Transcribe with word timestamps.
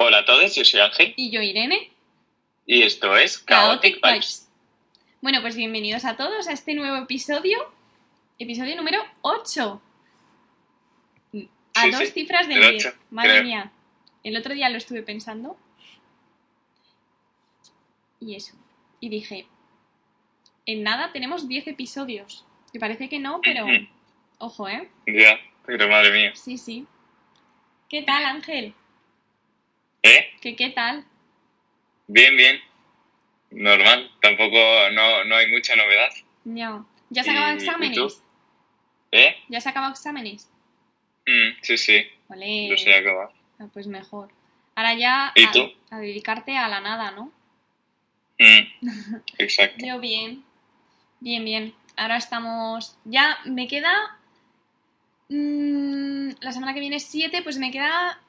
Hola 0.00 0.18
a 0.18 0.24
todos, 0.24 0.54
yo 0.54 0.64
soy 0.64 0.80
Ángel 0.80 1.12
Y 1.16 1.30
yo, 1.30 1.40
Irene. 1.42 1.90
y 2.66 2.82
esto 2.82 3.16
es 3.16 3.44
Chaotic 3.44 3.98
Vibes. 4.02 4.48
Bueno, 5.20 5.40
pues 5.42 5.56
bienvenidos 5.56 6.04
a 6.04 6.16
todos 6.16 6.46
a 6.46 6.52
este 6.52 6.74
nuevo 6.74 6.96
episodio. 6.96 7.58
Episodio 8.38 8.76
número 8.76 9.00
8. 9.22 9.82
A 11.74 11.82
Sí, 11.82 11.90
dos 11.90 12.00
sí, 12.00 12.06
cifras 12.12 12.46
de 12.48 12.54
el 12.54 12.70
10. 12.72 12.86
ocho, 12.86 12.96
Madre 13.10 13.30
creo. 13.30 13.42
mía. 13.44 13.72
El 14.22 14.36
otro 14.36 14.54
día 14.54 14.68
lo 14.68 14.78
estuve 14.78 15.02
pensando. 15.02 15.56
Y 18.20 18.36
eso. 18.36 18.54
Y 19.00 19.08
dije, 19.08 19.46
en 20.66 20.82
nada 20.82 21.12
tenemos 21.12 21.48
10 21.48 21.68
episodios. 21.68 22.44
Que 22.72 22.78
parece 22.78 23.08
que 23.08 23.18
no, 23.18 23.40
pero... 23.42 23.66
Ojo, 24.38 24.68
¿eh? 24.68 24.88
Ya, 25.06 25.38
pero 25.66 25.88
madre 25.88 26.12
mía. 26.12 26.32
Sí, 26.36 26.56
sí. 26.58 26.86
¿Qué 27.88 28.02
tal, 28.02 28.24
Ángel? 28.24 28.74
¿Eh? 30.02 30.30
¿Qué, 30.40 30.56
¿Qué 30.56 30.70
tal? 30.70 31.04
Bien, 32.06 32.36
bien. 32.36 32.60
Normal, 33.50 34.10
tampoco 34.20 34.56
no, 34.92 35.24
no 35.24 35.36
hay 35.36 35.50
mucha 35.50 35.74
novedad. 35.76 36.10
Ya. 36.44 36.84
¿Ya 37.10 37.24
se 37.24 37.30
acaban 37.30 37.56
¿Y- 37.58 37.60
y 37.60 37.64
exámenes? 37.64 38.22
¿Eh? 39.12 39.36
¿Ya 39.48 39.60
se 39.60 39.68
acaban 39.70 39.92
exámenes? 39.92 40.50
Mm, 41.26 41.56
sí, 41.62 41.76
sí, 41.78 42.06
acabar. 42.92 43.30
Ah, 43.58 43.66
pues 43.72 43.86
mejor. 43.86 44.30
Ahora 44.74 44.94
ya 44.94 45.32
¿Y 45.34 45.44
a, 45.44 45.50
tú? 45.50 45.72
a 45.90 45.98
dedicarte 45.98 46.56
a 46.56 46.68
la 46.68 46.80
nada, 46.80 47.10
¿no? 47.12 47.32
Mm, 48.38 48.86
exacto. 49.38 49.84
Yo 49.84 49.98
bien. 49.98 50.44
Bien, 51.20 51.44
bien. 51.44 51.74
Ahora 51.96 52.16
estamos. 52.18 52.96
Ya 53.04 53.38
me 53.46 53.66
queda. 53.66 53.92
mm, 55.30 56.30
la 56.40 56.52
semana 56.52 56.74
que 56.74 56.80
viene 56.80 57.00
7, 57.00 57.42
pues 57.42 57.58
me 57.58 57.70
queda 57.70 58.20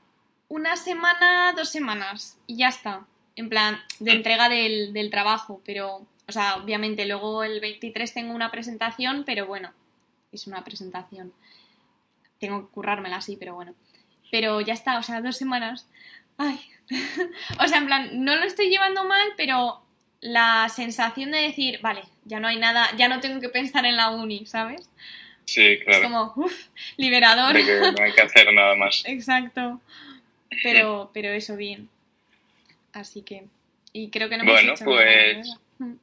una 0.50 0.76
semana, 0.76 1.54
dos 1.56 1.70
semanas. 1.70 2.38
Y 2.46 2.58
ya 2.58 2.68
está. 2.68 3.06
En 3.36 3.48
plan, 3.48 3.80
de 4.00 4.12
entrega 4.12 4.50
del, 4.50 4.92
del 4.92 5.10
trabajo. 5.10 5.62
Pero, 5.66 6.06
o 6.28 6.32
sea, 6.32 6.58
obviamente 6.58 7.06
luego 7.06 7.44
el 7.44 7.62
23 7.62 8.14
tengo 8.14 8.34
una 8.34 8.52
presentación, 8.52 9.24
pero 9.26 9.46
bueno, 9.46 9.72
es 10.34 10.48
una 10.48 10.64
presentación. 10.66 11.32
Tengo 12.40 12.66
que 12.68 12.74
currármela 12.74 13.18
así, 13.18 13.38
pero 13.38 13.56
bueno. 13.56 13.74
Pero 14.32 14.60
ya 14.62 14.74
está, 14.74 14.98
o 14.98 15.04
sea, 15.04 15.22
dos 15.22 15.38
semanas. 15.38 15.88
Ay. 16.38 16.60
o 17.60 17.68
sea, 17.68 17.78
en 17.78 17.86
plan, 17.86 18.26
no 18.26 18.36
lo 18.36 18.44
estoy 18.44 18.70
llevando 18.70 19.04
mal, 19.06 19.30
pero 19.38 19.82
la 20.22 20.68
sensación 20.70 21.32
de 21.32 21.40
decir, 21.40 21.80
vale, 21.82 22.04
ya 22.26 22.40
no 22.40 22.48
hay 22.48 22.58
nada, 22.58 22.90
ya 22.98 23.08
no 23.08 23.20
tengo 23.20 23.40
que 23.40 23.50
pensar 23.50 23.86
en 23.86 23.96
la 23.96 24.10
uni, 24.10 24.46
¿sabes? 24.46 24.90
Sí, 25.46 25.66
Es 25.66 25.84
claro. 25.84 26.04
como, 26.04 26.34
uff, 26.46 26.68
liberador. 26.98 27.54
De 27.54 27.66
que 27.66 27.80
no 27.80 28.04
hay 28.04 28.12
que 28.12 28.22
hacer 28.22 28.54
nada 28.54 28.76
más. 28.76 29.04
Exacto. 29.06 29.82
Pero, 30.64 31.12
pero 31.14 31.30
eso 31.30 31.56
bien. 31.56 31.90
Así 32.94 33.22
que. 33.22 33.44
Y 33.94 34.10
creo 34.10 34.30
que 34.30 34.38
no 34.38 34.44
hemos 34.44 34.54
Bueno, 34.54 34.74
hecho 34.74 34.86
nada, 34.86 35.44
pues-. 35.78 36.00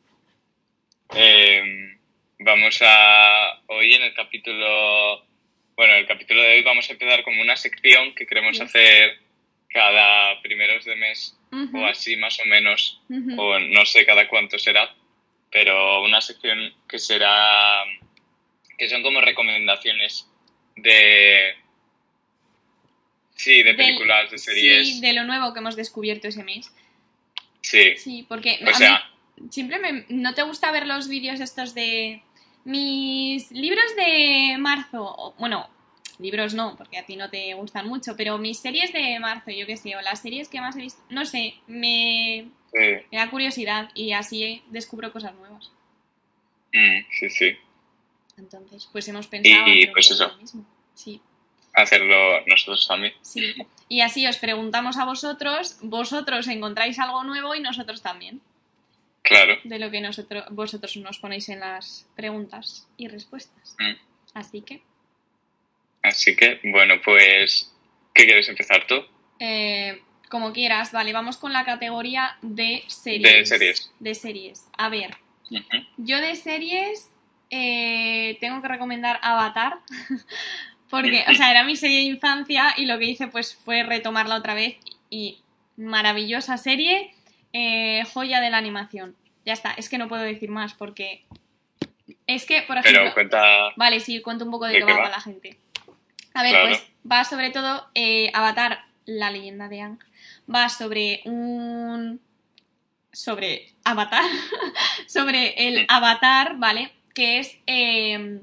Eh, 1.14 1.96
vamos 2.40 2.78
a. 2.82 3.62
Hoy 3.68 3.94
en 3.94 4.02
el 4.02 4.14
capítulo. 4.14 5.24
Bueno, 5.76 5.94
el 5.94 6.06
capítulo 6.06 6.42
de 6.42 6.56
hoy 6.56 6.62
vamos 6.62 6.88
a 6.88 6.92
empezar 6.92 7.22
como 7.22 7.42
una 7.42 7.56
sección 7.56 8.14
que 8.14 8.26
queremos 8.26 8.60
hacer 8.60 9.18
cada 9.68 10.40
primeros 10.40 10.86
de 10.86 10.96
mes 10.96 11.36
o 11.74 11.84
así 11.84 12.16
más 12.16 12.38
o 12.40 12.46
menos. 12.46 13.00
o 13.36 13.58
no 13.58 13.84
sé 13.84 14.06
cada 14.06 14.26
cuánto 14.28 14.58
será, 14.58 14.94
pero 15.50 16.02
una 16.02 16.20
sección 16.20 16.72
que 16.88 16.98
será, 16.98 17.84
que 18.78 18.88
son 18.88 19.02
como 19.02 19.20
recomendaciones 19.20 20.30
de, 20.76 21.54
sí, 23.36 23.58
de 23.58 23.64
Del- 23.64 23.76
películas, 23.76 24.30
de 24.32 24.38
series, 24.38 24.88
Sí, 24.88 25.00
de 25.00 25.12
lo 25.12 25.22
nuevo 25.24 25.52
que 25.52 25.60
hemos 25.60 25.76
descubierto 25.76 26.26
ese 26.26 26.42
mes. 26.42 26.72
sí, 27.60 27.96
Sí, 27.96 28.26
porque 28.28 28.58
o 28.66 28.68
a 28.70 28.74
sea, 28.74 29.02
mí 29.38 29.48
siempre 29.50 29.78
me- 29.78 30.04
no 30.08 30.34
te 30.34 30.42
gusta 30.42 30.72
ver 30.72 30.86
los 30.86 31.08
vídeos 31.08 31.38
estos 31.40 31.74
de 31.74 32.22
mis 32.64 33.50
libros 33.52 33.94
de 33.96 34.56
marzo. 34.58 35.02
o- 35.04 35.34
bueno, 35.38 35.68
libros 36.18 36.54
no, 36.54 36.74
porque 36.76 36.96
a 36.98 37.04
ti 37.06 37.14
no 37.16 37.28
te 37.30 37.52
gustan 37.54 37.86
mucho, 37.86 38.16
pero 38.16 38.38
mis 38.38 38.58
series 38.58 38.92
de 38.92 39.18
marzo, 39.20 39.50
yo 39.50 39.66
qué 39.66 39.76
sé, 39.76 39.94
o 39.96 40.00
las 40.00 40.22
series 40.22 40.48
que 40.48 40.60
más 40.60 40.74
he 40.76 40.80
visto, 40.80 41.02
no 41.10 41.24
sé, 41.26 41.54
me, 41.66 42.48
sí, 42.72 43.06
me 43.12 43.18
da 43.18 43.30
curiosidad 43.30 43.90
y 43.94 44.12
así 44.12 44.62
descubro 44.70 45.12
cosas 45.12 45.34
nuevas. 45.34 45.70
mm, 46.72 46.98
sí, 47.18 47.28
sí, 47.30 47.56
Entonces, 48.38 48.88
pues 48.92 49.06
hemos 49.08 49.26
pensado 49.26 49.66
Y, 49.68 49.86
un 49.86 49.92
pues 49.92 50.10
eso. 50.10 50.36
mismo. 50.38 50.64
Sí, 50.94 51.20
hacerlo 51.76 52.40
nosotros 52.46 52.86
también, 52.88 53.14
sí. 53.22 53.54
Y 53.88 54.00
así 54.00 54.26
os 54.26 54.38
preguntamos 54.38 54.96
a 54.96 55.04
vosotros, 55.04 55.78
vosotros 55.82 56.48
encontráis 56.48 56.98
algo 56.98 57.22
nuevo 57.22 57.54
y 57.54 57.60
nosotros 57.60 58.02
también, 58.02 58.40
claro, 59.22 59.56
de 59.62 59.78
lo 59.78 59.90
que 59.90 60.00
nosotros, 60.00 60.44
vosotros 60.50 60.96
nos 60.96 61.18
ponéis 61.18 61.48
en 61.48 61.60
las 61.60 62.08
preguntas 62.16 62.88
y 62.96 63.08
respuestas. 63.08 63.76
Mm. 63.78 63.92
Así 64.34 64.62
que, 64.62 64.82
así 66.02 66.34
que, 66.34 66.60
bueno, 66.64 66.94
pues, 67.04 67.72
¿qué 68.12 68.24
quieres 68.24 68.48
empezar 68.48 68.86
tú? 68.86 68.96
eh, 69.38 70.00
como 70.28 70.52
quieras, 70.52 70.92
vale, 70.92 71.12
vamos 71.12 71.36
con 71.36 71.52
la 71.52 71.64
categoría 71.64 72.36
de 72.42 72.82
series. 72.88 73.22
De 73.22 73.46
series. 73.46 73.92
De 74.00 74.14
series. 74.14 74.68
A 74.76 74.88
ver. 74.88 75.16
Yo 75.96 76.20
de 76.20 76.34
series 76.34 77.08
eh, 77.50 78.36
tengo 78.40 78.60
que 78.60 78.68
recomendar 78.68 79.20
Avatar. 79.22 79.78
Porque, 80.90 81.24
o 81.28 81.34
sea, 81.34 81.50
era 81.50 81.64
mi 81.64 81.76
serie 81.76 81.98
de 81.98 82.04
infancia 82.04 82.74
y 82.76 82.86
lo 82.86 82.98
que 82.98 83.06
hice 83.06 83.26
pues 83.26 83.54
fue 83.56 83.82
retomarla 83.82 84.36
otra 84.36 84.54
vez 84.54 84.76
y 85.10 85.40
maravillosa 85.76 86.56
serie, 86.56 87.12
eh, 87.52 88.04
joya 88.12 88.40
de 88.40 88.50
la 88.50 88.58
animación. 88.58 89.16
Ya 89.44 89.52
está, 89.52 89.72
es 89.72 89.88
que 89.88 89.98
no 89.98 90.08
puedo 90.08 90.22
decir 90.22 90.50
más 90.50 90.74
porque 90.74 91.24
es 92.26 92.44
que, 92.46 92.62
por 92.62 92.78
ejemplo, 92.78 93.02
Pero 93.02 93.14
cuenta, 93.14 93.42
vale, 93.76 94.00
sí, 94.00 94.20
cuento 94.20 94.44
un 94.44 94.50
poco 94.50 94.66
de, 94.66 94.74
¿De 94.74 94.78
qué 94.80 94.84
va 94.84 94.96
para 94.98 95.10
la 95.10 95.20
gente. 95.20 95.58
A 96.34 96.42
ver, 96.42 96.52
Claro. 96.52 96.68
pues 96.68 96.86
va 97.10 97.24
sobre 97.24 97.50
todo 97.50 97.88
eh, 97.94 98.30
Avatar, 98.34 98.84
la 99.06 99.30
leyenda 99.30 99.68
de 99.68 99.80
Aang, 99.80 99.98
va 100.52 100.68
sobre 100.68 101.22
un 101.24 102.20
sobre 103.12 103.72
Avatar, 103.84 104.24
sobre 105.08 105.68
el. 105.68 105.86
Avatar, 105.88 106.56
¿vale? 106.58 106.92
Que 107.14 107.38
es 107.38 107.56
eh, 107.66 108.40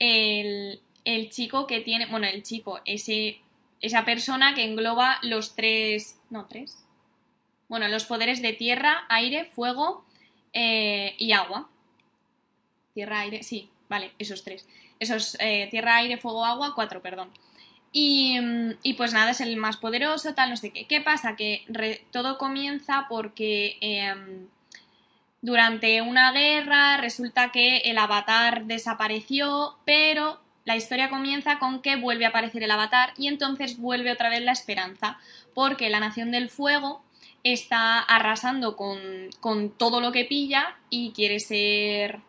el, 0.00 0.80
el 1.08 1.30
chico 1.30 1.66
que 1.66 1.80
tiene, 1.80 2.04
bueno, 2.04 2.26
el 2.26 2.42
chico, 2.42 2.80
ese, 2.84 3.40
esa 3.80 4.04
persona 4.04 4.54
que 4.54 4.64
engloba 4.64 5.18
los 5.22 5.54
tres, 5.54 6.20
no, 6.28 6.44
tres, 6.46 6.84
bueno, 7.66 7.88
los 7.88 8.04
poderes 8.04 8.42
de 8.42 8.52
tierra, 8.52 9.06
aire, 9.08 9.46
fuego 9.46 10.04
eh, 10.52 11.14
y 11.16 11.32
agua. 11.32 11.70
Tierra, 12.92 13.20
aire, 13.20 13.42
sí, 13.42 13.70
vale, 13.88 14.12
esos 14.18 14.44
tres. 14.44 14.68
Esos, 15.00 15.38
eh, 15.40 15.68
tierra, 15.70 15.96
aire, 15.96 16.18
fuego, 16.18 16.44
agua, 16.44 16.74
cuatro, 16.74 17.00
perdón. 17.00 17.30
Y, 17.90 18.38
mm, 18.38 18.74
y 18.82 18.92
pues 18.94 19.14
nada, 19.14 19.30
es 19.30 19.40
el 19.40 19.56
más 19.56 19.78
poderoso, 19.78 20.34
tal, 20.34 20.50
no 20.50 20.56
sé 20.58 20.72
qué. 20.72 20.86
¿Qué 20.86 21.00
pasa? 21.00 21.36
Que 21.36 21.64
todo 22.10 22.36
comienza 22.36 23.06
porque 23.08 23.78
em, 23.80 24.48
durante 25.40 26.02
una 26.02 26.32
guerra 26.32 26.98
resulta 26.98 27.50
que 27.50 27.78
el 27.78 27.96
avatar 27.96 28.66
desapareció, 28.66 29.78
pero 29.86 30.40
la 30.68 30.76
historia 30.76 31.08
comienza 31.08 31.58
con 31.58 31.80
que 31.80 31.96
vuelve 31.96 32.26
a 32.26 32.28
aparecer 32.28 32.62
el 32.62 32.70
avatar 32.70 33.14
y 33.16 33.28
entonces 33.28 33.78
vuelve 33.78 34.12
otra 34.12 34.28
vez 34.28 34.42
la 34.42 34.52
esperanza, 34.52 35.18
porque 35.54 35.88
la 35.88 35.98
Nación 35.98 36.30
del 36.30 36.50
Fuego 36.50 37.02
está 37.42 38.00
arrasando 38.00 38.76
con, 38.76 38.98
con 39.40 39.70
todo 39.70 40.02
lo 40.02 40.12
que 40.12 40.26
pilla 40.26 40.76
y 40.90 41.12
quiere 41.12 41.40
ser... 41.40 42.20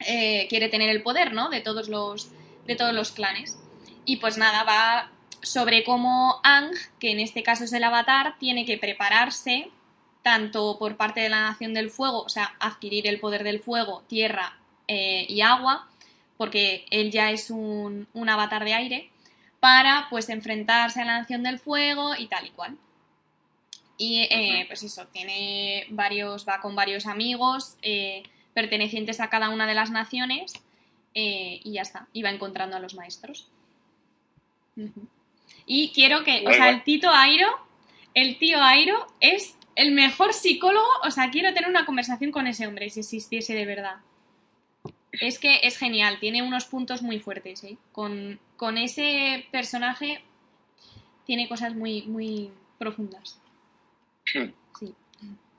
eh, 0.00 0.46
quiere 0.50 0.68
tener 0.68 0.90
el 0.90 1.02
poder, 1.02 1.32
¿no? 1.32 1.48
De 1.48 1.62
todos 1.62 1.88
los, 1.88 2.30
de 2.66 2.76
todos 2.76 2.92
los 2.92 3.10
clanes. 3.10 3.58
Y 4.04 4.16
pues 4.16 4.36
nada, 4.36 4.64
va 4.64 5.10
sobre 5.40 5.82
cómo 5.82 6.40
Ang, 6.42 6.74
que 7.00 7.10
en 7.10 7.20
este 7.20 7.42
caso 7.42 7.64
es 7.64 7.72
el 7.72 7.84
avatar, 7.84 8.36
tiene 8.38 8.66
que 8.66 8.76
prepararse 8.76 9.70
tanto 10.20 10.76
por 10.78 10.98
parte 10.98 11.20
de 11.20 11.30
la 11.30 11.40
Nación 11.40 11.72
del 11.72 11.88
Fuego, 11.88 12.20
o 12.20 12.28
sea, 12.28 12.54
adquirir 12.60 13.06
el 13.06 13.18
poder 13.18 13.44
del 13.44 13.60
fuego, 13.60 14.02
tierra 14.08 14.58
eh, 14.88 15.24
y 15.26 15.40
agua, 15.40 15.88
porque 16.36 16.86
él 16.90 17.10
ya 17.10 17.30
es 17.30 17.50
un, 17.50 18.08
un 18.12 18.28
avatar 18.28 18.64
de 18.64 18.74
aire, 18.74 19.10
para 19.60 20.06
pues 20.10 20.28
enfrentarse 20.28 21.00
a 21.02 21.04
la 21.04 21.18
Nación 21.18 21.42
del 21.42 21.58
Fuego 21.58 22.14
y 22.16 22.26
tal 22.26 22.46
y 22.46 22.50
cual. 22.50 22.76
Y 23.98 24.20
eh, 24.30 24.64
pues 24.68 24.82
eso, 24.82 25.06
tiene 25.06 25.86
varios, 25.90 26.46
va 26.46 26.60
con 26.60 26.76
varios 26.76 27.06
amigos 27.06 27.76
eh, 27.82 28.22
pertenecientes 28.52 29.20
a 29.20 29.30
cada 29.30 29.48
una 29.48 29.66
de 29.66 29.74
las 29.74 29.90
naciones 29.90 30.52
eh, 31.14 31.60
y 31.64 31.72
ya 31.72 31.82
está, 31.82 32.08
y 32.12 32.22
va 32.22 32.30
encontrando 32.30 32.76
a 32.76 32.80
los 32.80 32.94
maestros. 32.94 33.48
Y 35.64 35.90
quiero 35.92 36.22
que, 36.24 36.44
o 36.46 36.52
sea, 36.52 36.68
el 36.68 36.84
Tito 36.84 37.10
Airo, 37.10 37.48
el 38.12 38.38
tío 38.38 38.62
Airo 38.62 39.06
es 39.20 39.56
el 39.74 39.92
mejor 39.92 40.34
psicólogo, 40.34 40.86
o 41.02 41.10
sea, 41.10 41.30
quiero 41.30 41.54
tener 41.54 41.70
una 41.70 41.86
conversación 41.86 42.30
con 42.30 42.46
ese 42.46 42.66
hombre 42.66 42.90
si 42.90 43.00
existiese 43.00 43.54
de 43.54 43.64
verdad. 43.64 43.96
Es 45.20 45.38
que 45.38 45.60
es 45.62 45.78
genial, 45.78 46.18
tiene 46.20 46.42
unos 46.42 46.66
puntos 46.66 47.02
muy 47.02 47.18
fuertes, 47.20 47.64
¿eh? 47.64 47.76
Con, 47.92 48.38
con 48.56 48.78
ese 48.78 49.46
personaje 49.50 50.22
tiene 51.24 51.48
cosas 51.48 51.74
muy, 51.74 52.02
muy 52.02 52.50
profundas. 52.78 53.40
Sí, 54.24 54.94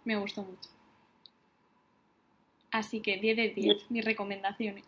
me 0.06 0.16
gustó 0.16 0.44
mucho. 0.44 0.70
Así 2.72 3.02
que 3.02 3.18
10 3.18 3.38
de 3.38 3.50
10, 3.50 3.92
mis 3.92 4.06
recomendaciones. 4.06 4.86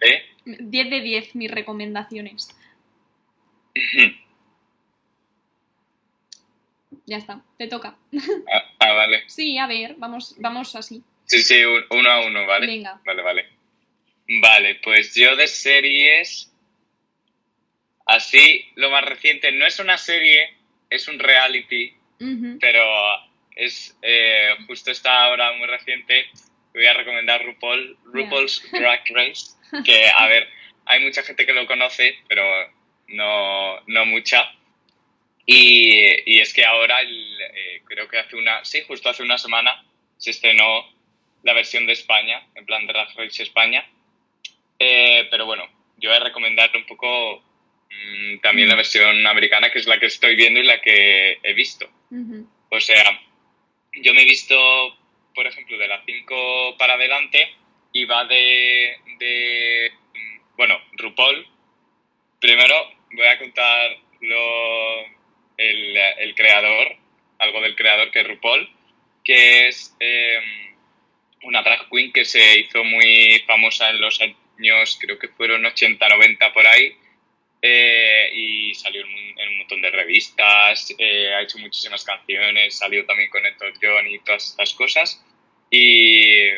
¿Eh? 0.00 0.22
10 0.44 0.90
de 0.90 1.00
10, 1.00 1.34
mis 1.34 1.50
recomendaciones. 1.50 2.56
Ya 7.06 7.16
está, 7.16 7.42
te 7.56 7.68
toca. 7.68 7.96
Ah, 8.52 8.62
ah, 8.80 8.92
vale. 8.92 9.22
Sí, 9.28 9.58
a 9.58 9.66
ver, 9.66 9.94
vamos, 9.98 10.34
vamos 10.38 10.74
así. 10.74 11.02
Sí, 11.28 11.42
sí, 11.42 11.64
un- 11.64 11.84
uno 11.90 12.10
a 12.10 12.20
uno, 12.26 12.46
¿vale? 12.46 12.66
Venga. 12.66 13.00
Vale, 13.04 13.22
vale. 13.22 13.48
Vale, 14.40 14.74
pues 14.82 15.14
yo 15.14 15.36
de 15.36 15.46
series. 15.46 16.52
Así, 18.06 18.64
lo 18.76 18.90
más 18.90 19.04
reciente, 19.04 19.52
no 19.52 19.66
es 19.66 19.78
una 19.80 19.98
serie, 19.98 20.56
es 20.88 21.08
un 21.08 21.18
reality, 21.18 21.92
pero 22.58 22.82
es 23.54 23.96
eh, 24.02 24.54
justo 24.66 24.90
está 24.90 25.24
ahora 25.24 25.52
muy 25.52 25.66
reciente. 25.66 26.26
Voy 26.72 26.86
a 26.86 26.94
recomendar 26.94 27.44
RuPaul, 27.44 27.98
RuPaul's 28.06 28.62
Drag 28.72 29.02
Race, 29.10 29.52
que 29.84 30.08
a 30.08 30.26
ver, 30.26 30.48
hay 30.86 31.00
mucha 31.04 31.22
gente 31.22 31.44
que 31.44 31.52
lo 31.52 31.66
conoce, 31.66 32.16
pero 32.28 32.42
no, 33.08 33.80
no 33.86 34.06
mucha. 34.06 34.50
Y, 35.44 36.32
y 36.34 36.40
es 36.40 36.52
que 36.54 36.64
ahora, 36.64 37.00
el, 37.00 37.40
eh, 37.40 37.82
creo 37.86 38.08
que 38.08 38.18
hace 38.18 38.36
una, 38.36 38.64
sí, 38.64 38.82
justo 38.86 39.08
hace 39.10 39.22
una 39.22 39.36
semana, 39.38 39.84
se 40.16 40.30
estrenó 40.30 40.84
la 41.48 41.54
versión 41.54 41.86
de 41.86 41.94
España, 41.94 42.46
en 42.54 42.66
plan 42.66 42.86
Drag 42.86 43.08
Race 43.16 43.42
España. 43.42 43.82
Eh, 44.78 45.26
pero 45.30 45.46
bueno, 45.46 45.64
yo 45.96 46.10
voy 46.10 46.18
a 46.18 46.24
recomendar 46.24 46.70
un 46.76 46.84
poco 46.84 47.42
mm, 47.90 48.40
también 48.40 48.68
la 48.68 48.76
versión 48.76 49.26
americana, 49.26 49.70
que 49.70 49.78
es 49.78 49.86
la 49.86 49.98
que 49.98 50.06
estoy 50.06 50.36
viendo 50.36 50.60
y 50.60 50.64
la 50.64 50.82
que 50.82 51.38
he 51.42 51.54
visto. 51.54 51.88
Ujú. 52.10 52.46
O 52.68 52.80
sea, 52.80 53.02
yo 53.94 54.12
me 54.12 54.22
he 54.22 54.24
visto, 54.26 54.54
por 55.34 55.46
ejemplo, 55.46 55.78
de 55.78 55.88
las 55.88 56.04
5 56.04 56.76
para 56.78 56.94
adelante 56.94 57.48
y 57.94 58.04
va 58.04 58.26
de, 58.26 58.98
de, 59.18 59.90
mm, 60.12 60.56
bueno, 60.58 60.78
RuPaul. 60.98 61.46
Primero 62.40 62.74
voy 63.12 63.26
a 63.26 63.38
contar 63.38 63.96
lo, 64.20 65.00
el, 65.56 65.96
el 65.96 66.34
creador, 66.34 66.94
algo 67.38 67.62
del 67.62 67.74
creador 67.74 68.10
que 68.10 68.20
es 68.20 68.28
RuPaul, 68.28 68.68
que 69.24 69.68
es 69.68 69.96
eh, 69.98 70.57
una 71.48 71.62
drag 71.62 71.88
queen 71.90 72.12
que 72.12 72.24
se 72.24 72.60
hizo 72.60 72.84
muy 72.84 73.42
famosa 73.46 73.90
en 73.90 74.00
los 74.00 74.20
años, 74.20 74.98
creo 75.00 75.18
que 75.18 75.28
fueron 75.28 75.64
80, 75.64 76.08
90 76.08 76.52
por 76.52 76.66
ahí, 76.66 76.92
eh, 77.62 78.30
y 78.34 78.74
salió 78.74 79.02
en 79.02 79.28
en 79.38 79.48
un 79.48 79.58
montón 79.58 79.80
de 79.80 79.90
revistas, 79.90 80.94
eh, 80.98 81.32
ha 81.34 81.42
hecho 81.42 81.58
muchísimas 81.58 82.04
canciones, 82.04 82.76
salió 82.76 83.06
también 83.06 83.30
con 83.30 83.46
Elton 83.46 83.72
John 83.80 84.06
y 84.08 84.18
todas 84.20 84.50
estas 84.50 84.74
cosas. 84.74 85.24
Y, 85.70 86.48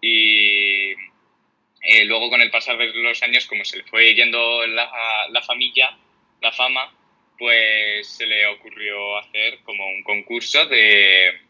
y 0.00 0.92
eh, 0.92 2.04
luego 2.04 2.28
con 2.28 2.42
el 2.42 2.50
pasar 2.50 2.76
de 2.76 2.92
los 2.92 3.22
años, 3.22 3.46
como 3.46 3.64
se 3.64 3.78
le 3.78 3.84
fue 3.84 4.14
yendo 4.14 4.66
la, 4.66 4.90
la 5.30 5.42
familia, 5.42 5.96
la 6.42 6.52
fama, 6.52 6.92
pues 7.38 8.06
se 8.06 8.26
le 8.26 8.46
ocurrió 8.46 9.16
hacer 9.18 9.60
como 9.62 9.86
un 9.88 10.02
concurso 10.02 10.66
de 10.66 11.45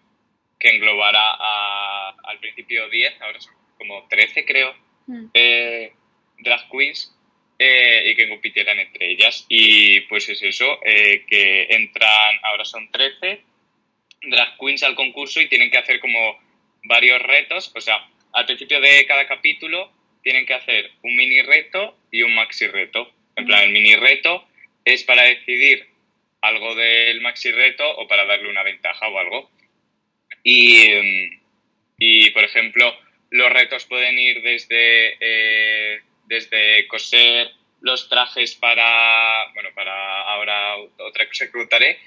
que 0.66 0.74
englobara 0.76 1.20
a- 1.38 2.14
al 2.24 2.38
principio 2.40 2.88
10, 2.88 3.20
ahora 3.20 3.40
son 3.40 3.54
como 3.78 4.06
13 4.08 4.44
creo, 4.44 4.74
Mm. 5.06 5.26
eh, 5.34 5.92
drag 6.38 6.68
queens 6.70 7.12
eh, 7.58 8.10
y 8.10 8.16
que 8.16 8.28
compitieran 8.28 8.78
entre 8.80 9.12
ellas. 9.12 9.46
Y 9.48 10.00
pues 10.02 10.28
es 10.28 10.42
eso, 10.42 10.78
eh, 10.84 11.24
que 11.28 11.68
entran, 11.70 12.38
ahora 12.42 12.64
son 12.64 12.90
13 12.90 13.42
drag 14.22 14.58
queens 14.58 14.82
al 14.82 14.94
concurso 14.96 15.40
y 15.40 15.48
tienen 15.48 15.70
que 15.70 15.78
hacer 15.78 16.00
como 16.00 16.38
varios 16.84 17.22
retos. 17.22 17.72
O 17.74 17.80
sea, 17.80 18.04
al 18.32 18.44
principio 18.46 18.80
de 18.80 19.06
cada 19.06 19.26
capítulo 19.26 19.92
tienen 20.22 20.44
que 20.44 20.54
hacer 20.54 20.90
un 21.02 21.14
mini 21.16 21.40
reto 21.42 21.96
y 22.10 22.22
un 22.22 22.34
maxi 22.34 22.66
reto. 22.66 23.10
En 23.36 23.46
plan, 23.46 23.62
el 23.62 23.70
mini 23.70 23.94
reto 23.94 24.44
es 24.84 25.04
para 25.04 25.22
decidir 25.22 25.86
algo 26.42 26.74
del 26.74 27.20
maxi 27.20 27.52
reto 27.52 27.88
o 27.98 28.06
para 28.08 28.24
darle 28.26 28.48
una 28.50 28.62
ventaja 28.64 29.08
o 29.08 29.18
algo. 29.18 29.50
Y, 30.48 30.88
mm, 30.88 31.40
y, 31.98 32.30
por 32.30 32.44
ejemplo, 32.44 32.94
los 33.30 33.50
retos 33.52 33.84
pueden 33.86 34.16
ir 34.16 34.42
desde, 34.42 35.16
eh, 35.18 36.00
desde 36.26 36.86
coser 36.86 37.50
los 37.80 38.08
trajes 38.08 38.54
para, 38.54 39.52
bueno, 39.54 39.70
para 39.74 40.22
ahora 40.22 40.76
otra 40.98 41.26
cosa 41.26 41.46
que 41.46 41.52
contaré, 41.52 41.98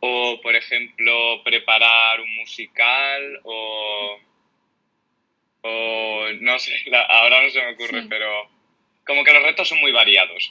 o, 0.00 0.40
por 0.40 0.54
ejemplo, 0.54 1.42
preparar 1.42 2.20
un 2.20 2.36
musical, 2.36 3.40
o, 3.42 4.20
o 5.62 6.26
no 6.40 6.58
sé, 6.58 6.72
la- 6.86 7.02
ahora 7.02 7.42
no 7.42 7.50
se 7.50 7.60
me 7.60 7.72
ocurre, 7.72 8.02
Sí. 8.02 8.06
pero 8.08 8.48
como 9.04 9.24
que 9.24 9.32
los 9.32 9.42
retos 9.42 9.68
son 9.68 9.80
muy 9.80 9.90
variados. 9.90 10.48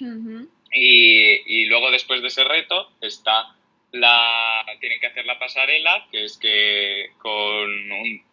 Y, 0.74 1.62
y 1.62 1.66
luego 1.68 1.92
después 1.92 2.22
de 2.22 2.28
ese 2.28 2.44
reto 2.44 2.92
está 3.02 3.56
la 3.92 4.66
tienen 4.80 5.00
que 5.00 5.08
hacer 5.08 5.26
la 5.26 5.40
pasarela, 5.40 6.08
que 6.12 6.26
es 6.26 6.38
que 6.38 7.12
con 7.20 7.92
un 7.92 8.24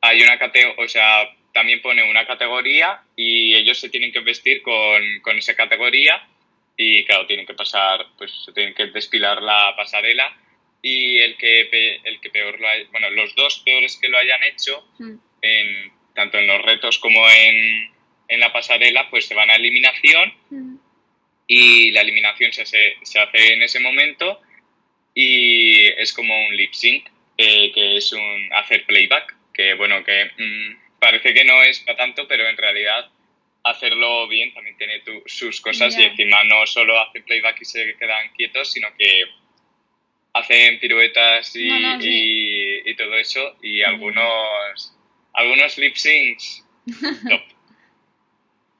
hay 0.00 0.22
una 0.22 0.38
categoría, 0.38 0.84
o 0.84 0.88
sea, 0.88 1.34
también 1.52 1.80
pone 1.80 2.02
una 2.10 2.26
categoría 2.26 3.02
y 3.16 3.54
ellos 3.54 3.78
se 3.80 3.88
tienen 3.88 4.12
que 4.12 4.20
vestir 4.20 4.60
con, 4.62 5.02
con 5.22 5.38
esa 5.38 5.54
categoría 5.54 6.26
y 6.76 7.04
claro, 7.04 7.26
tienen 7.26 7.46
que 7.46 7.54
pasar, 7.54 8.04
pues 8.18 8.32
se 8.44 8.52
tienen 8.52 8.74
que 8.74 8.86
despilar 8.88 9.40
la 9.42 9.74
pasarela 9.76 10.36
y 10.82 11.18
el 11.18 11.36
que 11.38 11.66
pe- 11.70 12.00
el 12.04 12.20
que 12.20 12.28
peor 12.30 12.60
lo 12.60 12.68
bueno, 12.90 13.08
los 13.10 13.34
dos 13.34 13.60
peores 13.64 13.96
que 14.00 14.08
lo 14.08 14.18
hayan 14.18 14.42
hecho 14.42 14.86
Mm. 14.98 15.14
en 15.42 15.92
tanto 16.14 16.38
en 16.38 16.46
los 16.46 16.60
retos 16.62 16.98
como 16.98 17.28
en, 17.28 17.90
en 18.28 18.40
la 18.40 18.52
pasarela, 18.52 19.08
pues 19.10 19.26
se 19.26 19.34
van 19.34 19.50
a 19.50 19.56
eliminación 19.56 20.34
Mm. 20.50 20.76
y 21.46 21.90
la 21.92 22.00
eliminación 22.02 22.52
se 22.52 22.62
hace, 22.62 22.96
se 23.02 23.20
hace 23.20 23.54
en 23.54 23.62
ese 23.62 23.80
momento 23.80 24.40
y 25.14 25.86
es 25.86 26.12
como 26.12 26.34
un 26.46 26.56
lip 26.56 26.72
sync, 26.72 27.06
eh, 27.38 27.70
que 27.72 27.96
es 27.96 28.12
un 28.12 28.48
hacer 28.52 28.84
playback, 28.86 29.34
que 29.52 29.74
bueno, 29.74 30.02
que 30.04 30.24
mm, 30.36 30.98
parece 31.00 31.32
que 31.34 31.44
no 31.44 31.62
es 31.62 31.80
para 31.80 31.96
tanto, 31.98 32.26
pero 32.28 32.48
en 32.48 32.56
realidad 32.56 33.10
hacerlo 33.62 34.28
bien 34.28 34.52
también 34.52 34.76
tiene 34.76 35.00
tu- 35.00 35.22
sus 35.26 35.60
cosas 35.60 35.96
y 35.98 36.02
encima 36.02 36.44
no 36.44 36.66
solo 36.66 37.00
hacen 37.00 37.24
playback 37.24 37.60
y 37.62 37.64
se 37.64 37.96
quedan 37.96 38.28
quietos, 38.36 38.72
sino 38.72 38.88
que 38.98 39.22
hacen 40.34 40.80
piruetas 40.80 41.54
y, 41.56 41.68
No, 41.68 41.78
no, 41.78 42.00
sí. 42.00 42.08
y- 42.84 42.90
y 42.90 42.94
todo 42.96 43.16
eso 43.16 43.56
y 43.62 43.82
algunos, 43.82 44.92
algunos 45.32 45.78
lip 45.78 45.94
syncs 45.96 46.66
top. 47.28 47.40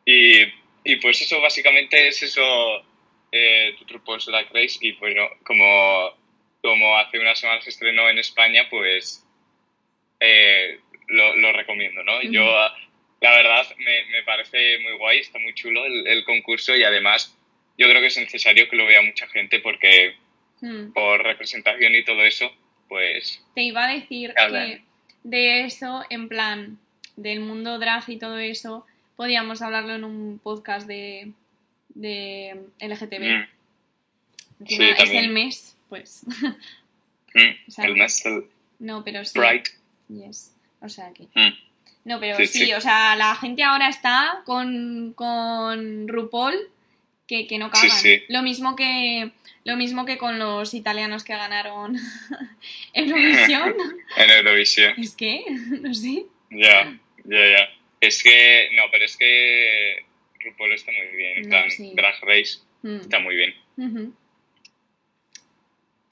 Y, 0.04 0.42
y 0.84 0.96
pues 0.96 1.20
eso 1.22 1.40
básicamente 1.40 2.08
es 2.08 2.22
eso, 2.22 2.84
eh, 3.32 3.74
tu 3.78 3.84
RuPaul's 3.94 4.26
Drag 4.26 4.52
Race 4.52 4.78
y 4.82 4.92
bueno, 4.92 5.28
como, 5.44 6.12
como 6.64 6.96
hace 6.96 7.18
unas 7.18 7.38
semanas 7.38 7.62
se 7.64 7.68
estrenó 7.68 8.08
en 8.08 8.16
España, 8.16 8.62
pues 8.70 9.22
eh, 10.18 10.80
lo, 11.08 11.36
lo 11.36 11.52
recomiendo, 11.52 12.02
¿no? 12.02 12.22
Yo, 12.22 12.42
la 13.20 13.30
verdad, 13.36 13.66
me, 13.76 14.06
me 14.06 14.22
parece 14.22 14.78
muy 14.78 14.92
guay, 14.96 15.18
está 15.18 15.38
muy 15.38 15.52
chulo 15.52 15.84
el, 15.84 16.06
el 16.06 16.24
concurso 16.24 16.74
y 16.74 16.82
además 16.82 17.36
yo 17.76 17.86
creo 17.86 18.00
que 18.00 18.06
es 18.06 18.16
necesario 18.16 18.66
que 18.70 18.76
lo 18.76 18.86
vea 18.86 19.02
mucha 19.02 19.28
gente 19.28 19.60
porque 19.60 20.16
Mm. 20.60 20.92
por 20.92 21.22
representación 21.22 21.94
y 21.94 22.04
todo 22.04 22.24
eso, 22.24 22.50
pues 22.88 23.44
Te 23.54 23.62
iba 23.62 23.84
a 23.84 23.92
decir 23.92 24.32
que 24.34 24.80
de 25.24 25.64
eso, 25.64 26.04
en 26.08 26.28
plan, 26.28 26.78
del 27.16 27.40
mundo 27.40 27.78
drag 27.78 28.04
y 28.08 28.18
todo 28.18 28.38
eso, 28.38 28.86
podíamos 29.16 29.60
hablarlo 29.60 29.94
en 29.94 30.04
un 30.04 30.38
podcast 30.38 30.86
de, 30.86 31.32
de 31.90 32.56
LGTB. 32.80 33.46
mm, 34.60 34.66
sí, 34.66 34.82
es 34.96 35.10
el 35.10 35.28
mes, 35.30 35.76
pues. 35.94 36.24
mm, 37.34 37.68
O 37.68 37.70
sea, 37.70 37.84
el 37.84 38.00
el 38.00 38.44
No, 38.80 39.04
pero 39.04 39.24
sí. 39.24 39.38
Bright. 39.38 39.68
Yes. 40.08 40.54
O 40.80 40.88
sea 40.88 41.12
que. 41.12 41.24
mm, 41.34 41.54
No, 42.04 42.18
pero 42.20 42.36
Sí, 42.36 42.46
sí, 42.46 42.64
sí. 42.66 42.72
o 42.74 42.80
sea, 42.80 43.14
la 43.16 43.34
gente 43.36 43.62
ahora 43.62 43.88
está 43.88 44.42
con, 44.44 45.12
con 45.14 46.08
RuPaul 46.08 46.54
que, 47.28 47.46
que 47.46 47.58
no 47.58 47.70
cagan. 47.70 47.90
sí. 47.90 48.22
Lo 48.28 48.42
mismo 48.42 48.74
que 48.76 49.30
lo 49.64 49.76
mismo 49.76 50.04
que 50.04 50.18
con 50.18 50.38
los 50.38 50.74
italianos 50.74 51.24
que 51.24 51.32
ganaron 51.34 51.96
Eurovisión. 52.92 53.74
En 54.16 54.30
Eurovisión. 54.30 54.92
es 54.98 55.14
que, 55.16 55.42
no 55.80 55.94
sé. 55.94 56.26
Ya, 56.50 56.98
ya, 57.24 57.48
ya. 57.56 57.68
Es 58.00 58.22
que, 58.22 58.68
no, 58.76 58.82
pero 58.90 59.04
es 59.06 59.16
que 59.16 60.04
RuPaul 60.40 60.72
está 60.74 60.92
muy 60.92 61.16
bien. 61.16 61.36
En 61.38 61.42
No, 61.44 61.48
plan, 61.48 61.70
sí. 61.70 61.92
Drag 61.94 62.14
Race 62.22 62.58
Mm. 62.82 62.96
está 63.00 63.18
muy 63.18 63.34
bien. 63.34 63.54
Ujú. 63.78 64.14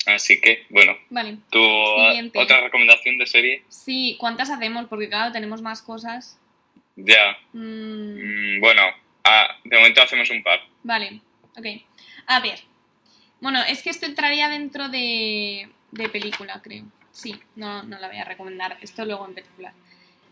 Así 0.06 0.40
que, 0.40 0.66
bueno, 0.71 0.97
Vale. 1.11 1.37
¿tu 1.50 1.61
Siguiente. 2.09 2.38
otra 2.38 2.61
recomendación 2.61 3.18
de 3.18 3.26
serie? 3.26 3.62
Sí, 3.68 4.16
¿cuántas 4.18 4.50
hacemos? 4.50 4.87
Porque 4.88 5.09
claro, 5.09 5.30
tenemos 5.32 5.62
más 5.62 5.80
cosas. 5.82 6.38
Ya. 6.97 7.38
Mm, 7.52 8.56
Mm, 8.56 8.61
bueno, 8.61 8.82
ah, 9.25 9.56
de 9.64 9.76
momento 9.76 10.02
hacemos 10.02 10.28
un 10.30 10.42
par. 10.42 10.61
Vale, 10.82 11.21
ok. 11.56 11.66
A 12.26 12.40
ver. 12.40 12.61
Bueno, 13.40 13.61
es 13.68 13.82
que 13.82 13.90
esto 13.90 14.06
entraría 14.06 14.49
dentro 14.49 14.88
de, 14.88 15.68
de 15.92 16.09
película, 16.09 16.61
creo. 16.62 16.85
Sí, 17.12 17.35
no, 17.56 17.82
no 17.85 17.99
la 17.99 18.09
voy 18.09 18.16
a 18.18 18.25
recomendar. 18.25 18.78
Esto 18.80 19.04
luego 19.04 19.26
en 19.26 19.35
película. 19.35 19.73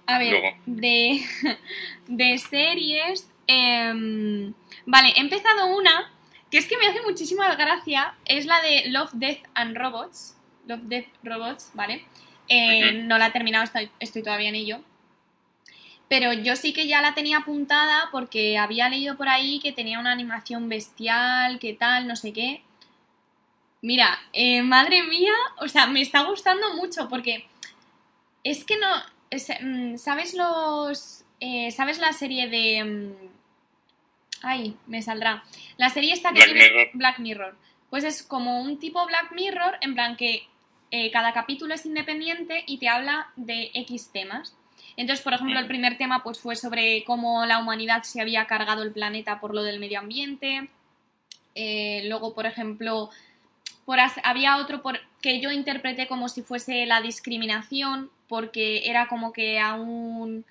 A 0.06 0.18
ver, 0.18 0.30
Luego. 0.32 0.56
de, 0.66 1.20
de 2.08 2.38
series. 2.38 3.28
em, 3.46 4.52
vale, 4.86 5.12
he 5.16 5.20
empezado 5.20 5.76
una 5.76 6.12
que 6.50 6.58
es 6.58 6.66
que 6.66 6.76
me 6.76 6.86
hace 6.86 7.00
muchísima 7.02 7.54
gracia. 7.54 8.14
Es 8.24 8.46
la 8.46 8.60
de 8.60 8.88
Love, 8.88 9.12
Death 9.14 9.42
and 9.54 9.76
Robots. 9.76 10.36
Love, 10.66 10.82
Death, 10.82 11.06
Robots, 11.22 11.70
¿vale? 11.74 12.04
Eh. 12.48 12.92
No 13.04 13.18
la 13.18 13.28
he 13.28 13.30
terminado, 13.30 13.64
estoy, 13.64 13.90
estoy 14.00 14.22
todavía 14.22 14.48
en 14.48 14.56
ello. 14.56 14.80
Pero 16.08 16.32
yo 16.32 16.56
sí 16.56 16.72
que 16.72 16.88
ya 16.88 17.00
la 17.00 17.14
tenía 17.14 17.38
apuntada 17.38 18.08
porque 18.10 18.58
había 18.58 18.88
leído 18.88 19.16
por 19.16 19.28
ahí 19.28 19.60
que 19.60 19.72
tenía 19.72 20.00
una 20.00 20.10
animación 20.10 20.68
bestial, 20.68 21.60
que 21.60 21.72
tal, 21.74 22.08
no 22.08 22.16
sé 22.16 22.32
qué. 22.32 22.62
Mira, 23.80 24.18
eh, 24.32 24.62
madre 24.62 25.04
mía, 25.04 25.32
o 25.58 25.68
sea, 25.68 25.86
me 25.86 26.02
está 26.02 26.24
gustando 26.24 26.74
mucho 26.74 27.08
porque 27.08 27.46
es 28.42 28.64
que 28.64 28.76
no, 28.76 28.88
es, 29.30 29.48
mm, 29.60 29.96
¿sabes 29.96 30.34
los, 30.34 31.24
eh, 31.38 31.70
sabes 31.70 31.98
la 31.98 32.12
serie 32.12 32.48
de, 32.48 32.84
mm, 32.84 33.12
ay, 34.42 34.76
me 34.86 35.02
saldrá, 35.02 35.44
la 35.76 35.90
serie 35.90 36.12
esta 36.12 36.30
que 36.30 36.36
Black 36.36 36.46
tiene 36.52 36.68
Mirror. 36.70 36.88
Black 36.94 37.18
Mirror, 37.18 37.56
pues 37.90 38.04
es 38.04 38.22
como 38.22 38.60
un 38.62 38.78
tipo 38.78 39.04
Black 39.06 39.32
Mirror, 39.32 39.76
en 39.80 39.94
plan 39.94 40.16
que 40.16 40.46
eh, 40.90 41.10
cada 41.10 41.32
capítulo 41.32 41.74
es 41.74 41.86
independiente 41.86 42.64
y 42.66 42.78
te 42.78 42.88
habla 42.88 43.28
de 43.36 43.70
X 43.74 44.10
temas. 44.12 44.56
Entonces, 44.96 45.22
por 45.22 45.32
ejemplo, 45.34 45.58
el 45.58 45.66
primer 45.66 45.96
tema 45.98 46.22
pues 46.22 46.38
fue 46.40 46.56
sobre 46.56 47.04
cómo 47.04 47.46
la 47.46 47.58
humanidad 47.58 48.02
se 48.02 48.20
había 48.20 48.46
cargado 48.46 48.82
el 48.82 48.92
planeta 48.92 49.40
por 49.40 49.54
lo 49.54 49.62
del 49.62 49.78
medio 49.78 49.98
ambiente. 50.00 50.68
Eh, 51.54 52.02
luego, 52.08 52.34
por 52.34 52.46
ejemplo, 52.46 53.10
por 53.84 53.98
había 54.24 54.56
otro 54.58 54.82
por- 54.82 55.00
que 55.20 55.40
yo 55.40 55.50
interpreté 55.50 56.06
como 56.06 56.28
si 56.28 56.42
fuese 56.42 56.86
la 56.86 57.00
discriminación, 57.00 58.10
porque 58.28 58.88
era 58.90 59.06
como 59.08 59.32
que 59.32 59.58
a 59.58 59.74
un, 59.74 60.44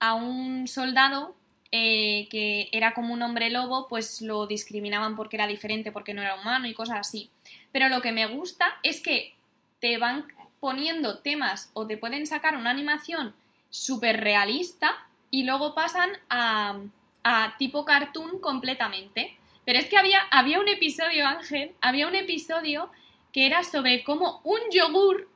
a 0.00 0.14
un 0.14 0.66
soldado 0.68 1.34
eh, 1.72 2.28
que 2.30 2.68
era 2.70 2.92
como 2.92 3.14
un 3.14 3.22
hombre 3.22 3.50
lobo, 3.50 3.88
pues 3.88 4.20
lo 4.20 4.46
discriminaban 4.46 5.16
porque 5.16 5.36
era 5.36 5.46
diferente, 5.46 5.90
porque 5.90 6.12
no 6.12 6.20
era 6.22 6.34
humano 6.34 6.68
y 6.68 6.74
cosas 6.74 6.98
así. 7.00 7.30
Pero 7.72 7.88
lo 7.88 8.02
que 8.02 8.12
me 8.12 8.26
gusta 8.26 8.78
es 8.82 9.00
que 9.00 9.34
te 9.80 9.96
van 9.96 10.26
poniendo 10.60 11.18
temas 11.18 11.70
o 11.72 11.86
te 11.86 11.96
pueden 11.96 12.26
sacar 12.26 12.56
una 12.56 12.70
animación 12.70 13.34
súper 13.70 14.20
realista 14.20 15.06
y 15.30 15.44
luego 15.44 15.74
pasan 15.74 16.10
a, 16.28 16.78
a 17.24 17.56
tipo 17.58 17.84
cartoon 17.84 18.38
completamente. 18.38 19.36
Pero 19.64 19.78
es 19.78 19.86
que 19.86 19.96
había, 19.96 20.20
había 20.30 20.60
un 20.60 20.68
episodio, 20.68 21.26
Ángel, 21.26 21.72
había 21.80 22.06
un 22.06 22.14
episodio 22.14 22.90
que 23.32 23.46
era 23.46 23.64
sobre 23.64 24.04
cómo 24.04 24.40
un 24.44 24.60
yogur, 24.70 25.28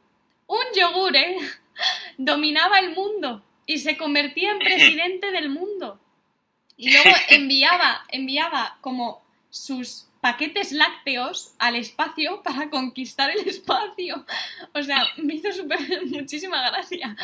un 0.47 0.65
yogur, 0.79 1.17
¿eh? 1.17 1.39
dominaba 2.19 2.79
el 2.79 2.95
mundo 2.95 3.43
y 3.65 3.79
se 3.79 3.97
convertía 3.97 4.53
en 4.53 4.59
presidente 4.61 5.31
del 5.31 5.49
mundo. 5.49 5.99
Y 6.77 6.91
luego 6.93 7.11
enviaba, 7.29 8.05
enviaba 8.09 8.79
como 8.81 9.23
sus 9.51 10.07
paquetes 10.21 10.73
lácteos 10.73 11.55
al 11.59 11.77
espacio 11.77 12.43
para 12.43 12.69
conquistar 12.69 13.31
el 13.31 13.49
espacio. 13.49 14.25
O 14.75 14.83
sea, 14.83 15.07
me 15.17 15.35
hizo 15.35 15.53
súper 15.53 15.79
muchísima 16.07 16.69
gracia. 16.71 17.17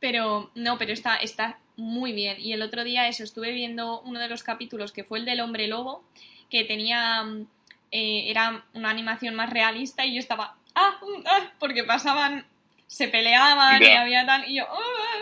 Pero 0.00 0.50
no, 0.54 0.78
pero 0.78 0.92
está, 0.92 1.16
está 1.16 1.58
muy 1.76 2.12
bien. 2.12 2.36
Y 2.40 2.52
el 2.52 2.62
otro 2.62 2.84
día 2.84 3.08
eso, 3.08 3.24
estuve 3.24 3.52
viendo 3.52 4.00
uno 4.02 4.20
de 4.20 4.28
los 4.28 4.42
capítulos 4.42 4.92
que 4.92 5.04
fue 5.04 5.18
el 5.18 5.24
del 5.24 5.40
hombre 5.40 5.66
lobo, 5.66 6.04
que 6.50 6.64
tenía, 6.64 7.22
mm, 7.22 7.46
eh, 7.92 8.30
era 8.30 8.64
una 8.74 8.90
animación 8.90 9.34
más 9.34 9.50
realista 9.50 10.04
y 10.04 10.14
yo 10.14 10.20
estaba, 10.20 10.56
ah, 10.74 10.98
mm, 11.02 11.22
ah", 11.26 11.52
porque 11.58 11.84
pasaban, 11.84 12.46
se 12.86 13.08
peleaban 13.08 13.82
y 13.82 13.86
había 13.86 14.24
tal, 14.24 14.48
y 14.48 14.56
yo, 14.56 14.64
"Ah". 14.70 15.15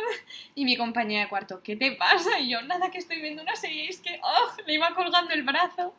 Y 0.55 0.65
mi 0.65 0.77
compañera 0.77 1.23
de 1.25 1.29
cuarto, 1.29 1.63
¿qué 1.63 1.77
te 1.77 1.93
pasa? 1.93 2.39
Y 2.41 2.51
yo, 2.51 2.63
nada, 2.63 2.91
que 2.91 2.99
estoy 2.99 3.21
viendo 3.21 3.43
una 3.43 3.57
serie 3.57 3.85
y 3.85 3.89
es 3.89 3.99
que, 4.01 4.21
oh, 4.23 4.53
le 4.67 4.75
iba 4.75 4.95
colgando 4.95 5.33
el 5.35 5.43
brazo. 5.43 5.95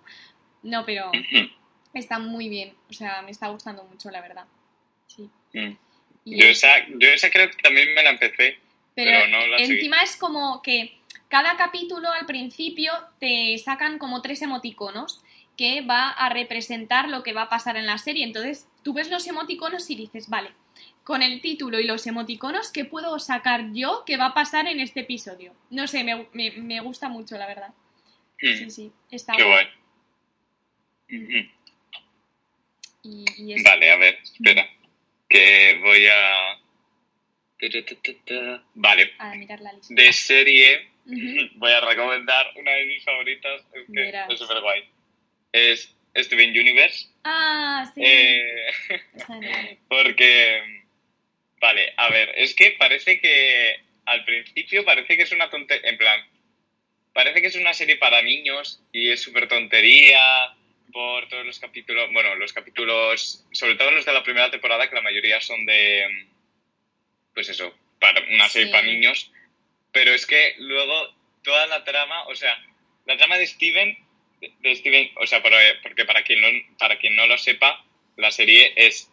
No, 0.64 0.86
pero 0.86 1.12
está 1.94 2.20
muy 2.20 2.50
bien, 2.50 2.74
o 2.90 2.94
sea, 2.94 3.22
me 3.22 3.32
está 3.32 3.48
gustando 3.50 3.84
mucho, 3.84 4.10
la 4.12 4.22
verdad. 4.22 4.46
Sí. 5.08 5.30
Mm. 5.54 5.78
Y 6.26 6.40
Yo 6.42 6.48
es- 6.48 6.58
esa, 6.58 6.70
yo 6.88 7.08
esa 7.10 7.30
creo 7.30 7.50
que 7.50 7.58
también 7.58 7.94
me 7.94 8.04
la 8.04 8.12
empecé. 8.12 8.58
pero, 8.96 9.12
Pero 9.12 9.28
no 9.28 9.48
la 9.48 9.58
seguí. 9.60 9.74
encima 9.74 10.02
es 10.02 10.16
como 10.18 10.62
que 10.62 10.98
cada 11.30 11.56
capítulo 11.58 12.12
al 12.12 12.26
principio 12.26 12.92
te 13.20 13.58
sacan 13.58 13.98
como 14.00 14.22
tres 14.22 14.42
emoticonos 14.42 15.22
que 15.58 15.82
va 15.82 16.10
a 16.10 16.30
representar 16.30 17.10
lo 17.10 17.24
que 17.24 17.34
va 17.34 17.44
a 17.44 17.50
pasar 17.50 17.78
en 17.78 17.86
la 17.86 17.98
serie. 17.98 18.24
Entonces 18.26 18.68
tú 18.84 18.94
ves 18.94 19.10
los 19.10 19.26
emoticonos 19.28 19.90
y 19.90 19.96
dices, 19.96 20.30
vale, 20.30 20.52
con 21.06 21.22
el 21.22 21.40
título 21.40 21.80
y 21.80 21.84
los 21.86 22.06
emoticonos, 22.08 22.72
¿qué 22.72 22.84
puedo 22.84 23.18
sacar 23.20 23.72
yo 23.74 24.04
que 24.06 24.18
va 24.18 24.26
a 24.28 24.34
pasar 24.34 24.68
en 24.68 24.80
este 24.82 25.02
episodio? 25.02 25.54
No 25.70 25.88
sé, 25.88 26.04
me, 26.04 26.28
me- 26.34 26.52
me 26.52 26.80
gusta 26.82 27.08
mucho, 27.08 27.38
la 27.38 27.48
verdad. 27.48 27.70
Mm, 28.42 28.54
Sí, 28.58 28.70
sí, 28.72 28.92
está 29.12 29.34
Qué 29.38 29.44
guay. 29.44 29.66
guay. 31.08 31.22
Ujú. 31.22 31.50
Y, 33.04 33.26
y 33.38 33.54
eso. 33.54 33.64
Vale, 33.70 33.92
a 33.92 33.96
ver, 33.98 34.18
espera. 34.24 34.68
Que 35.30 35.80
voy 35.84 36.06
a... 36.08 36.60
Vale, 38.76 39.12
A 39.20 39.34
mirar 39.36 39.62
la 39.62 39.74
lista. 39.74 39.94
de 39.96 40.12
serie 40.14 40.90
Ujú. 41.06 41.50
voy 41.56 41.72
a 41.72 41.82
recomendar 41.82 42.48
una 42.60 42.72
de 42.72 42.86
mis 42.86 43.04
favoritas. 43.04 43.62
Es 43.74 43.86
que 43.86 43.94
Verás. 44.02 44.30
es 44.32 44.40
súper 44.40 44.62
guay. 44.62 44.84
Es 45.52 45.96
Steven 46.18 46.50
Universe. 46.50 47.08
Ah, 47.24 47.90
sí. 47.94 48.02
Eh, 48.04 48.72
porque, 49.88 50.75
vale, 51.66 51.94
a 51.98 52.10
ver, 52.10 52.32
es 52.36 52.54
que 52.54 52.72
parece 52.78 53.20
que 53.20 53.80
al 54.06 54.24
principio 54.24 54.86
parece 54.86 55.18
que 55.18 55.24
es 55.24 55.32
una 55.32 55.50
tontería, 55.50 55.90
en 55.90 55.98
plan, 55.98 56.20
parece 57.12 57.42
que 57.42 57.48
es 57.48 57.56
una 57.56 57.74
serie 57.74 57.96
para 57.98 58.22
niños 58.22 58.84
y 58.92 59.10
es 59.10 59.22
súper 59.24 59.48
tontería 59.48 60.22
por 60.94 61.28
todos 61.28 61.44
los 61.44 61.58
capítulos, 61.60 62.12
bueno, 62.14 62.36
los 62.36 62.54
capítulos, 62.54 63.44
sobre 63.52 63.76
todo 63.76 63.90
los 63.90 64.06
de 64.06 64.14
la 64.14 64.22
primera 64.24 64.52
temporada, 64.52 64.88
que 64.88 64.96
la 64.96 65.02
mayoría 65.02 65.42
son 65.42 65.66
de, 65.66 66.28
pues 67.34 67.50
eso, 67.50 67.76
para 68.00 68.22
una 68.30 68.48
serie 68.48 68.68
Sí. 68.68 68.72
para 68.72 68.86
niños, 68.86 69.32
pero 69.92 70.14
es 70.14 70.26
que 70.28 70.54
luego 70.60 71.16
toda 71.44 71.66
la 71.66 71.84
trama, 71.84 72.28
o 72.28 72.36
sea, 72.36 72.56
la 73.08 73.18
trama 73.18 73.38
de 73.40 73.48
Steven, 73.48 73.98
de, 74.62 74.76
Steven, 74.76 75.10
o 75.16 75.26
sea, 75.26 75.42
para- 75.42 75.58
porque 75.82 76.06
para 76.06 76.24
quien, 76.24 76.42
no, 76.42 76.48
para 76.78 77.00
quien 77.00 77.16
no 77.16 77.26
lo 77.26 77.38
sepa, 77.40 77.84
la 78.18 78.30
serie 78.30 78.72
es... 78.76 79.10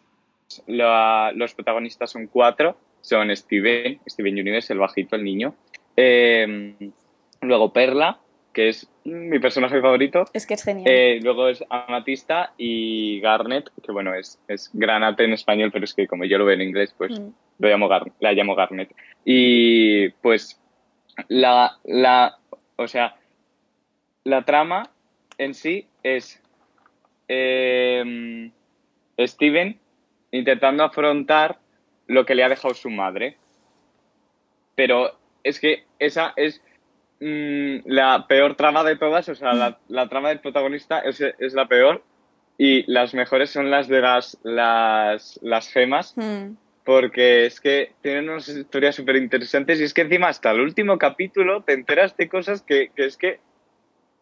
los 0.67 1.53
protagonistas 1.53 2.11
son 2.11 2.27
cuatro, 2.27 2.77
son 3.01 3.35
Steven, 3.35 3.99
Steven 4.07 4.33
Universe, 4.33 4.71
el 4.73 4.79
bajito, 4.79 5.15
el 5.15 5.23
niño, 5.23 5.55
eh, 5.97 6.75
luego 7.41 7.73
Perla, 7.73 8.19
que 8.53 8.69
es 8.69 8.87
mi 9.03 9.39
personaje 9.39 9.81
favorito, 9.81 10.25
Es 10.33 10.45
que 10.45 10.53
es 10.53 10.63
genial. 10.63 10.87
eh, 10.89 11.19
luego 11.23 11.47
es 11.47 11.63
Amatista 11.69 12.53
y 12.57 13.19
Garnet, 13.19 13.69
que 13.83 13.91
bueno, 13.91 14.13
es, 14.13 14.39
es 14.47 14.69
Granate 14.73 15.23
en 15.25 15.33
español, 15.33 15.71
pero 15.71 15.85
es 15.85 15.93
que 15.93 16.07
como 16.07 16.23
yo 16.25 16.37
lo 16.37 16.45
veo 16.45 16.55
en 16.55 16.61
inglés, 16.61 16.93
pues 16.97 17.19
Mm. 17.19 17.29
lo 17.59 17.67
llamo 17.69 17.87
Gar- 17.89 18.11
la 18.19 18.31
llamo 18.33 18.55
Garnet. 18.55 18.93
Y 19.25 20.09
pues 20.09 20.61
la, 21.27 21.77
la, 21.83 22.37
o 22.75 22.87
sea, 22.87 23.15
la 24.23 24.43
trama 24.45 24.83
en 25.37 25.53
sí 25.55 25.87
es 26.03 26.39
eh, 27.27 28.51
Steven 29.19 29.79
intentando 30.33 30.83
afrontar 30.83 31.59
lo 32.07 32.25
que 32.25 32.35
le 32.35 32.43
ha 32.43 32.49
dejado 32.49 32.73
su 32.73 32.89
madre. 32.89 33.37
Pero 34.75 35.17
es 35.43 35.59
que 35.59 35.85
esa 35.99 36.33
es 36.35 36.61
mm, 37.21 37.77
la 37.85 38.25
peor 38.27 38.55
trama 38.55 38.83
de 38.83 38.97
todas, 38.97 39.29
o 39.29 39.35
sea, 39.35 39.53
la, 39.53 39.77
la 39.87 40.09
trama 40.09 40.29
del 40.29 40.39
protagonista 40.39 40.99
es, 40.99 41.21
es 41.21 41.53
la 41.53 41.67
peor 41.67 42.03
y 42.57 42.83
las 42.91 43.13
mejores 43.13 43.49
son 43.49 43.71
las 43.71 43.87
de 43.87 44.01
las, 44.01 44.37
las, 44.43 45.39
las 45.41 45.69
gemas 45.69 46.13
Mm. 46.17 46.55
porque 46.83 47.45
es 47.45 47.61
que 47.61 47.93
tienen 48.01 48.29
unas 48.29 48.49
historias 48.49 48.95
súper 48.95 49.15
interesantes 49.15 49.79
y 49.79 49.83
es 49.85 49.93
que 49.93 50.01
encima 50.01 50.27
hasta 50.27 50.51
el 50.51 50.59
último 50.59 50.97
capítulo 50.97 51.61
te 51.63 51.73
enteras 51.73 52.17
de 52.17 52.27
cosas 52.27 52.61
que, 52.61 52.89
que 52.95 53.05
es 53.05 53.15
que 53.17 53.39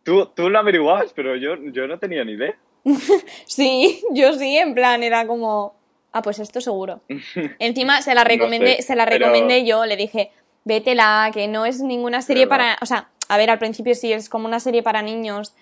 Tú, 0.03 0.25
tú 0.35 0.49
lo 0.49 0.57
averiguabas, 0.57 1.13
pero 1.13 1.35
yo, 1.35 1.55
yo 1.71 1.87
no 1.87 1.99
tenía 1.99 2.23
ni 2.23 2.31
idea. 2.33 2.55
Sí, 3.45 4.01
yo 4.11 4.33
sí, 4.33 4.57
en 4.57 4.73
plan, 4.73 5.03
era 5.03 5.27
como, 5.27 5.75
ah, 6.11 6.21
pues 6.21 6.39
esto 6.39 6.61
seguro. 6.61 7.01
Encima 7.59 8.01
se 8.01 8.13
la 8.15 8.23
No 8.23 8.29
recomendé, 8.29 8.77
sé, 8.77 8.81
se 8.83 8.95
la 8.95 9.05
pero- 9.05 9.19
recomendé 9.27 9.65
yo, 9.65 9.85
le 9.85 9.95
dije, 9.97 10.31
vétela, 10.65 11.31
que 11.33 11.47
no 11.47 11.65
es 11.65 11.81
ninguna 11.81 12.21
serie 12.21 12.47
para, 12.47 12.77
o 12.81 12.85
sea, 12.85 13.09
a 13.29 13.37
ver, 13.37 13.49
al 13.49 13.59
principio 13.59 13.95
sí 13.95 14.11
es 14.13 14.29
como 14.29 14.45
una 14.47 14.59
serie 14.59 14.83
para 14.83 15.01
niños, 15.01 15.53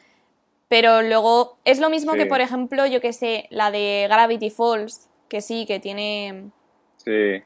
pero 0.67 1.01
luego 1.01 1.57
es 1.65 1.79
lo 1.79 1.89
mismo 1.89 2.13
Sí. 2.13 2.19
que, 2.19 2.25
por 2.25 2.41
ejemplo, 2.41 2.85
yo 2.85 3.01
que 3.01 3.13
sé, 3.13 3.47
la 3.49 3.71
de 3.71 4.07
Gravity 4.09 4.49
Falls, 4.49 5.07
que 5.27 5.41
sí, 5.41 5.65
que 5.65 5.79
tiene, 5.79 6.49
Sí, 6.97 7.41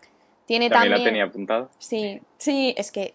tiene 0.46 0.70
también 0.70 0.92
también, 0.92 0.92
la 0.92 1.04
tenía 1.04 1.24
apuntada. 1.26 1.70
sí, 1.78 2.22
sí, 2.38 2.74
es 2.78 2.92
que 2.92 3.14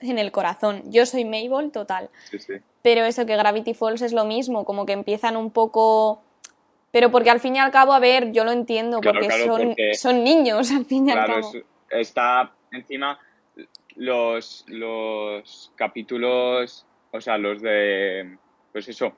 en 0.00 0.18
el 0.18 0.32
corazón, 0.32 0.82
yo 0.90 1.06
soy 1.06 1.24
Mabel 1.24 1.70
total. 1.72 2.10
Sí, 2.30 2.38
sí. 2.38 2.54
Pero 2.82 3.04
eso 3.04 3.24
que 3.26 3.36
Gravity 3.36 3.72
Falls 3.74 4.02
es 4.02 4.12
lo 4.12 4.24
mismo, 4.24 4.64
como 4.64 4.84
que 4.86 4.92
empiezan 4.92 5.36
un 5.36 5.50
poco... 5.50 6.22
Pero 6.94 7.10
porque 7.10 7.28
al 7.28 7.40
fin 7.40 7.56
y 7.56 7.58
al 7.58 7.72
cabo, 7.72 7.92
a 7.92 7.98
ver, 7.98 8.30
yo 8.30 8.44
lo 8.44 8.52
entiendo, 8.52 9.00
Claro, 9.00 9.18
porque, 9.18 9.26
claro, 9.34 9.44
son, 9.56 9.66
porque- 9.66 9.94
son 9.94 10.22
niños 10.22 10.70
al 10.70 10.84
fin 10.84 11.08
y 11.08 11.10
al 11.10 11.26
cabo. 11.26 11.40
es- 11.52 11.64
está 11.90 12.52
encima 12.70 13.18
los, 13.96 14.64
los 14.68 15.72
capítulos, 15.74 16.86
o 17.10 17.20
sea, 17.20 17.36
los 17.36 17.60
de, 17.62 18.38
pues 18.72 18.86
eso, 18.88 19.16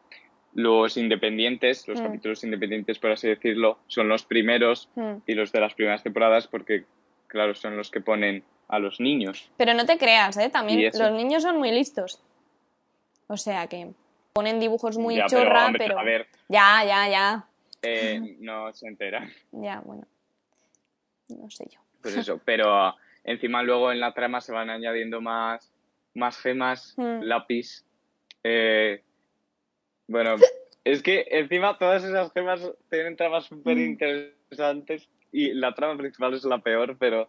los 0.54 0.96
independientes, 0.96 1.86
los 1.86 2.00
Mm. 2.00 2.04
capítulos 2.04 2.44
independientes, 2.44 2.98
por 2.98 3.10
así 3.10 3.28
decirlo, 3.28 3.78
son 3.88 4.08
los 4.08 4.24
primeros 4.24 4.88
Mm. 4.94 5.16
y 5.26 5.34
los 5.34 5.52
de 5.52 5.60
las 5.60 5.74
primeras 5.74 6.02
temporadas 6.02 6.46
porque, 6.46 6.86
claro, 7.26 7.54
son 7.54 7.76
los 7.76 7.90
que 7.90 8.00
ponen 8.00 8.42
a 8.68 8.78
los 8.78 9.00
niños. 9.00 9.50
Pero 9.58 9.74
no 9.74 9.84
te 9.84 9.98
creas, 9.98 10.34
¿eh? 10.38 10.48
También 10.48 10.90
los 10.98 11.12
niños 11.12 11.42
son 11.42 11.58
muy 11.58 11.72
listos. 11.72 12.22
O 13.26 13.36
sea 13.36 13.66
que 13.66 13.90
ponen 14.32 14.60
dibujos 14.60 14.96
muy 14.96 15.16
Ya, 15.16 15.26
pero, 15.28 15.42
chorra, 15.42 15.66
hombre, 15.66 15.84
pero... 15.86 15.98
a 15.98 16.02
ver, 16.04 16.26
Ya, 16.48 16.82
ya, 16.86 17.06
ya. 17.08 17.44
Eh, 17.82 18.36
no 18.40 18.72
se 18.72 18.88
enteran. 18.88 19.30
Ya, 19.52 19.80
bueno. 19.80 20.06
No 21.28 21.50
sé 21.50 21.66
yo. 21.70 21.80
Pues 22.02 22.16
eso, 22.16 22.40
pero 22.44 22.94
encima 23.24 23.62
luego 23.62 23.90
en 23.92 24.00
la 24.00 24.12
trama 24.14 24.40
se 24.40 24.52
van 24.52 24.70
añadiendo 24.70 25.20
más, 25.20 25.72
más 26.14 26.38
gemas, 26.38 26.94
Mm. 26.96 27.22
lápiz. 27.22 27.84
eh, 28.44 29.02
bueno, 30.08 30.36
es 30.84 31.02
que 31.02 31.26
encima 31.30 31.78
todas 31.78 32.04
esas 32.04 32.32
gemas 32.32 32.60
tienen 32.90 33.16
tramas 33.16 33.46
súper 33.46 33.76
interesantes 33.78 35.08
y 35.32 35.52
la 35.52 35.74
trama 35.74 35.96
principal 35.98 36.34
es 36.34 36.44
la 36.44 36.58
peor, 36.58 36.96
pero 36.98 37.28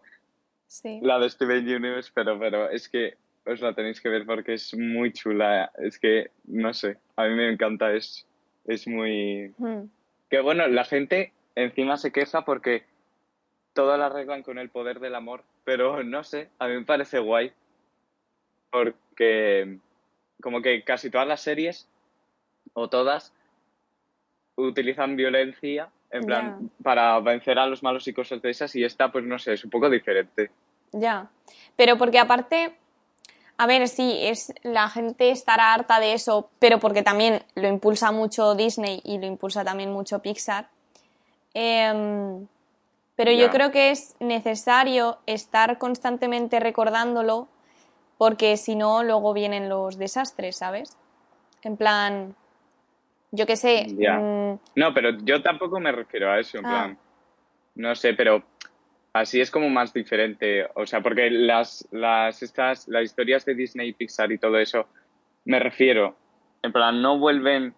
Sí. 0.68 1.00
la 1.02 1.18
de 1.18 1.28
Steven 1.30 1.66
Universe, 1.66 2.10
pero, 2.14 2.38
pero 2.38 2.68
es 2.70 2.88
que 2.88 3.14
os 3.46 3.60
la 3.62 3.74
tenéis 3.74 4.00
que 4.02 4.10
ver 4.10 4.26
porque 4.26 4.52
es 4.54 4.74
muy 4.76 5.12
chula. 5.12 5.72
Es 5.78 5.98
que, 5.98 6.30
no 6.44 6.72
sé, 6.74 6.98
a 7.16 7.24
mí 7.26 7.34
me 7.34 7.50
encanta, 7.50 7.92
es, 7.94 8.26
es 8.66 8.86
muy... 8.86 9.52
Mm. 9.58 9.84
Que 10.28 10.40
bueno, 10.40 10.66
la 10.66 10.84
gente 10.84 11.32
encima 11.54 11.96
se 11.96 12.12
queja 12.12 12.44
porque 12.44 12.84
todo 13.72 13.96
lo 13.96 14.04
arreglan 14.04 14.42
con 14.42 14.58
el 14.58 14.70
poder 14.70 15.00
del 15.00 15.14
amor, 15.14 15.44
pero 15.64 16.02
no 16.02 16.24
sé, 16.24 16.48
a 16.58 16.66
mí 16.66 16.74
me 16.74 16.84
parece 16.84 17.18
guay. 17.18 17.52
Porque 18.70 19.78
como 20.42 20.62
que 20.62 20.82
casi 20.84 21.10
todas 21.10 21.26
las 21.26 21.40
series, 21.40 21.88
o 22.74 22.88
todas, 22.88 23.32
utilizan 24.56 25.16
violencia, 25.16 25.90
en 26.10 26.24
plan, 26.24 26.70
para 26.82 27.18
vencer 27.20 27.58
a 27.58 27.66
los 27.66 27.82
malos 27.82 28.06
y 28.08 28.12
cosas 28.12 28.40
de 28.42 28.50
esas, 28.50 28.74
y 28.76 28.84
esta, 28.84 29.10
pues 29.12 29.24
no 29.24 29.38
sé, 29.38 29.54
es 29.54 29.64
un 29.64 29.70
poco 29.70 29.90
diferente. 29.90 30.50
Ya. 30.92 31.30
Pero 31.76 31.98
porque 31.98 32.18
aparte, 32.18 32.76
a 33.58 33.66
ver, 33.66 33.88
sí, 33.88 34.16
es 34.22 34.52
la 34.62 34.88
gente 34.88 35.30
estará 35.30 35.74
harta 35.74 35.98
de 36.00 36.12
eso, 36.14 36.48
pero 36.60 36.78
porque 36.78 37.02
también 37.02 37.42
lo 37.56 37.68
impulsa 37.68 38.12
mucho 38.12 38.54
Disney 38.54 39.00
y 39.04 39.18
lo 39.18 39.26
impulsa 39.26 39.64
también 39.64 39.92
mucho 39.92 40.20
Pixar. 40.20 40.68
Em, 41.54 42.46
pero 43.16 43.32
yo 43.32 43.50
creo 43.50 43.72
que 43.72 43.90
es 43.90 44.14
necesario 44.20 45.18
estar 45.26 45.78
constantemente 45.78 46.60
recordándolo 46.60 47.48
porque 48.16 48.56
si 48.56 48.76
no, 48.76 49.02
luego 49.02 49.32
vienen 49.32 49.68
los 49.68 49.98
desastres, 49.98 50.56
¿sabes? 50.56 50.96
En 51.62 51.76
plan, 51.76 52.34
yo 53.32 53.44
qué 53.46 53.56
sé. 53.56 53.86
Mm, 53.88 54.58
No, 54.76 54.94
pero 54.94 55.10
yo 55.24 55.42
tampoco 55.42 55.80
me 55.80 55.90
refiero 55.90 56.30
a 56.30 56.38
eso, 56.38 56.58
en 56.58 56.66
Ah. 56.66 56.68
plan, 56.68 56.98
no 57.74 57.94
sé, 57.96 58.14
pero 58.14 58.44
así 59.20 59.40
es 59.40 59.50
como 59.50 59.68
más 59.68 59.92
diferente, 59.92 60.66
o 60.74 60.86
sea, 60.86 61.00
porque 61.00 61.30
las, 61.30 61.86
las, 61.90 62.42
estas, 62.42 62.88
las 62.88 63.04
historias 63.04 63.44
de 63.44 63.54
Disney, 63.54 63.92
Pixar 63.92 64.30
y 64.32 64.38
todo 64.38 64.58
eso, 64.58 64.86
me 65.44 65.58
refiero, 65.58 66.16
en 66.62 66.72
plan, 66.72 67.00
no 67.02 67.18
vuelven, 67.18 67.74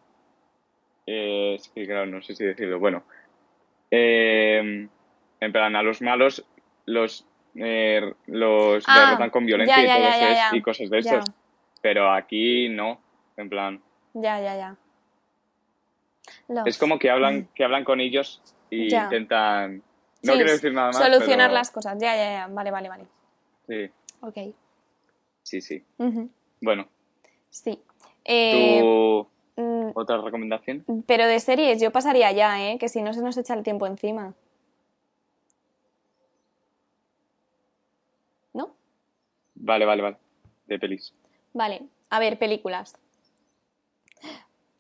eh, 1.07 1.59
claro, 1.75 2.07
no 2.07 2.23
sé 2.23 2.35
si 2.35 2.45
decirlo, 2.45 2.79
bueno, 2.79 3.05
eh, 3.91 4.89
en 5.41 5.53
plan, 5.53 5.77
a 5.77 5.83
los 5.83 6.03
malos 6.03 6.45
los, 6.87 7.27
eh, 7.55 8.13
los 8.27 8.85
Ah, 8.87 9.07
derrotan 9.07 9.31
con 9.31 9.47
violencia 9.47 9.77
ya, 9.77 9.83
y, 9.83 9.87
todo 9.87 10.11
ya, 10.11 10.47
eso 10.47 10.57
y 10.57 10.63
cosas 10.63 10.91
de 10.91 10.99
esas, 10.99 11.25
pero 11.81 12.13
aquí 12.13 12.69
no, 12.69 13.01
en 13.37 13.49
plan... 13.49 13.81
ya, 14.15 14.41
ya, 14.41 14.57
ya. 14.57 14.77
Es 16.67 16.79
como 16.79 16.99
que 16.99 17.11
hablan, 17.11 17.49
que 17.55 17.65
hablan 17.65 17.85
con 17.85 18.01
ellos 18.01 18.41
y 18.71 18.95
intentan. 18.95 19.83
No 20.23 20.33
Sí, 20.33 20.39
quiero 20.39 20.53
decir 20.53 20.73
nada 20.73 20.89
más. 20.89 20.97
Solucionar 20.99 21.49
pero- 21.49 21.55
las 21.55 21.71
cosas. 21.71 21.97
Ya, 22.01 22.15
ya, 22.15 22.31
ya. 22.33 22.47
Vale, 22.49 22.71
vale, 22.71 22.89
vale. 22.89 23.07
Sí, 23.67 23.91
Ok. 24.21 24.55
sí, 25.43 25.61
sí. 25.61 25.85
Bueno, 26.61 26.87
Sí. 27.51 27.81
Eh, 28.25 28.79
¿tú 28.81 29.27
mm, 29.57 29.91
otra 29.95 30.19
recomendación? 30.21 30.85
pero 31.07 31.27
de 31.27 31.41
series 31.41 31.81
yo 31.81 31.91
pasaría 31.91 32.31
ya, 32.33 32.71
¿eh? 32.71 32.79
Que 32.79 32.89
si 32.89 33.03
no 33.03 33.13
se 33.15 33.23
nos 33.23 33.37
echa 33.39 33.55
el 33.55 33.63
tiempo 33.63 33.87
encima. 33.87 34.35
¿No? 38.53 38.75
Vale, 39.55 39.85
vale, 39.87 40.03
vale. 40.03 40.17
De 40.67 40.79
pelis. 40.79 41.15
Vale. 41.53 41.83
A 42.11 42.19
ver, 42.21 42.39
películas. 42.39 42.97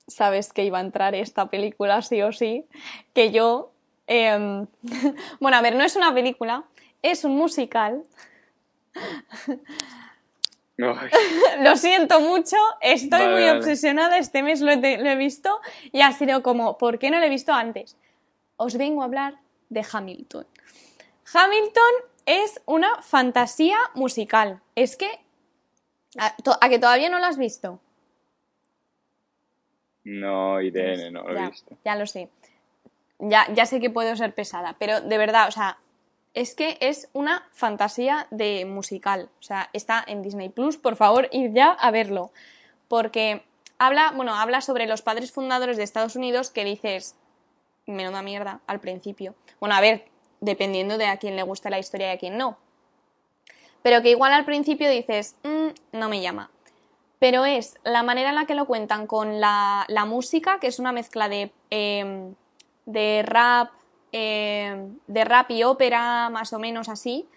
Sabes 0.07 0.53
que 0.53 0.64
iba 0.64 0.79
a 0.79 0.83
entrar 0.83 1.14
esta 1.14 1.48
película 1.48 2.03
sí 2.03 2.20
o 2.22 2.33
sí. 2.33 2.66
Que 3.14 3.31
yo... 3.31 3.69
em, 4.10 4.66
bueno, 5.40 5.56
a 5.56 5.62
ver, 5.62 5.74
no 5.76 5.84
es 5.84 5.94
una 5.96 6.12
película. 6.12 6.64
Es 7.00 7.24
un 7.24 7.36
musical. 7.36 8.02
Lo 10.76 11.76
siento 11.76 12.20
mucho, 12.20 12.56
estoy 12.80 13.20
Vale, 13.20 13.32
muy 13.32 13.42
vale. 13.44 13.58
obsesionada, 13.58 14.16
este 14.16 14.42
mes 14.42 14.62
lo 14.62 14.70
he, 14.70 14.76
lo 14.98 15.10
he 15.10 15.16
visto 15.16 15.60
y 15.92 16.00
ha 16.00 16.10
sido 16.12 16.42
como, 16.42 16.78
¿por 16.78 16.98
qué 16.98 17.10
no 17.10 17.18
lo 17.18 17.24
he 17.26 17.28
visto 17.28 17.52
antes? 17.52 17.98
Os 18.56 18.78
vengo 18.78 19.02
a 19.02 19.04
hablar 19.04 19.34
de 19.68 19.84
Hamilton. 19.92 20.46
Hamilton 21.34 21.92
es 22.24 22.62
una 22.64 23.02
fantasía 23.02 23.76
musical. 23.94 24.62
Es 24.74 24.96
que... 24.96 25.10
¿A, 26.18 26.34
a 26.62 26.68
que 26.70 26.78
todavía 26.78 27.10
no 27.10 27.18
lo 27.18 27.26
has 27.26 27.36
visto? 27.36 27.78
No, 30.04 30.62
Irene, 30.62 31.10
no 31.10 31.22
lo 31.28 31.34
ya, 31.34 31.44
he 31.44 31.50
visto. 31.50 31.76
ya 31.84 31.94
lo 31.94 32.06
sé. 32.06 32.30
Ya, 33.20 33.46
ya 33.52 33.66
sé 33.66 33.80
que 33.80 33.90
puedo 33.90 34.16
ser 34.16 34.35
pesada, 34.35 34.76
pero 34.78 35.00
de 35.00 35.18
verdad, 35.18 35.46
o 35.48 35.50
sea, 35.50 35.78
es 36.33 36.54
que 36.54 36.78
es 36.80 37.09
una 37.12 37.46
fantasía 37.52 38.26
de 38.30 38.64
musical. 38.64 39.28
O 39.40 39.42
sea, 39.42 39.68
está 39.72 40.02
en 40.06 40.22
Disney 40.22 40.48
Plus, 40.48 40.76
por 40.78 40.96
favor, 40.96 41.28
ir 41.33 41.52
ya 41.52 41.70
a 41.72 41.90
verlo. 41.90 42.33
Porque 42.88 43.44
habla, 43.78 44.12
bueno, 44.14 44.35
habla 44.35 44.61
sobre 44.61 44.87
los 44.87 45.02
padres 45.02 45.33
fundadores 45.33 45.76
de 45.76 45.83
Estados 45.83 46.16
Unidos 46.16 46.50
que 46.50 46.64
dices, 46.64 47.14
menuda 47.87 48.22
mierda, 48.22 48.61
al 48.66 48.80
principio. 48.80 49.35
Bueno, 49.59 49.74
a 49.74 49.80
ver, 49.80 50.06
dependiendo 50.40 50.96
de 50.98 51.06
a 51.06 51.18
quién 51.18 51.37
le 51.37 51.42
gusta 51.42 51.68
la 51.70 51.78
historia 51.78 52.12
y 52.12 52.16
a 52.16 52.18
quién 52.18 52.38
no. 52.38 52.56
Pero 53.83 54.02
que 54.02 54.11
igual 54.11 54.33
al 54.33 54.44
principio 54.44 54.88
dices, 54.88 55.37
"Mm, 55.42 55.98
no 55.98 56.09
me 56.09 56.20
llama 56.20 56.50
pero 57.20 57.44
es 57.44 57.76
la 57.85 58.02
manera 58.02 58.30
en 58.30 58.35
la 58.35 58.46
que 58.46 58.54
lo 58.54 58.64
cuentan 58.64 59.06
con 59.06 59.40
la, 59.40 59.85
la 59.88 60.06
música, 60.06 60.59
que 60.59 60.68
es 60.68 60.78
una 60.78 60.90
mezcla 60.90 61.28
de, 61.28 61.52
eh, 61.70 62.33
de 62.92 63.22
rap, 63.24 63.70
eh, 64.12 64.88
de 65.07 65.24
rap 65.24 65.50
y 65.50 65.62
ópera, 65.62 66.29
más 66.31 66.53
o 66.53 66.59
menos 66.59 66.88
así, 66.88 67.29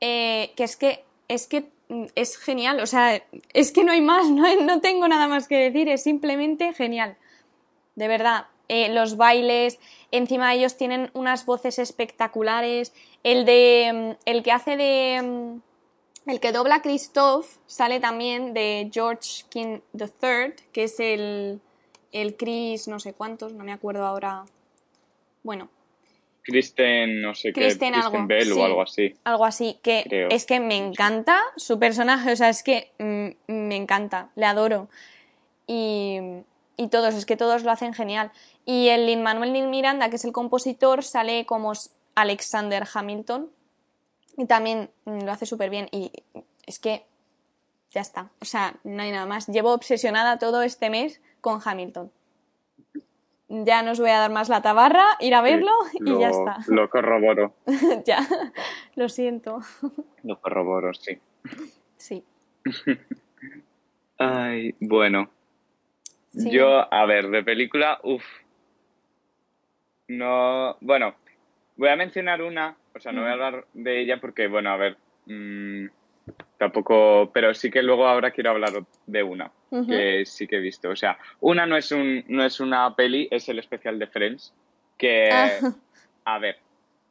eh, 0.00 0.52
que 0.56 0.64
es 0.64 0.76
que 0.76 1.04
es 1.28 1.46
que 1.46 1.70
mm, 1.88 2.04
es 2.14 2.36
genial, 2.38 2.80
o 2.80 2.86
sea, 2.86 3.22
es 3.52 3.72
que 3.72 3.84
no 3.84 3.92
hay 3.92 4.00
más, 4.00 4.28
no, 4.30 4.42
no 4.62 4.80
tengo 4.80 5.08
nada 5.08 5.28
más 5.28 5.48
que 5.48 5.56
decir, 5.56 5.88
es 5.88 6.02
simplemente 6.02 6.72
genial, 6.72 7.16
de 7.94 8.08
verdad. 8.08 8.46
Eh, 8.68 8.92
los 8.92 9.16
bailes, 9.16 9.78
encima 10.10 10.52
ellos 10.52 10.76
tienen 10.76 11.10
unas 11.14 11.46
voces 11.46 11.78
espectaculares, 11.78 12.92
el 13.22 13.44
de, 13.44 13.92
mm, 13.94 14.28
el 14.28 14.42
que 14.42 14.52
hace 14.52 14.76
de, 14.76 15.22
mm, 15.22 16.30
el 16.30 16.40
que 16.40 16.50
dobla 16.50 16.82
Christoph 16.82 17.46
sale 17.66 18.00
también 18.00 18.54
de 18.54 18.90
George 18.92 19.44
King 19.48 19.78
III, 19.94 20.54
que 20.72 20.84
es 20.84 20.98
el, 20.98 21.60
el 22.22 22.36
Chris 22.36 22.88
no 22.88 22.98
sé 22.98 23.12
cuántos, 23.12 23.52
no 23.52 23.64
me 23.64 23.72
acuerdo 23.72 24.04
ahora. 24.04 24.44
Bueno, 25.42 25.68
Kristen, 26.42 27.20
no 27.20 27.34
sé 27.34 27.52
Kristen 27.52 27.92
qué, 27.92 28.00
algo, 28.00 28.26
Bell 28.26 28.44
sí. 28.44 28.52
o 28.52 28.64
algo 28.64 28.82
así. 28.82 29.14
algo 29.24 29.44
así, 29.44 29.78
que 29.82 30.04
Creo. 30.08 30.28
es 30.30 30.46
que 30.46 30.60
me 30.60 30.76
encanta 30.76 31.40
su 31.56 31.78
personaje, 31.78 32.32
o 32.32 32.36
sea, 32.36 32.48
es 32.48 32.62
que 32.62 32.92
mm, 32.98 33.52
me 33.52 33.76
encanta, 33.76 34.30
le 34.36 34.46
adoro. 34.46 34.88
y, 35.66 36.18
y 36.76 36.88
todos, 36.88 37.14
es 37.14 37.26
que 37.26 37.36
todos 37.36 37.64
lo 37.64 37.70
hacen 37.70 37.94
genial. 37.94 38.30
Y 38.64 38.88
el 38.88 39.06
Lin 39.06 39.22
Manuel 39.22 39.50
Miranda, 39.68 40.10
que 40.10 40.16
es 40.16 40.24
el 40.24 40.32
compositor, 40.32 41.02
sale 41.02 41.46
como 41.46 41.72
Alexander 42.14 42.84
Hamilton 42.92 43.50
y 44.36 44.46
también 44.46 44.90
mm, 45.04 45.22
lo 45.24 45.32
hace 45.32 45.46
súper 45.46 45.70
bien. 45.70 45.88
Y 45.90 46.12
es 46.66 46.78
que 46.78 47.04
ya 47.90 48.02
está, 48.02 48.30
o 48.40 48.44
sea, 48.44 48.74
no 48.84 49.02
hay 49.02 49.10
nada 49.10 49.26
más. 49.26 49.46
Llevo 49.46 49.72
obsesionada 49.72 50.38
todo 50.38 50.62
este 50.62 50.90
mes 50.90 51.20
con 51.46 51.60
Hamilton. 51.64 52.10
Ya 53.48 53.84
no 53.84 53.92
os 53.92 54.00
voy 54.00 54.10
a 54.10 54.18
dar 54.18 54.32
más 54.32 54.48
la 54.48 54.62
tabarra, 54.62 55.04
ir 55.20 55.32
a 55.32 55.42
verlo 55.42 55.70
y 55.92 56.18
ya 56.18 56.30
está. 56.30 56.56
Lo 56.66 56.90
corroboro. 56.90 57.54
ya, 58.04 58.18
lo 58.96 59.08
siento. 59.08 59.60
Lo 60.24 60.40
corroboro, 60.40 60.92
sí. 60.92 61.20
Sí. 61.98 62.24
Ay, 64.18 64.74
bueno. 64.80 65.30
Yo, 66.32 66.92
a 66.92 67.06
ver, 67.06 67.28
de 67.28 67.44
película, 67.44 68.00
uff. 68.02 68.24
No, 70.08 70.76
bueno, 70.80 71.14
voy 71.76 71.90
a 71.90 71.96
mencionar 71.96 72.42
una, 72.42 72.76
o 72.92 72.98
sea, 72.98 73.12
no 73.12 73.20
voy 73.20 73.30
a 73.30 73.34
hablar 73.34 73.66
de 73.72 74.00
ella 74.00 74.20
porque, 74.20 74.48
bueno, 74.48 74.70
a 74.70 74.76
ver, 74.76 74.96
mmm, 75.26 75.86
tampoco, 76.58 77.30
pero 77.32 77.54
sí 77.54 77.70
que 77.70 77.82
luego 77.82 78.06
ahora 78.06 78.30
quiero 78.30 78.50
hablar 78.50 78.72
de 79.06 79.22
una 79.22 79.52
que 79.70 80.24
sí 80.24 80.46
que 80.46 80.56
he 80.56 80.60
visto. 80.60 80.90
O 80.90 80.96
sea, 80.96 81.18
una 81.40 81.66
no 81.66 81.76
es, 81.76 81.92
un, 81.92 82.24
no 82.28 82.44
es 82.44 82.60
una 82.60 82.94
peli, 82.94 83.28
es 83.30 83.48
el 83.48 83.58
especial 83.58 83.98
de 83.98 84.06
Friends, 84.06 84.54
que, 84.96 85.28
ah. 85.30 85.74
a 86.24 86.38
ver, 86.38 86.56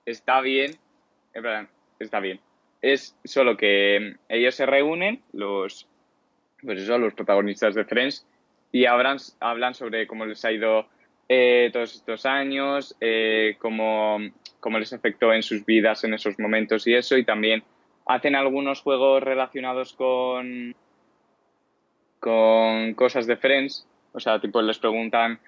está 0.06 0.42
bien, 0.42 0.72
en 1.34 1.44
verdad, 1.44 1.68
está 2.00 2.20
bien. 2.20 2.40
Es 2.82 3.16
solo 3.24 3.58
que 3.58 4.16
ellos 4.30 4.56
se 4.56 4.66
reúnen, 4.66 5.22
los, 5.34 5.88
pues 6.62 6.82
eso, 6.82 6.98
los 6.98 7.14
protagonistas 7.14 7.76
de 7.76 7.86
Friends, 7.86 8.26
y 8.72 8.86
hablan, 8.86 9.18
hablan 9.40 9.74
sobre 9.74 10.08
cómo 10.08 10.26
les 10.26 10.44
ha 10.44 10.52
ido 10.52 10.88
eh, 11.30 11.70
todos 11.72 11.96
estos 11.96 12.26
años, 12.26 12.96
eh, 13.00 13.58
cómo, 13.60 14.18
cómo 14.60 14.80
les 14.80 14.92
afectó 14.94 15.34
en 15.34 15.44
sus 15.44 15.66
vidas 15.66 16.04
en 16.04 16.14
esos 16.14 16.38
momentos 16.40 16.86
y 16.88 16.94
eso, 16.94 17.18
y 17.18 17.24
también 17.24 17.64
hacen 18.06 18.36
algunos 18.36 18.82
juegos 18.82 19.24
relacionados 19.24 19.94
con, 19.94 20.76
con 22.20 22.94
cosas 22.94 23.28
de 23.28 23.38
Friends, 23.38 23.88
o 24.14 24.20
sea, 24.20 24.40
tipo 24.40 24.62
les 24.62 24.80
preguntan 24.80 25.40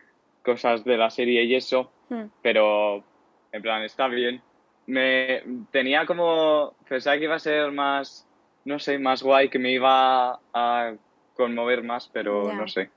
cosas 0.43 0.83
de 0.83 0.97
la 0.97 1.09
serie 1.09 1.43
y 1.43 1.55
eso, 1.55 1.91
hmm. 2.09 2.25
pero 2.41 3.03
en 3.51 3.61
plan, 3.61 3.83
está 3.83 4.07
bien. 4.07 4.41
Me 4.85 5.43
tenía 5.71 6.05
como, 6.05 6.73
pensaba 6.87 7.17
que 7.17 7.25
iba 7.25 7.35
a 7.35 7.39
ser 7.39 7.71
más, 7.71 8.25
no 8.65 8.79
sé, 8.79 8.97
más 8.99 9.21
guay, 9.21 9.49
que 9.49 9.59
me 9.59 9.71
iba 9.71 10.39
a 10.53 10.93
conmover 11.35 11.83
más, 11.83 12.09
pero 12.11 12.53
no 12.53 12.67
sé. 12.67 12.89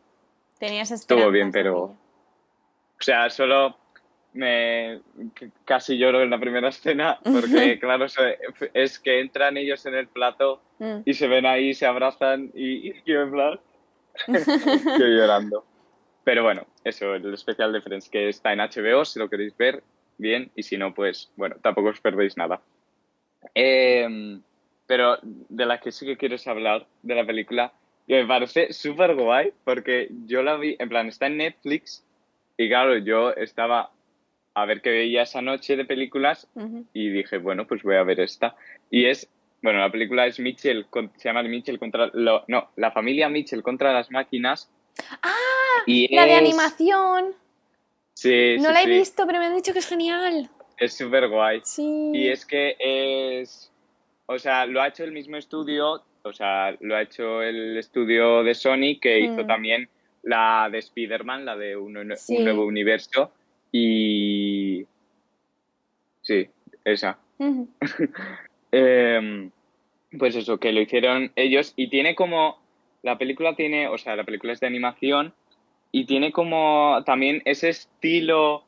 Tenías 0.59 0.90
Estuvo 0.90 1.31
bien, 1.31 1.51
pero... 1.51 1.83
O 1.83 3.03
sea, 3.03 3.31
solo 3.31 3.77
me 4.33 5.01
casi 5.64 5.99
lloro 5.99 6.23
en 6.23 6.31
la 6.31 6.38
primera 6.38 6.69
escena 6.69 7.19
porque 7.23 7.79
claro 7.81 8.07
es 8.75 8.99
que 8.99 9.21
entran 9.21 9.57
ellos 9.57 9.85
en 9.87 9.95
el 9.95 10.07
plato 10.07 10.62
mm. 10.79 11.01
y 11.05 11.14
se 11.14 11.27
ven 11.27 11.47
ahí 11.47 11.75
se 11.75 11.87
abrazan 11.87 12.51
y, 12.55 12.90
y 12.90 13.03
yo 13.05 13.23
en 13.23 13.31
plan 13.33 13.61
llorando. 14.99 15.64
Pero 16.25 16.43
bueno 16.43 16.66
eso 16.85 17.14
el 17.14 17.33
especial 17.35 17.73
de 17.73 17.81
Friends 17.81 18.09
que 18.09 18.29
está 18.29 18.53
en 18.53 18.61
HBO 18.61 19.05
si 19.05 19.19
lo 19.19 19.29
queréis 19.29 19.57
ver 19.57 19.83
bien 20.19 20.51
y 20.55 20.62
si 20.62 20.77
no 20.77 20.95
pues 20.95 21.33
bueno 21.37 21.57
tampoco 21.61 21.88
os 21.88 22.01
perdéis 22.01 22.37
nada. 22.37 22.61
Em, 23.55 24.43
pero 24.87 25.19
de 25.23 25.66
la 25.66 25.81
que 25.81 25.93
sí 25.93 26.07
que 26.07 26.16
quieres 26.16 26.47
hablar 26.47 26.87
de 27.03 27.14
la 27.14 27.27
película 27.27 27.73
que 28.07 28.23
me 28.23 28.29
parece 28.29 28.73
súper 28.73 29.16
guay 29.16 29.53
porque 29.64 30.09
yo 30.27 30.43
la 30.43 30.57
vi 30.57 30.77
en 30.79 30.88
plan 30.88 31.09
está 31.09 31.27
en 31.27 31.38
Netflix 31.38 32.05
y 32.57 32.69
claro 32.69 32.97
yo 32.99 33.33
estaba 33.33 33.90
a 34.54 34.64
ver 34.66 34.80
qué 34.82 34.90
veía 34.90 35.22
esa 35.22 35.42
noche 35.42 35.76
de 35.76 35.84
películas 35.84 36.48
y 36.92 37.10
dije, 37.10 37.38
bueno, 37.38 37.66
pues 37.66 37.82
voy 37.82 37.96
a 37.96 38.02
ver 38.02 38.20
esta. 38.20 38.56
Y 38.90 39.06
es, 39.06 39.28
bueno, 39.62 39.78
la 39.78 39.90
película 39.90 40.26
es 40.26 40.40
Mitchell, 40.40 40.86
se 41.16 41.28
llama 41.28 41.42
Mitchell 41.42 41.78
contra, 41.78 42.10
lo, 42.12 42.44
no, 42.48 42.70
la 42.76 42.90
familia 42.90 43.28
Mitchell 43.28 43.62
contra 43.62 43.92
las 43.92 44.10
máquinas. 44.10 44.70
¡Ah! 45.22 45.82
Y 45.86 46.14
la 46.14 46.26
de 46.26 46.34
animación. 46.34 47.34
Sí, 48.14 48.56
No 48.58 48.70
la 48.70 48.82
he 48.82 48.86
visto, 48.86 49.26
pero 49.26 49.38
me 49.38 49.46
han 49.46 49.54
dicho 49.54 49.72
que 49.72 49.78
es 49.78 49.88
genial. 49.88 50.50
Es 50.76 50.96
súper 50.96 51.28
guay. 51.28 51.60
Sí. 51.64 52.10
Y 52.12 52.28
es 52.28 52.44
que 52.44 52.76
es, 52.78 53.70
o 54.26 54.38
sea, 54.38 54.66
lo 54.66 54.82
ha 54.82 54.88
hecho 54.88 55.04
el 55.04 55.12
mismo 55.12 55.36
estudio, 55.36 56.02
o 56.22 56.32
sea, 56.32 56.76
lo 56.80 56.96
ha 56.96 57.02
hecho 57.02 57.42
el 57.42 57.78
estudio 57.78 58.42
de 58.42 58.54
Sony 58.54 58.98
que 59.00 59.20
hizo 59.20 59.44
mm. 59.44 59.46
también 59.46 59.88
la 60.22 60.68
de 60.70 60.78
Spider-Man, 60.78 61.44
la 61.44 61.56
de 61.56 61.76
un 61.76 61.92
nuevo 61.94 62.64
universo 62.64 63.32
y... 63.72 64.30
Sí, 66.31 66.49
esa. 66.85 67.19
Em, 68.73 69.51
pues 70.16 70.37
eso, 70.37 70.61
que 70.61 70.71
lo 70.71 70.81
hicieron 70.81 71.33
ellos 71.35 71.73
y 71.75 71.88
tiene 71.88 72.14
como... 72.14 72.61
La 73.03 73.19
película 73.19 73.57
tiene, 73.57 73.88
o 73.88 73.99
sea, 73.99 74.14
la 74.14 74.23
película 74.23 74.53
es 74.53 74.61
de 74.61 74.69
animación 74.69 75.35
y 75.90 76.05
tiene 76.05 76.31
como 76.31 77.03
también 77.05 77.43
ese 77.47 77.71
estilo... 77.71 78.62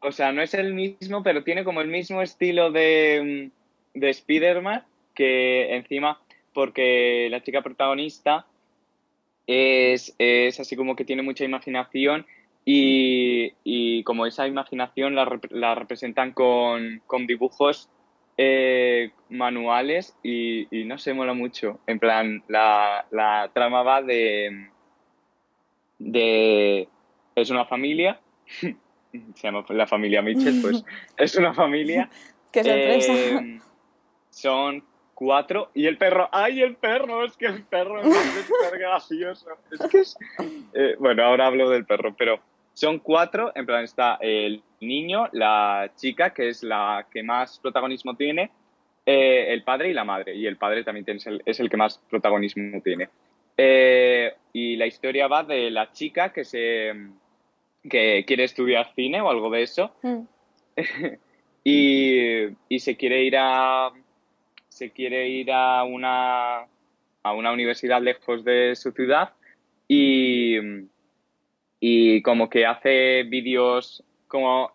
O 0.00 0.10
sea, 0.10 0.32
no 0.32 0.42
es 0.42 0.52
el 0.54 0.74
mismo, 0.74 1.22
pero 1.22 1.44
tiene 1.44 1.62
como 1.62 1.80
el 1.80 1.86
mismo 1.86 2.22
estilo 2.22 2.72
de, 2.72 3.50
de 3.94 4.10
Spider-Man 4.10 4.82
que 5.14 5.76
encima, 5.76 6.20
porque 6.54 7.28
la 7.30 7.40
chica 7.42 7.62
protagonista 7.62 8.46
es, 9.46 10.12
es 10.18 10.58
así 10.58 10.74
como 10.74 10.96
que 10.96 11.04
tiene 11.04 11.22
mucha 11.22 11.44
imaginación 11.44 12.26
y, 12.70 14.02
como 14.04 14.26
esa 14.26 14.46
imaginación 14.46 15.14
la, 15.14 15.40
la 15.50 15.74
representan 15.74 16.32
con, 16.32 17.00
dibujos 17.26 17.88
eh, 18.36 19.12
manuales 19.30 20.14
y, 20.22 20.66
no 20.84 20.98
se 20.98 21.14
mola 21.14 21.32
mucho. 21.32 21.80
En 21.86 21.98
plan, 21.98 22.44
la, 22.46 23.06
la 23.10 23.50
trama 23.54 23.82
va 23.82 24.02
de, 24.02 24.68
de... 25.98 26.88
Es 27.34 27.48
una 27.48 27.64
familia, 27.64 28.20
se 28.60 28.76
llama 29.42 29.64
la 29.70 29.86
familia 29.86 30.20
Mitchell, 30.20 30.60
pues 30.60 30.84
es 31.16 31.36
una 31.36 31.54
familia. 31.54 32.10
¡Qué 32.52 32.64
sorpresa! 32.64 33.12
Eh, 33.12 33.60
son 34.28 34.84
cuatro 35.14 35.70
y 35.72 35.86
el 35.86 35.96
perro, 35.96 36.28
¡ay, 36.32 36.60
el 36.60 36.76
perro! 36.76 37.24
Es 37.24 37.34
que 37.36 37.46
el 37.46 37.62
perro 37.62 38.02
es 38.02 38.14
súper 38.46 38.78
gracioso. 38.78 39.48
Es 39.70 39.90
que 39.90 40.00
es... 40.00 40.18
Eh, 40.74 40.96
bueno, 40.98 41.24
ahora 41.24 41.46
hablo 41.46 41.70
del 41.70 41.86
perro, 41.86 42.14
pero 42.16 42.40
son 42.78 43.00
cuatro, 43.00 43.50
en 43.56 43.66
plan 43.66 43.82
está 43.82 44.18
el 44.20 44.62
niño, 44.80 45.28
la 45.32 45.90
chica, 45.96 46.32
que 46.32 46.48
es 46.48 46.62
la 46.62 47.08
que 47.10 47.24
más 47.24 47.58
protagonismo 47.58 48.14
tiene, 48.14 48.52
eh, 49.04 49.46
el 49.48 49.64
padre 49.64 49.90
y 49.90 49.94
la 49.94 50.04
madre. 50.04 50.36
Y 50.36 50.46
el 50.46 50.56
padre 50.56 50.84
también 50.84 51.04
es 51.44 51.58
el, 51.58 51.70
que 51.70 51.76
más 51.76 51.98
protagonismo 52.08 52.80
tiene. 52.80 53.08
Eh, 53.56 54.32
y 54.52 54.76
la 54.76 54.86
historia 54.86 55.26
va 55.26 55.42
de 55.42 55.72
la 55.72 55.90
chica 55.90 56.32
que 56.32 56.44
se 56.44 56.92
que 57.90 58.24
quiere 58.24 58.44
estudiar 58.44 58.92
cine 58.94 59.20
o 59.20 59.28
algo 59.28 59.50
de 59.50 59.62
eso. 59.62 59.90
Mm. 60.02 60.20
y, 61.64 62.78
se 62.78 62.96
quiere 62.96 63.24
ir 63.24 63.34
a 63.38 63.90
se 64.68 64.90
quiere 64.90 65.28
ir 65.28 65.50
a 65.50 65.82
una 65.82 66.60
a 67.24 67.32
una 67.32 67.52
universidad 67.52 68.00
lejos 68.00 68.44
de 68.44 68.76
su 68.76 68.92
ciudad 68.92 69.30
y 69.88 70.58
y 71.80 72.22
como 72.22 72.48
que 72.48 72.66
hace 72.66 73.22
vídeos 73.24 74.02
como 74.26 74.72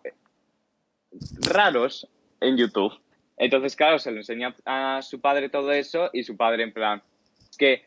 raros 1.48 2.08
en 2.40 2.56
YouTube. 2.56 2.92
Entonces, 3.36 3.76
claro, 3.76 3.98
se 3.98 4.10
lo 4.10 4.18
enseña 4.18 4.54
a 4.64 5.02
su 5.02 5.20
padre 5.20 5.48
todo 5.48 5.72
eso 5.72 6.10
y 6.12 6.22
su 6.22 6.36
padre 6.36 6.62
en 6.62 6.72
plan, 6.72 7.02
es 7.50 7.56
que 7.56 7.82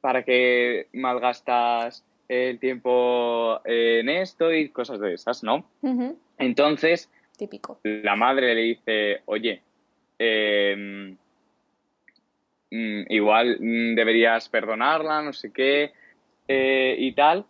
para 0.00 0.24
que 0.24 0.88
malgastas 0.92 2.04
el 2.28 2.58
tiempo 2.58 3.60
en 3.64 4.08
esto 4.08 4.52
y 4.52 4.68
cosas 4.68 5.00
de 5.00 5.14
esas, 5.14 5.42
¿no? 5.42 5.64
Entonces, 6.38 7.10
Típico. 7.36 7.80
la 7.82 8.14
madre 8.14 8.54
le 8.54 8.62
dice, 8.62 9.22
oye, 9.26 9.62
mm, 10.18 11.12
igual 13.08 13.56
mm, 13.58 13.94
deberías 13.94 14.48
perdonarla, 14.48 15.22
no 15.22 15.32
sé 15.32 15.52
qué, 15.52 15.92
eh, 16.46 16.94
y 16.98 17.12
tal. 17.12 17.44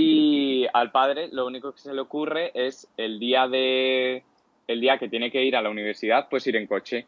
Y 0.00 0.66
al 0.72 0.90
padre 0.90 1.28
lo 1.30 1.46
único 1.46 1.72
que 1.72 1.78
se 1.80 1.92
le 1.92 2.00
ocurre 2.00 2.52
es 2.54 2.88
el 2.96 3.18
día 3.18 3.46
de 3.48 4.22
el 4.66 4.80
día 4.80 4.98
que 4.98 5.08
tiene 5.08 5.30
que 5.30 5.44
ir 5.44 5.56
a 5.56 5.62
la 5.62 5.68
universidad, 5.68 6.28
pues 6.30 6.46
ir 6.46 6.56
en 6.56 6.66
coche, 6.66 7.06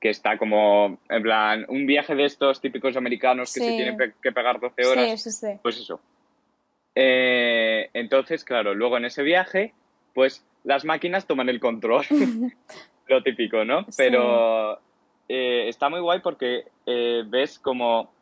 que 0.00 0.10
está 0.10 0.38
como 0.38 0.98
en 1.08 1.22
plan 1.22 1.66
un 1.68 1.86
viaje 1.86 2.14
de 2.14 2.24
estos 2.24 2.60
típicos 2.60 2.96
americanos 2.96 3.52
que 3.52 3.60
se 3.60 3.76
tienen 3.76 3.98
que 4.22 4.32
pegar 4.32 4.60
12 4.60 4.86
horas. 4.86 5.22
Sí, 5.22 5.30
sí, 5.30 5.46
pues 5.62 5.78
eso. 5.78 6.00
Eh, 6.94 7.90
entonces, 7.92 8.44
claro, 8.44 8.74
luego 8.74 8.96
en 8.96 9.04
ese 9.04 9.22
viaje, 9.22 9.74
pues 10.14 10.44
las 10.64 10.84
máquinas 10.84 11.26
toman 11.26 11.48
el 11.48 11.60
control. 11.60 12.06
lo 13.08 13.22
típico, 13.22 13.64
¿no? 13.64 13.84
Pero 13.96 14.80
eh, 15.28 15.68
está 15.68 15.88
muy 15.90 16.00
guay 16.00 16.20
porque 16.20 16.64
eh, 16.86 17.24
ves 17.26 17.58
como 17.58 18.12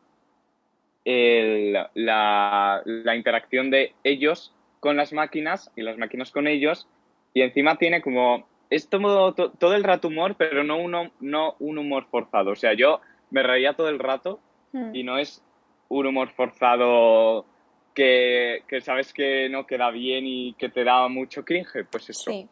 el- 1.08 1.78
la, 1.94 2.82
la 2.84 3.16
interacción 3.16 3.70
de 3.70 3.94
ellos 4.04 4.54
con 4.80 4.96
las 4.96 5.12
máquinas 5.12 5.70
y 5.76 5.82
las 5.82 5.96
máquinas 5.98 6.30
con 6.30 6.46
ellos. 6.46 6.86
Y 7.34 7.42
encima 7.42 7.76
tiene 7.76 8.02
como. 8.02 8.46
Es 8.70 8.88
todo, 8.90 9.32
to- 9.32 9.50
todo 9.52 9.74
el 9.74 9.84
rato 9.84 10.08
humor, 10.08 10.34
pero 10.36 10.62
no, 10.64 10.76
uno, 10.76 11.10
no 11.20 11.54
un 11.58 11.78
humor 11.78 12.06
forzado. 12.10 12.50
O 12.50 12.56
sea, 12.56 12.74
yo 12.74 13.00
me 13.30 13.42
reía 13.42 13.72
todo 13.74 13.88
el 13.88 13.98
rato 13.98 14.40
Mm. 14.72 14.94
y 14.94 15.02
no 15.02 15.16
es 15.16 15.42
un 15.88 16.06
humor 16.06 16.28
forzado 16.36 17.46
que, 17.94 18.62
que 18.68 18.82
sabes 18.82 19.14
que 19.14 19.48
no 19.48 19.66
queda 19.66 19.90
bien 19.90 20.26
y 20.26 20.52
que 20.58 20.68
te 20.68 20.84
da 20.84 21.08
mucho 21.08 21.42
cringe. 21.44 21.86
Pues 21.90 22.10
eso. 22.10 22.30
Sí. 22.30 22.46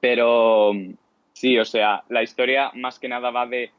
Pero 0.00 0.72
sí, 1.32 1.58
o 1.58 1.64
sea, 1.64 2.04
la 2.08 2.22
historia 2.22 2.70
más 2.74 2.98
que 3.00 3.08
nada 3.08 3.30
va 3.30 3.46
de 3.46 3.70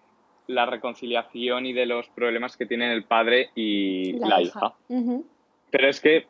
la 0.48 0.66
reconciliación 0.66 1.66
y 1.66 1.74
de 1.74 1.86
los 1.86 2.08
problemas 2.10 2.58
que 2.58 2.66
tienen 2.66 2.92
el 2.92 3.04
padre 3.04 3.50
y 3.56 4.14
la, 4.14 4.42
hija. 4.42 4.74
Ujú. 4.88 5.26
Pero 5.70 5.90
es 5.90 6.00
que 6.00 6.26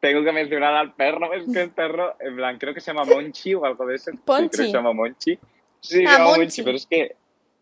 tengo 0.00 0.24
que 0.24 0.32
mencionar 0.32 0.74
al 0.74 0.94
perro, 0.94 1.32
es 1.34 1.44
que 1.52 1.62
el 1.62 1.70
perro, 1.74 2.16
en 2.20 2.36
plan, 2.36 2.58
creo 2.58 2.74
que 2.74 2.80
se 2.80 2.92
llama 2.92 3.04
Monchi 3.04 3.54
o 3.54 3.64
algo 3.64 3.86
de 3.86 3.96
eso. 3.96 4.10
Sí, 4.10 4.18
Ponchi. 4.24 4.48
creo 4.48 4.64
que 4.66 4.70
se 4.70 4.72
llama 4.72 4.92
Monchi. 4.92 5.38
Sí, 5.80 6.04
Ah, 6.06 6.12
se 6.12 6.18
llama 6.18 6.24
Monchi. 6.24 6.40
Monchi, 6.40 6.62
pero 6.62 6.76
es 6.76 6.86
que 6.86 7.16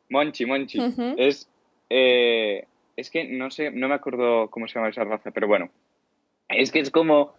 Monchi, 0.09 0.47
Monchi. 0.47 0.81
Ujú. 0.81 1.15
Es, 1.17 1.51
eh, 1.91 2.67
es 2.97 3.11
que 3.11 3.25
no 3.25 3.51
sé, 3.51 3.71
no 3.71 3.89
me 3.89 3.95
acuerdo 3.95 4.49
cómo 4.51 4.69
se 4.69 4.75
llama 4.75 4.89
esa 4.89 5.05
raza, 5.05 5.31
pero 5.33 5.49
bueno. 5.49 5.71
Es 6.49 6.71
que 6.73 6.81
es 6.81 6.91
como, 6.91 7.35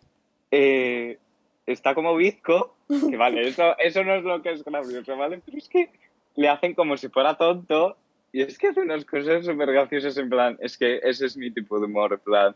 eh, 0.51 1.17
está 1.65 1.95
como 1.95 2.15
bizco, 2.15 2.75
que 2.87 3.17
vale, 3.17 3.41
eso, 3.47 3.77
eso 3.79 4.03
no 4.03 4.15
es 4.15 4.23
lo 4.23 4.41
que 4.41 4.51
es 4.51 4.63
gracioso, 4.63 5.17
¿vale? 5.17 5.41
Pero 5.45 5.57
es 5.57 5.69
que 5.69 5.89
le 6.35 6.49
hacen 6.49 6.73
como 6.73 6.97
si 6.97 7.09
fuera 7.09 7.35
tonto 7.35 7.97
y 8.31 8.41
es 8.41 8.57
que 8.57 8.67
hace 8.67 8.81
unas 8.81 9.05
cosas 9.05 9.45
súper 9.45 9.71
graciosas 9.71 10.17
en 10.17 10.29
plan, 10.29 10.57
es 10.61 10.77
que 10.77 10.99
ese 11.03 11.25
es 11.25 11.37
mi 11.37 11.51
tipo 11.51 11.79
de 11.79 11.85
humor, 11.85 12.13
en 12.13 12.19
plan, 12.19 12.55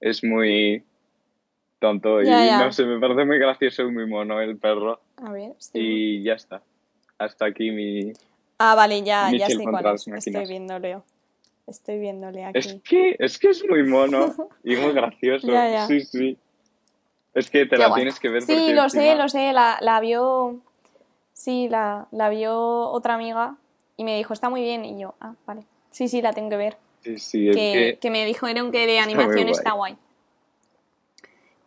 es 0.00 0.22
muy 0.24 0.82
tonto 1.78 2.22
y 2.22 2.26
no 2.30 2.72
sé, 2.72 2.84
me 2.86 2.98
parece 2.98 3.24
muy 3.24 3.38
gracioso 3.38 3.82
y 3.82 3.90
muy 3.92 4.06
mono 4.06 4.40
el 4.40 4.56
perro 4.56 5.00
A 5.16 5.30
ver, 5.32 5.52
estoy... 5.58 5.82
y 5.82 6.22
ya 6.22 6.34
está. 6.34 6.62
Hasta 7.18 7.46
aquí 7.46 7.70
mi... 7.70 8.12
Ah, 8.58 8.74
vale, 8.74 9.02
ya, 9.02 9.30
ya 9.32 9.46
sé 9.48 9.62
cuál 9.62 9.94
es. 9.94 10.06
Estoy 10.08 10.46
viéndole. 10.46 10.98
Estoy 11.66 11.98
viéndole 11.98 12.50
Es 12.54 12.68
aquí. 12.68 12.80
que, 12.80 13.16
es 13.18 13.38
que 13.38 13.48
es 13.50 13.64
muy 13.68 13.82
mono 13.84 14.34
y 14.62 14.76
muy 14.76 14.92
gracioso. 14.94 15.48
Sí, 15.88 16.00
sí. 16.02 16.38
Es 17.34 17.50
que 17.50 17.64
te 17.66 17.70
Qué 17.70 17.76
la 17.78 17.88
guay. 17.88 18.00
tienes 18.02 18.20
que 18.20 18.28
ver 18.28 18.42
Sí, 18.42 18.72
lo 18.72 18.88
sé, 18.88 19.14
lo 19.16 19.28
sé. 19.28 19.52
La, 19.52 19.78
la 19.80 20.00
vio. 20.00 20.60
Sí, 21.32 21.68
la, 21.68 22.06
la 22.12 22.28
vio 22.28 22.54
otra 22.56 23.14
amiga 23.14 23.56
y 23.96 24.04
me 24.04 24.16
dijo, 24.16 24.32
está 24.32 24.48
muy 24.50 24.62
bien. 24.62 24.84
Y 24.84 25.00
yo, 25.00 25.14
ah, 25.20 25.34
vale. 25.46 25.62
Sí, 25.90 26.08
sí, 26.08 26.20
la 26.22 26.32
tengo 26.32 26.50
que 26.50 26.56
ver. 26.56 26.76
Sí, 27.02 27.18
sí, 27.18 27.48
es 27.48 27.56
Que, 27.56 27.72
que... 27.72 27.98
que 28.00 28.10
me 28.10 28.24
dijeron 28.24 28.72
que 28.72 28.86
de 28.86 28.92
está 28.98 29.04
animación 29.04 29.42
guay. 29.44 29.50
está 29.52 29.72
guay. 29.72 29.96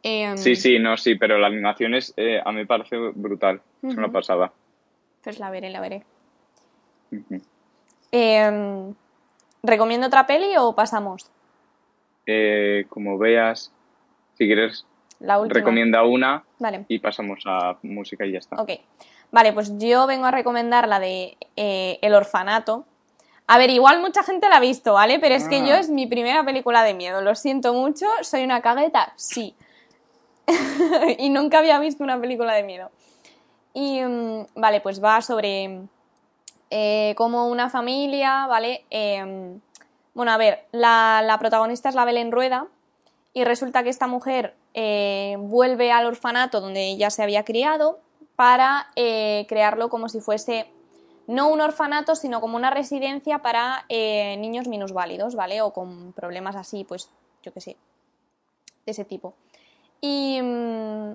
Em, 0.04 0.38
Sí, 0.38 0.56
sí, 0.56 0.80
no, 0.80 0.96
sí, 0.98 1.16
pero 1.16 1.38
la 1.38 1.48
animación 1.48 1.94
es, 1.96 2.14
eh, 2.18 2.40
a 2.44 2.52
mí 2.52 2.58
me 2.58 2.66
parece 2.66 2.98
brutal. 3.16 3.62
Es 3.84 3.96
una 3.96 4.12
pasada. 4.12 4.52
Pues 5.24 5.40
la 5.40 5.50
veré, 5.50 5.70
la 5.70 5.80
veré. 5.82 6.04
Em, 8.12 8.94
¿Recomiendo 9.64 10.08
otra 10.08 10.26
peli 10.28 10.56
o 10.58 10.74
pasamos? 10.76 11.30
Eh, 12.26 12.86
como 12.90 13.18
veas, 13.18 13.72
si 14.38 14.46
quieres, 14.46 14.86
La 15.20 15.40
última. 15.40 15.54
recomienda 15.60 16.04
una 16.04 16.44
Vale. 16.60 16.86
y 16.88 17.00
pasamos 17.00 17.40
a 17.46 17.78
música 17.84 18.26
y 18.26 18.34
ya 18.34 18.40
está. 18.40 18.62
Ok. 18.62 18.72
Vale, 19.32 19.54
pues 19.54 19.78
yo 19.78 20.08
vengo 20.08 20.26
a 20.26 20.32
recomendar 20.32 20.88
la 20.88 21.00
de 21.00 21.38
eh, 21.56 22.00
El 22.02 22.14
Orfanato. 22.14 22.86
A 23.46 23.58
ver, 23.58 23.70
igual 23.70 24.02
mucha 24.02 24.24
gente 24.24 24.50
la 24.50 24.58
ha 24.58 24.60
visto, 24.60 24.94
¿vale? 24.94 25.20
Pero 25.20 25.36
es 25.36 25.48
que 25.48 25.58
Ah. 25.58 25.66
yo 25.66 25.74
es 25.76 25.90
mi 25.90 26.06
primera 26.08 26.44
película 26.44 26.84
de 26.84 26.94
miedo. 26.94 27.22
Lo 27.22 27.36
siento 27.36 27.74
mucho, 27.74 28.06
soy 28.22 28.44
una 28.44 28.62
cagueta, 28.62 29.14
sí. 29.16 29.56
y 31.18 31.30
nunca 31.30 31.60
había 31.60 31.80
visto 31.80 32.04
una 32.04 32.20
película 32.20 32.54
de 32.54 32.64
miedo. 32.64 32.90
Y 33.74 34.02
mm, 34.02 34.48
vale, 34.56 34.82
pues 34.82 35.04
va 35.04 35.22
sobre 35.22 35.82
eh, 36.70 37.14
cómo 37.18 37.48
una 37.48 37.70
familia, 37.70 38.48
¿vale? 38.48 38.86
Em, 38.90 39.60
bueno, 40.14 40.32
a 40.32 40.38
ver, 40.38 40.66
la, 40.72 41.22
la 41.24 41.38
protagonista 41.38 41.90
es 41.90 41.96
la 41.96 42.06
Belén 42.06 42.32
Rueda 42.32 42.68
y 43.34 43.44
resulta 43.44 43.84
que 43.84 43.90
esta 43.90 44.08
mujer 44.08 44.56
eh, 44.74 45.36
vuelve 45.40 45.92
al 45.92 46.06
orfanato 46.06 46.60
donde 46.60 46.88
ella 46.90 47.10
se 47.12 47.24
había 47.24 47.44
criado 47.46 48.00
para 48.38 48.88
eh, 48.96 49.48
crearlo 49.50 49.90
como 49.90 50.08
si 50.10 50.22
fuese 50.22 50.68
no 51.26 51.50
un 51.50 51.60
orfanato, 51.60 52.16
sino 52.16 52.40
como 52.40 52.56
una 52.56 52.70
residencia 52.70 53.40
para 53.40 53.84
eh, 53.90 54.38
niños 54.38 54.68
minusválidos, 54.68 55.36
¿vale? 55.36 55.62
O 55.62 55.74
con 55.74 56.14
problemas 56.14 56.56
así, 56.56 56.86
pues 56.86 57.10
yo 57.44 57.52
qué 57.52 57.62
sé, 57.62 57.78
de 58.86 58.92
ese 58.92 59.06
tipo. 59.06 59.34
Y 60.00 60.40
mm, 60.42 61.12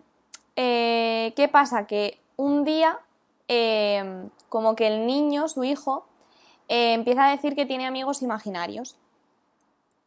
eh, 0.57 1.33
¿qué 1.37 1.49
pasa? 1.49 1.87
Que 1.87 2.19
un 2.37 2.65
día, 2.65 2.99
eh, 3.47 4.29
como 4.49 4.75
que 4.75 4.89
el 4.89 5.07
niño, 5.07 5.49
su 5.49 5.63
hijo, 5.63 6.05
empieza 6.69 7.27
a 7.27 7.31
decir 7.31 7.55
que 7.55 7.67
tiene 7.67 7.87
amigos 7.87 8.21
imaginarios. 8.21 8.97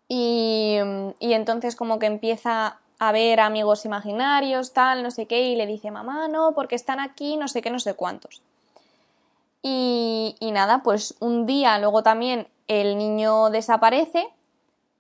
Y, 0.10 0.78
mm, 0.84 1.10
y 1.20 1.32
entonces 1.32 1.78
como 1.78 1.98
que 1.98 2.08
empieza 2.08 2.80
a 3.00 3.12
ver 3.12 3.40
amigos 3.40 3.86
imaginarios, 3.86 4.74
tal, 4.74 5.04
no 5.04 5.12
sé 5.12 5.26
qué, 5.26 5.50
y 5.50 5.56
le 5.56 5.68
dice, 5.68 5.92
mamá, 5.92 6.28
no, 6.28 6.54
porque 6.54 6.76
están 6.76 7.00
aquí, 7.00 7.38
no 7.38 7.48
sé 7.48 7.62
qué, 7.62 7.70
no 7.70 7.80
sé 7.80 7.94
cuántos. 7.94 8.42
Y, 9.62 10.36
y 10.40 10.52
nada, 10.52 10.84
pues 10.84 11.16
un 11.20 11.46
día 11.46 11.78
luego 11.80 12.04
también 12.04 12.48
el 12.68 12.98
niño 12.98 13.50
desaparece 13.50 14.28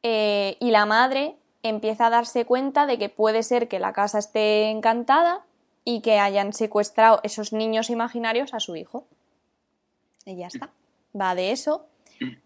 eh, 0.03 0.57
y 0.59 0.71
la 0.71 0.85
madre 0.85 1.35
empieza 1.63 2.07
a 2.07 2.09
darse 2.09 2.45
cuenta 2.45 2.85
de 2.85 2.99
que 2.99 3.09
puede 3.09 3.43
ser 3.43 3.67
que 3.67 3.79
la 3.79 3.93
casa 3.93 4.19
esté 4.19 4.69
encantada 4.69 5.43
y 5.83 6.01
que 6.01 6.19
hayan 6.19 6.53
secuestrado 6.53 7.19
esos 7.23 7.53
niños 7.53 7.89
imaginarios 7.89 8.53
a 8.53 8.59
su 8.59 8.75
hijo. 8.75 9.05
Y 10.25 10.35
ya 10.35 10.47
está. 10.47 10.69
Va 11.19 11.35
de 11.35 11.51
eso. 11.51 11.85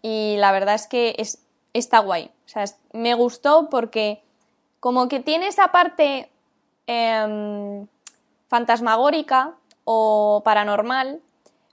Y 0.02 0.36
la 0.38 0.52
verdad 0.52 0.74
es 0.74 0.86
que 0.86 1.14
es, 1.18 1.42
está 1.72 1.98
guay. 2.00 2.30
O 2.46 2.48
sea, 2.48 2.64
me 2.92 3.14
gustó 3.14 3.68
porque 3.70 4.22
como 4.80 5.08
que 5.08 5.20
tiene 5.20 5.46
esa 5.46 5.68
parte 5.68 6.30
em, 6.86 7.86
fantasmagórica 8.48 9.54
o 9.84 10.42
paranormal, 10.44 11.20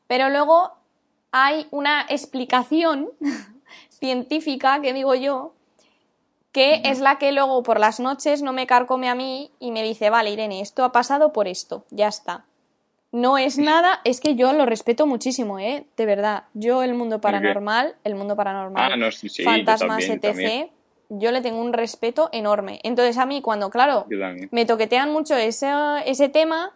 pero 0.07 0.29
luego 0.29 0.73
hay 1.31 1.67
una 1.71 2.05
explicación 2.09 3.09
científica, 3.89 4.81
que 4.81 4.93
digo 4.93 5.15
yo, 5.15 5.53
que 6.51 6.81
es 6.85 6.99
la 6.99 7.17
que 7.17 7.31
luego 7.31 7.63
por 7.63 7.79
las 7.79 7.99
noches 7.99 8.41
no 8.41 8.53
me 8.53 8.67
carcome 8.67 9.09
a 9.09 9.15
mí 9.15 9.51
y 9.59 9.71
me 9.71 9.83
dice, 9.83 10.09
vale, 10.09 10.31
Irene, 10.31 10.61
esto 10.61 10.83
ha 10.83 10.91
pasado 10.91 11.33
por 11.33 11.47
esto, 11.47 11.85
ya 11.91 12.07
está. 12.07 12.45
No 13.11 13.37
es 13.37 13.57
nada, 13.57 14.01
es 14.03 14.19
que 14.19 14.35
yo 14.35 14.51
lo 14.53 14.65
respeto 14.65 15.07
muchísimo, 15.07 15.59
¿eh? 15.59 15.85
De 15.95 16.05
verdad. 16.05 16.43
Yo 16.53 16.83
el 16.83 16.93
mundo 16.93 17.21
paranormal, 17.21 17.95
el 18.03 18.15
mundo 18.15 18.35
paranormal, 18.35 18.91
Ah, 18.91 18.97
no, 18.97 19.11
sí, 19.11 19.29
sí, 19.29 19.43
yo 19.43 19.49
fantasmas, 19.49 20.05
también, 20.05 20.11
etc., 20.13 20.21
también. 20.21 20.69
Yo 21.09 21.31
le 21.31 21.41
tengo 21.41 21.61
un 21.61 21.73
respeto 21.73 22.29
enorme. 22.31 22.79
Entonces 22.83 23.17
a 23.17 23.25
mí 23.25 23.41
cuando, 23.41 23.69
claro, 23.69 24.05
me 24.51 24.65
toquetean 24.65 25.11
mucho 25.11 25.35
ese, 25.35 25.71
ese 26.05 26.29
tema, 26.29 26.73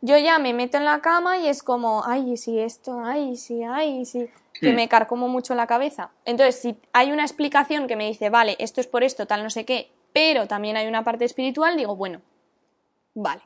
yo 0.00 0.16
ya 0.16 0.38
me 0.38 0.54
meto 0.54 0.76
en 0.76 0.84
la 0.84 1.00
cama 1.00 1.38
y 1.38 1.48
es 1.48 1.62
como, 1.62 2.04
ay, 2.06 2.36
sí, 2.36 2.58
esto, 2.60 3.00
ay, 3.04 3.36
sí, 3.36 3.64
ay, 3.64 4.04
sí, 4.04 4.28
que 4.60 4.72
Hmm. 4.72 4.76
me 4.76 4.88
carcomo 4.88 5.28
mucho 5.28 5.54
la 5.54 5.66
cabeza. 5.66 6.10
Entonces, 6.24 6.60
si 6.60 6.76
hay 6.92 7.10
una 7.12 7.22
explicación 7.22 7.86
que 7.88 7.96
me 7.96 8.06
dice, 8.06 8.30
vale, 8.30 8.56
esto 8.58 8.80
es 8.80 8.86
por 8.86 9.02
esto, 9.04 9.26
tal, 9.26 9.42
no 9.42 9.50
sé 9.50 9.64
qué, 9.64 9.90
pero 10.12 10.46
también 10.46 10.76
hay 10.76 10.86
una 10.86 11.02
parte 11.04 11.24
espiritual, 11.24 11.76
digo, 11.76 11.96
bueno, 11.96 12.20
vale, 13.14 13.42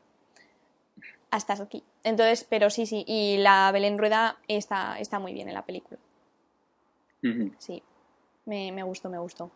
hasta 1.31 1.55
aquí. 1.55 1.83
Entonces, 2.05 2.47
pero 2.49 2.69
sí, 2.69 2.85
sí, 2.87 3.05
y 3.07 3.39
la 3.39 3.71
Belén 3.73 3.97
Rueda 3.99 4.37
está, 4.49 4.99
está 4.99 5.19
muy 5.19 5.33
bien 5.33 5.49
en 5.49 5.55
la 5.55 5.63
película, 5.65 5.99
sí, 7.59 7.83
me, 8.45 8.73
me 8.73 8.83
gustó, 8.83 9.09
me 9.09 9.19
gustó. 9.19 9.51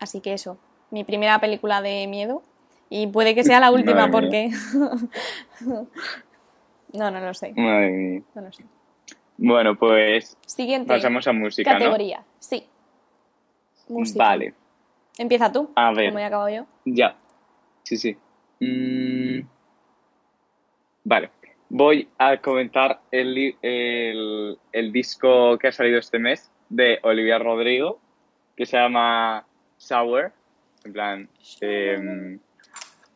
Así 0.00 0.20
que 0.20 0.32
eso, 0.32 0.58
mi 0.90 1.04
primera 1.04 1.40
película 1.40 1.82
de 1.82 2.06
miedo. 2.06 2.42
Y 2.90 3.06
puede 3.08 3.34
que 3.34 3.44
sea 3.44 3.60
la 3.60 3.70
última 3.70 4.06
Madre 4.06 4.12
porque... 4.12 4.50
no, 6.94 7.10
no 7.10 7.20
lo 7.20 7.34
sé. 7.34 7.52
Madre 7.54 7.90
mía. 7.90 8.22
No 8.34 8.42
lo 8.42 8.52
sé. 8.52 8.64
Bueno, 9.36 9.76
pues 9.76 10.36
Siguiente 10.46 10.88
pasamos 10.88 11.26
a 11.28 11.32
música, 11.32 11.74
¿no? 11.74 11.78
categoría. 11.78 12.24
Sí. 12.38 12.66
Música. 13.88 14.24
Vale, 14.24 14.54
Empieza 15.18 15.52
tú. 15.52 15.70
A 15.74 15.92
ver. 15.92 16.08
Como 16.10 16.18
he 16.18 16.24
acabado 16.24 16.48
yo. 16.48 16.66
ya. 16.84 17.16
Sí, 17.82 17.96
sí. 17.96 18.16
Mm, 18.60 19.40
Vale. 21.04 21.30
Voy 21.70 22.08
a 22.18 22.38
comentar 22.38 23.00
el, 23.10 23.56
el, 23.62 24.58
el 24.72 24.92
disco 24.92 25.58
que 25.58 25.68
ha 25.68 25.72
salido 25.72 25.98
este 25.98 26.18
mes 26.18 26.50
de 26.68 26.98
Olivia 27.02 27.38
Rodrigo, 27.38 27.98
que 28.56 28.64
se 28.66 28.76
llama 28.78 29.46
Sour, 29.78 30.32
en 30.84 30.92
plan, 30.92 31.28
em, 31.60 32.38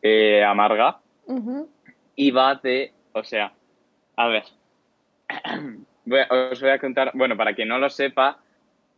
eh, 0.01 0.43
amarga. 0.43 0.99
Y 2.15 2.31
va 2.31 2.55
de, 2.55 2.91
o 3.13 3.23
sea, 3.23 3.53
a 4.15 4.27
ver, 4.27 4.43
Voy 6.05 6.19
os 6.29 6.59
voy 6.61 6.69
a 6.71 6.79
contar, 6.79 7.11
bueno, 7.13 7.37
para 7.37 7.53
quien 7.53 7.69
no 7.69 7.77
lo 7.79 7.89
sepa, 7.89 8.37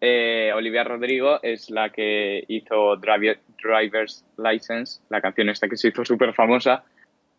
eh, 0.02 0.52
Olivia 0.56 0.84
Rodrigo 0.84 1.40
es 1.44 1.70
la 1.70 1.92
que 1.92 2.44
hizo 2.48 2.96
Driver- 2.98 3.40
Driver's 3.62 4.26
License, 4.38 5.02
la 5.10 5.22
canción 5.22 5.50
esta 5.50 5.68
que 5.68 5.78
se 5.78 5.90
hizo 5.90 6.04
súper 6.04 6.34
famosa. 6.34 6.84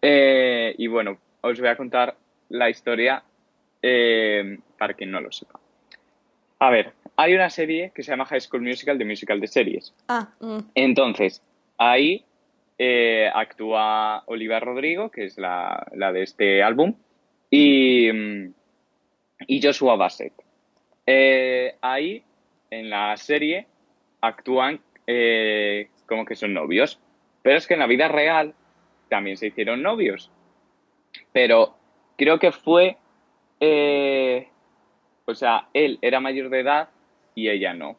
Eh, 0.01 0.73
y 0.79 0.87
bueno, 0.87 1.19
os 1.41 1.59
voy 1.59 1.69
a 1.69 1.77
contar 1.77 2.17
la 2.51 2.71
historia 2.71 3.23
para 4.79 4.95
quien 4.95 5.11
no 5.11 5.21
lo 5.21 5.31
sepa. 5.33 5.59
A 6.61 6.71
ver, 6.71 6.93
hay 7.17 7.35
una 7.35 7.51
serie 7.51 7.93
que 7.95 8.03
se 8.03 8.11
llama 8.11 8.27
High 8.27 8.41
School 8.41 8.63
Musical, 8.63 8.99
de 8.99 9.05
musical 9.05 9.41
de 9.41 9.47
series. 9.47 9.95
Ah, 10.09 10.29
mm, 10.41 10.59
Entonces, 10.75 11.43
ahí 11.79 12.25
eh, 12.79 13.31
actúa 13.35 14.23
Olivia 14.27 14.61
Rodrigo, 14.61 15.11
que 15.11 15.25
es 15.25 15.39
la, 15.39 15.87
la 15.95 16.13
de 16.13 16.23
este 16.23 16.63
álbum, 16.63 16.95
y, 17.51 18.13
mm, 18.13 18.55
y 19.47 19.63
Joshua 19.63 19.97
Bassett. 19.97 20.33
Eh, 21.07 21.77
ahí, 21.81 22.23
en 22.71 22.91
la 22.91 23.17
serie, 23.17 23.67
actúan 24.21 24.81
eh, 25.07 25.89
como 26.07 26.25
que 26.25 26.37
son 26.37 26.53
novios, 26.53 27.01
pero 27.43 27.57
es 27.57 27.67
que 27.67 27.75
en 27.75 27.81
la 27.81 27.87
vida 27.87 28.09
real 28.09 28.55
también 29.09 29.37
se 29.37 29.47
hicieron 29.47 29.83
novios. 29.83 30.31
Pero 31.33 31.77
creo 32.19 32.39
que 32.39 32.53
fue, 32.53 32.97
eh, 33.61 34.49
o 35.25 35.35
sea, 35.35 35.69
él 35.73 35.99
era 36.03 36.21
mayor 36.21 36.51
de 36.51 36.61
edad 36.61 36.89
y 37.37 37.49
ella 37.49 37.75
no. 37.75 37.97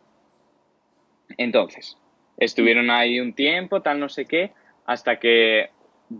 Entonces, 1.37 1.97
estuvieron 2.37 2.89
ahí 2.89 3.21
un 3.21 3.33
tiempo, 3.33 3.81
tal 3.81 4.01
no 4.01 4.09
sé 4.09 4.25
qué, 4.25 4.51
hasta 4.85 5.19
que 5.19 5.69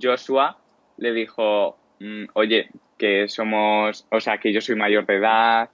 Joshua 0.01 0.57
le 0.97 1.11
dijo, 1.11 1.77
mm, 1.99 2.25
oye, 2.33 2.69
que 2.97 3.27
somos, 3.27 4.07
o 4.11 4.21
sea, 4.21 4.37
que 4.37 4.53
yo 4.53 4.61
soy 4.61 4.75
mayor 4.75 5.05
de 5.05 5.15
edad 5.15 5.69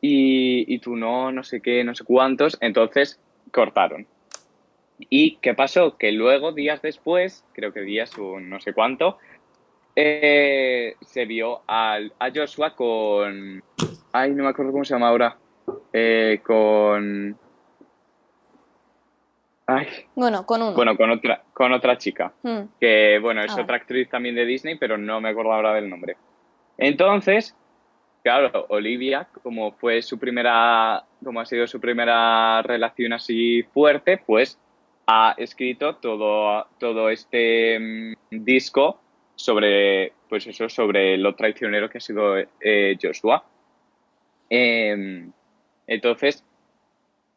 y, 0.00 0.72
y 0.72 0.78
tú 0.78 0.94
no, 0.94 1.32
no 1.32 1.42
sé 1.42 1.60
qué, 1.60 1.82
no 1.82 1.94
sé 1.94 2.04
cuántos, 2.04 2.56
entonces 2.60 3.20
cortaron. 3.50 4.06
¿Y 4.98 5.36
qué 5.36 5.54
pasó? 5.54 5.96
Que 5.96 6.12
luego, 6.12 6.52
días 6.52 6.82
después, 6.82 7.44
creo 7.52 7.72
que 7.72 7.80
días 7.80 8.16
o 8.18 8.38
no 8.40 8.60
sé 8.60 8.72
cuánto, 8.72 9.18
eh, 9.96 10.96
se 11.02 11.24
vio 11.24 11.62
al, 11.66 12.12
a 12.18 12.30
Joshua 12.30 12.74
con... 12.74 13.62
Ay, 14.12 14.30
no 14.30 14.44
me 14.44 14.50
acuerdo 14.50 14.72
cómo 14.72 14.84
se 14.84 14.94
llama 14.94 15.08
ahora. 15.08 15.38
Eh, 15.92 16.40
con... 16.42 17.36
Ay, 19.66 19.86
Bueno, 20.14 20.44
con 20.44 20.60
uno. 20.60 20.74
bueno, 20.74 20.96
con 20.96 21.10
otra, 21.10 21.42
con 21.54 21.72
otra 21.72 21.96
chica 21.96 22.32
Mm, 22.42 22.60
que 22.78 23.18
bueno, 23.20 23.42
es 23.42 23.52
Ah, 23.56 23.62
otra 23.62 23.76
actriz 23.76 24.08
también 24.10 24.34
de 24.34 24.44
Disney, 24.44 24.76
pero 24.76 24.98
no 24.98 25.20
me 25.20 25.30
acuerdo 25.30 25.52
ahora 25.52 25.72
del 25.74 25.88
nombre. 25.88 26.16
Entonces, 26.76 27.56
claro, 28.22 28.66
Olivia, 28.68 29.26
como 29.42 29.72
fue 29.72 30.02
su 30.02 30.18
primera, 30.18 31.04
como 31.22 31.40
ha 31.40 31.46
sido 31.46 31.66
su 31.66 31.80
primera 31.80 32.60
relación 32.62 33.14
así 33.14 33.62
fuerte, 33.72 34.18
pues 34.18 34.58
ha 35.06 35.34
escrito 35.38 35.96
todo, 35.96 36.66
todo 36.78 37.08
este 37.08 37.78
mm, 37.78 38.14
disco 38.44 39.00
sobre, 39.34 40.12
pues 40.28 40.46
eso, 40.46 40.68
sobre 40.68 41.16
lo 41.16 41.34
traicionero 41.34 41.88
que 41.88 41.98
ha 41.98 42.00
sido 42.02 42.36
eh, 42.60 42.96
Joshua. 43.00 43.44
Em, 44.50 45.32
entonces, 45.86 46.44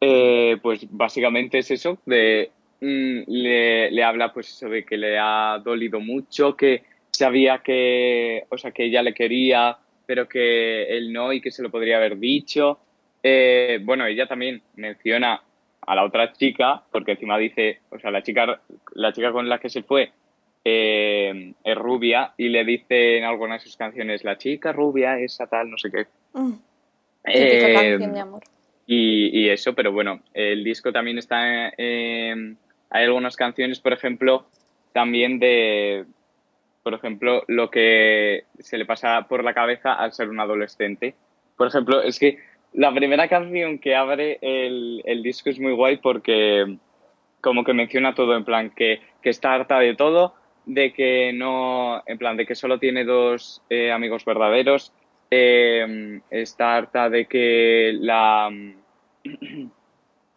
eh, 0.00 0.56
pues 0.62 0.86
básicamente 0.90 1.58
es 1.58 1.70
eso, 1.70 1.98
de, 2.06 2.50
mm, 2.80 3.20
le, 3.26 3.90
le 3.90 4.04
habla 4.04 4.32
pues 4.32 4.48
eso 4.48 4.68
de 4.68 4.84
que 4.84 4.96
le 4.96 5.18
ha 5.18 5.60
dolido 5.64 6.00
mucho, 6.00 6.56
que 6.56 6.84
sabía 7.10 7.58
que, 7.58 8.44
o 8.48 8.56
sea, 8.56 8.70
que 8.70 8.84
ella 8.84 9.02
le 9.02 9.14
quería, 9.14 9.76
pero 10.06 10.28
que 10.28 10.96
él 10.96 11.12
no 11.12 11.32
y 11.32 11.40
que 11.40 11.50
se 11.50 11.62
lo 11.62 11.70
podría 11.70 11.96
haber 11.98 12.18
dicho. 12.18 12.78
Eh, 13.22 13.80
bueno, 13.82 14.06
ella 14.06 14.26
también 14.26 14.62
menciona 14.76 15.42
a 15.86 15.94
la 15.94 16.04
otra 16.04 16.32
chica, 16.32 16.82
porque 16.90 17.12
encima 17.12 17.36
dice, 17.36 17.80
o 17.90 17.98
sea, 17.98 18.10
la 18.10 18.22
chica, 18.22 18.60
la 18.94 19.12
chica 19.12 19.32
con 19.32 19.48
la 19.48 19.58
que 19.58 19.68
se 19.68 19.82
fue 19.82 20.12
eh, 20.64 21.52
es 21.64 21.76
rubia 21.76 22.34
y 22.36 22.48
le 22.48 22.64
dice 22.64 23.18
en 23.18 23.24
algunas 23.24 23.62
de 23.62 23.68
sus 23.68 23.76
canciones, 23.76 24.24
la 24.24 24.38
chica 24.38 24.72
rubia, 24.72 25.18
esa 25.18 25.46
tal, 25.46 25.70
no 25.70 25.78
sé 25.78 25.90
qué. 25.90 26.06
mm. 26.32 26.52
Eh, 27.32 27.72
canción 27.74 28.12
de 28.12 28.20
amor. 28.20 28.42
y, 28.86 29.40
y 29.40 29.48
eso, 29.50 29.74
pero 29.74 29.92
bueno, 29.92 30.20
el 30.34 30.64
disco 30.64 30.92
también 30.92 31.18
está. 31.18 31.72
eh, 31.76 32.54
hay 32.90 33.04
algunas 33.04 33.36
canciones, 33.36 33.80
por 33.80 33.92
ejemplo, 33.92 34.46
también 34.92 35.38
de. 35.38 36.04
Por 36.82 36.94
ejemplo, 36.94 37.44
lo 37.48 37.70
que 37.70 38.44
se 38.60 38.78
le 38.78 38.86
pasa 38.86 39.26
por 39.28 39.44
la 39.44 39.52
cabeza 39.52 39.92
al 39.92 40.12
ser 40.12 40.30
un 40.30 40.40
adolescente. 40.40 41.14
Por 41.56 41.66
ejemplo, 41.66 42.02
es 42.02 42.18
que 42.18 42.38
la 42.72 42.94
primera 42.94 43.28
canción 43.28 43.78
que 43.78 43.94
abre 43.94 44.38
el, 44.40 45.02
el 45.04 45.22
disco 45.22 45.50
es 45.50 45.58
muy 45.58 45.72
guay 45.72 45.98
porque 45.98 46.78
como 47.40 47.64
que 47.64 47.74
menciona 47.74 48.14
todo, 48.14 48.36
en 48.36 48.44
plan 48.44 48.70
que, 48.70 49.00
que 49.22 49.30
está 49.30 49.54
harta 49.54 49.78
de 49.80 49.94
todo, 49.94 50.34
de 50.66 50.92
que 50.92 51.32
no, 51.32 52.02
en 52.06 52.18
plan 52.18 52.36
de 52.36 52.46
que 52.46 52.54
solo 52.54 52.78
tiene 52.78 53.04
dos 53.04 53.62
eh, 53.70 53.92
amigos 53.92 54.24
verdaderos, 54.24 54.92
eh, 55.30 56.20
está 56.30 56.76
harta 56.76 57.08
de 57.10 57.26
que 57.26 57.92
la, 58.00 58.50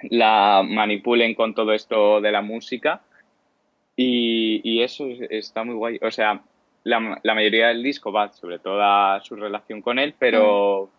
la 0.09 0.63
manipulen 0.67 1.35
con 1.35 1.53
todo 1.53 1.73
esto 1.73 2.21
de 2.21 2.31
la 2.31 2.41
música 2.41 3.01
y, 3.95 4.61
y 4.63 4.81
eso 4.81 5.05
es- 5.07 5.21
está 5.29 5.63
muy 5.63 5.75
guay. 5.75 5.99
O 6.01 6.09
sea, 6.11 6.41
la, 6.83 7.19
la 7.23 7.35
mayoría 7.35 7.67
del 7.67 7.83
disco 7.83 8.11
va 8.11 8.31
sobre 8.31 8.59
toda 8.59 9.21
su 9.21 9.35
relación 9.35 9.81
con 9.81 9.99
él, 9.99 10.15
pero, 10.17 10.89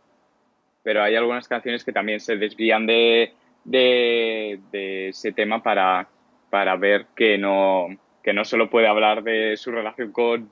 pero 0.83 1.03
hay 1.03 1.17
algunas 1.17 1.49
canciones 1.49 1.85
que 1.85 1.93
también 1.93 2.21
se 2.21 2.37
desvían 2.37 2.87
de, 2.87 3.33
de, 3.65 4.61
de 4.71 5.09
ese 5.09 5.33
tema 5.33 5.63
para, 5.63 6.09
para 6.51 6.77
ver 6.77 7.07
que 7.17 7.39
no, 7.39 7.89
que 8.23 8.33
no 8.33 8.45
solo 8.45 8.71
puede 8.71 8.87
hablar 8.87 9.25
de 9.25 9.57
su 9.57 9.73
relación 9.73 10.13
con, 10.13 10.51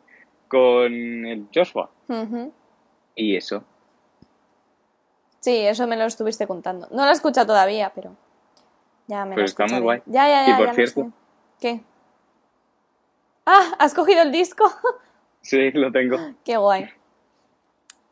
con 0.48 0.92
el 1.26 1.46
Joshua. 1.54 1.90
Ujú. 2.08 2.52
Y 3.20 3.36
eso. 3.36 3.62
Sí, 5.40 5.58
eso 5.58 5.86
me 5.86 5.96
lo 5.96 6.04
estuviste 6.04 6.46
contando. 6.46 6.88
No 6.90 7.04
lo 7.04 7.10
he 7.10 7.12
escuchado 7.12 7.48
todavía, 7.48 7.92
pero 7.94 8.16
ya 9.06 9.24
me 9.24 9.34
Pero 9.34 9.42
lo 9.42 9.46
está 9.46 9.66
muy 9.66 9.80
guay. 9.80 10.02
Ya, 10.06 10.26
ya, 10.26 10.44
Y 10.44 10.48
ya, 10.48 10.56
por 10.56 10.66
ya 10.66 10.72
lo 10.72 10.74
cierto-. 10.74 11.12
¿Qué? 11.60 11.82
Ah, 13.44 13.74
¿has 13.78 13.92
cogido 13.94 14.22
el 14.22 14.32
disco? 14.32 14.64
Sí, 15.42 15.70
lo 15.70 15.90
tengo. 15.90 16.18
Qué 16.44 16.58
guay. 16.58 16.90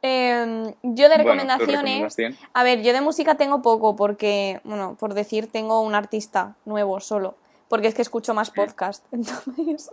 Em, 0.00 0.72
yo 0.82 1.10
de 1.10 1.18
recomendaciones, 1.18 2.16
a 2.54 2.62
ver, 2.62 2.80
yo 2.82 2.94
de 2.94 3.02
música 3.02 3.34
tengo 3.34 3.60
poco 3.60 3.96
porque, 3.96 4.62
bueno, 4.64 4.96
por 4.98 5.12
decir, 5.12 5.52
tengo 5.52 5.82
un 5.82 5.94
artista 5.94 6.56
nuevo 6.64 7.00
solo, 7.00 7.34
porque 7.68 7.88
es 7.88 7.94
que 7.94 8.00
escucho 8.00 8.32
más 8.32 8.50
podcast, 8.50 9.04
entonces, 9.12 9.90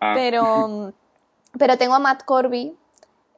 Ah, 0.00 0.14
pero, 0.16 0.92
pero 1.56 1.78
tengo 1.78 1.94
a 1.94 2.00
Matt 2.00 2.24
Corby, 2.24 2.76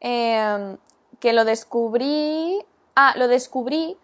em, 0.01 0.79
que 1.21 1.33
lo 1.33 1.45
descubrí, 1.45 2.59
ah, 2.95 3.15
lo 3.17 3.29
descubrí 3.29 3.97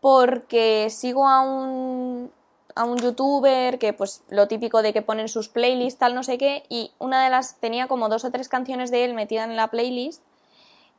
porque 0.00 0.88
sigo 0.90 1.26
a 1.28 1.40
un, 1.42 2.30
a 2.74 2.84
un 2.84 2.98
youtuber 2.98 3.78
que 3.78 3.92
pues 3.92 4.22
lo 4.30 4.48
típico 4.48 4.82
de 4.82 4.92
que 4.92 5.02
ponen 5.02 5.28
sus 5.28 5.48
playlists, 5.48 5.98
tal 5.98 6.14
no 6.14 6.22
sé 6.22 6.38
qué, 6.38 6.64
y 6.68 6.92
una 6.98 7.22
de 7.24 7.30
las 7.30 7.56
tenía 7.60 7.86
como 7.88 8.08
dos 8.08 8.24
o 8.24 8.30
tres 8.30 8.48
canciones 8.48 8.90
de 8.90 9.04
él 9.04 9.14
metidas 9.14 9.48
en 9.48 9.56
la 9.56 9.68
playlist 9.68 10.22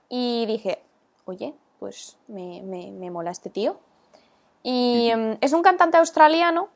y 0.10 0.46
dije, 0.46 0.84
oye, 1.26 1.54
pues 1.80 2.18
me, 2.28 2.62
me, 2.64 2.92
me 2.92 3.10
mola 3.10 3.32
este 3.32 3.50
tío. 3.50 3.78
Y 4.64 5.10
em, 5.10 5.38
es 5.42 5.54
un 5.54 5.64
cantante 5.64 5.98
australiano 5.98 6.68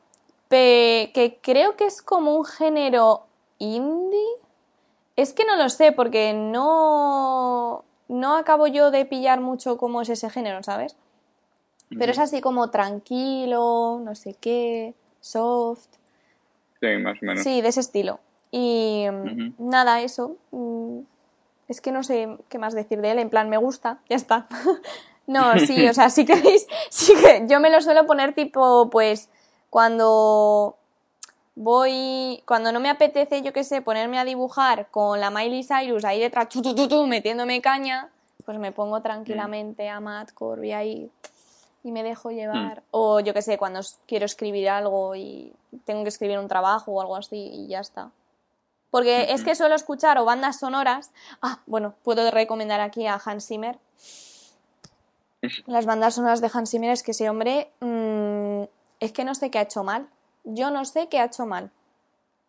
pe- 0.48 1.12
que 1.14 1.38
creo 1.42 1.76
que 1.76 1.86
es 1.86 2.02
como 2.02 2.34
un 2.36 2.46
género 2.46 3.26
indie. 3.60 4.26
Es 5.16 5.34
que 5.34 5.46
no 5.46 5.56
lo 5.56 5.70
sé 5.70 5.92
porque 5.92 6.34
no, 6.34 7.84
no 8.08 8.38
acabo 8.38 8.68
yo 8.68 8.92
de 8.92 9.06
pillar 9.06 9.42
mucho 9.42 9.78
cómo 9.78 10.02
es 10.02 10.10
ese 10.10 10.30
género, 10.30 10.62
¿sabes? 10.64 10.96
Pero 11.98 12.12
es 12.12 12.20
así 12.20 12.42
como 12.42 12.72
tranquilo, 12.72 14.00
no 14.04 14.16
sé 14.16 14.36
qué, 14.40 14.96
soft. 15.22 15.88
sí, 16.82 16.88
más 16.98 17.18
o 17.22 17.26
menos. 17.26 17.44
Sí, 17.44 17.62
de 17.62 17.68
ese 17.70 17.80
estilo. 17.80 18.20
Y 18.52 19.06
mm, 19.12 19.54
nada, 19.60 20.02
eso. 20.02 20.36
mm, 20.52 21.00
Es 21.68 21.82
que 21.82 21.92
no 21.92 22.04
sé 22.04 22.38
qué 22.50 22.58
más 22.58 22.74
decir 22.74 23.02
de 23.02 23.12
él. 23.12 23.20
En 23.20 23.30
plan, 23.30 23.50
me 23.50 23.58
gusta, 23.58 24.00
ya 24.10 24.16
está. 24.16 24.48
no, 25.28 25.58
sí, 25.60 25.88
o 25.88 25.94
sea, 25.94 26.10
si 26.10 26.26
queréis, 26.30 26.68
sí 26.90 27.14
que 27.16 27.46
yo 27.48 27.60
me 27.60 27.70
lo 27.70 27.80
suelo 27.82 28.06
poner 28.08 28.34
tipo, 28.34 28.90
pues, 28.90 29.30
cuando 29.70 30.78
voy, 31.56 32.44
cuando 32.46 32.72
no 32.72 32.80
me 32.80 32.90
apetece, 32.90 33.42
yo 33.42 33.54
qué 33.54 33.64
sé, 33.64 33.82
ponerme 33.82 34.20
a 34.20 34.26
dibujar 34.26 34.88
con 34.92 35.20
la 35.20 35.32
Miley 35.32 35.64
Cyrus 35.64 36.06
ahí 36.06 36.20
detrás, 36.20 36.50
tu, 36.50 36.62
tu, 36.62 36.76
tu, 36.76 36.88
tu, 36.88 37.08
metiéndome 37.08 37.62
caña, 37.62 38.10
pues 38.46 38.60
me 38.60 38.72
pongo 38.72 39.02
tranquilamente 39.02 39.90
a 39.90 40.00
Matt 40.00 40.34
Corby 40.34 40.74
ahí 40.74 41.10
y 41.84 41.92
me 41.92 42.04
dejo 42.04 42.32
llevar. 42.32 42.84
O 42.92 43.20
yo 43.20 43.34
qué 43.34 43.42
sé, 43.42 43.58
cuando 43.58 43.80
quiero 44.08 44.26
escribir 44.26 44.70
algo 44.70 45.16
y 45.16 45.54
tengo 45.86 46.04
que 46.04 46.10
escribir 46.10 46.40
un 46.40 46.48
trabajo 46.48 46.92
o 46.92 47.02
algo 47.02 47.16
así 47.16 47.38
y 47.38 47.68
ya 47.68 47.80
está. 47.80 48.12
Porque 48.90 49.34
es 49.34 49.44
que 49.44 49.56
suelo 49.56 49.76
escuchar 49.76 50.18
o 50.18 50.26
bandas 50.26 50.60
sonoras. 50.60 51.12
Ah, 51.42 51.60
bueno, 51.66 51.96
puedo 52.04 52.32
recomendar 52.32 52.82
aquí 52.82 53.06
a 53.08 53.22
Hans 53.24 53.46
Zimmer. 53.46 53.78
Las 55.68 55.86
bandas 55.86 56.16
sonoras 56.16 56.42
de 56.42 56.50
Hans 56.52 56.72
Zimmer 56.72 56.92
es 56.92 57.04
que 57.04 57.12
ese 57.12 57.30
hombre 57.30 57.72
mm, 57.82 58.64
es 59.00 59.12
que 59.12 59.24
no 59.24 59.36
sé 59.36 59.52
qué 59.52 59.60
ha 59.60 59.64
hecho 59.64 59.84
mal. 59.84 60.08
Yo 60.46 60.70
no 60.72 60.86
sé 60.86 61.08
qué 61.10 61.20
ha 61.20 61.26
hecho 61.26 61.46
mal. 61.46 61.72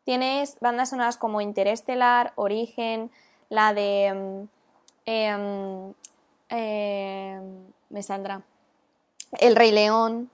Tienes 0.04 0.58
bandas 0.60 0.90
sonoras 0.90 1.16
como 1.16 1.40
Interestelar, 1.40 2.32
Origen, 2.36 3.10
la 3.48 3.74
de... 3.74 4.12
mm, 4.14 4.48
em, 5.06 5.94
em, 6.50 7.64
me 7.90 8.02
saldrá. 8.02 8.42
El 9.40 9.56
Rey 9.56 9.72
León. 9.72 10.30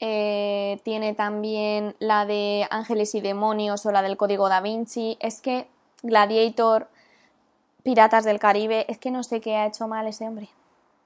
eh, 0.00 0.80
tiene 0.82 1.14
también 1.14 1.94
la 1.98 2.26
de 2.26 2.66
Ángeles 2.70 3.14
y 3.14 3.20
Demonios 3.20 3.86
o 3.86 3.92
la 3.92 4.02
del 4.02 4.16
Código 4.16 4.48
Da 4.48 4.60
Vinci. 4.60 5.16
Es 5.20 5.40
que 5.40 5.66
Gladiator, 6.02 6.88
Piratas 7.82 8.24
del 8.24 8.38
Caribe, 8.38 8.86
es 8.88 8.98
que 8.98 9.10
no 9.10 9.22
sé 9.22 9.40
qué 9.40 9.56
ha 9.56 9.66
hecho 9.66 9.86
mal 9.88 10.06
ese 10.06 10.26
hombre. 10.26 10.48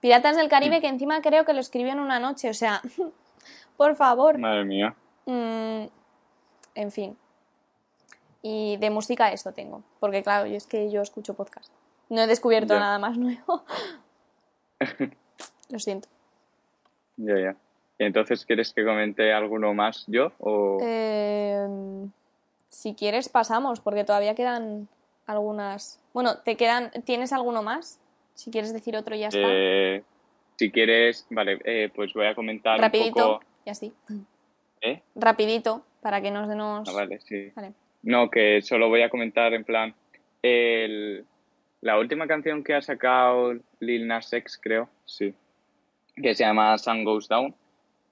Piratas 0.01 0.37
del 0.37 0.49
Caribe, 0.49 0.81
que 0.81 0.89
encima 0.89 1.21
creo 1.23 1.45
que 1.45 1.53
lo 1.53 1.61
escribió 1.61 1.93
en 1.93 2.01
una 2.01 2.19
noche, 2.19 2.49
o 2.51 2.55
sea, 2.55 2.81
por 3.77 3.95
favor. 3.97 4.39
Madre 4.39 4.65
mía. 4.65 4.95
Mm, 5.29 5.89
en 6.75 6.91
fin. 6.91 7.17
Y 8.41 8.79
de 8.79 8.89
música 8.89 9.31
eso 9.31 9.53
tengo. 9.53 9.83
Porque 10.01 10.23
claro, 10.23 10.47
yo 10.47 10.57
es 10.57 10.67
que 10.67 10.91
yo 10.91 11.03
escucho 11.03 11.35
podcast. 11.35 11.71
No 12.09 12.23
he 12.23 12.27
descubierto 12.27 12.79
nada 12.79 12.99
más 12.99 13.19
nuevo. 13.19 13.63
Lo 15.69 15.79
siento. 15.79 16.09
Ya, 17.17 17.39
ya. 17.39 17.57
Entonces, 17.99 18.47
¿quieres 18.47 18.73
que 18.73 18.85
comente 18.85 19.33
alguno 19.33 19.75
más 19.75 20.05
yo? 20.07 20.33
O... 20.39 20.79
Eh, 20.81 21.67
si 22.69 22.95
quieres 22.95 23.29
pasamos, 23.29 23.81
porque 23.81 24.05
todavía 24.05 24.35
quedan 24.35 24.89
algunas. 25.27 26.01
Bueno, 26.15 26.39
te 26.39 26.57
quedan. 26.57 26.91
¿Tienes 27.05 27.35
alguno 27.35 27.63
más? 27.63 28.01
Si 28.35 28.51
quieres 28.51 28.73
decir 28.73 28.97
otro 28.97 29.15
ya 29.15 29.29
está. 29.29 29.41
Eh, 29.43 30.05
si 30.57 30.71
quieres, 30.71 31.27
vale, 31.29 31.59
eh, 31.65 31.91
pues 31.95 32.15
voy 32.15 32.27
a 32.27 32.35
comentar 32.35 32.81
Rapidito. 32.81 33.09
un 33.09 33.33
poco. 33.39 33.45
Y 33.67 33.71
así. 33.71 33.93
¿Eh? 34.81 35.01
Rapidito, 35.15 35.85
para 36.01 36.21
que 36.21 36.31
nos 36.31 36.49
denos. 36.49 36.89
Ah, 36.89 36.93
vale, 36.93 37.21
sí. 37.21 37.51
Vale. 37.55 37.73
No, 38.03 38.31
que 38.31 38.63
solo 38.63 38.89
voy 38.89 39.03
a 39.03 39.11
comentar 39.11 39.53
en 39.55 39.65
plan 39.65 39.95
el, 40.43 41.25
la 41.81 41.99
última 41.99 42.27
canción 42.27 42.63
que 42.63 42.75
ha 42.75 42.83
sacado 42.83 43.55
Lil 43.81 44.07
Nas 44.07 44.33
X, 44.33 44.59
creo, 44.63 44.89
sí, 45.05 45.35
que 46.17 46.35
se 46.35 46.45
llama 46.45 46.77
Sun 46.79 47.05
Goes 47.05 47.29
Down. 47.29 47.55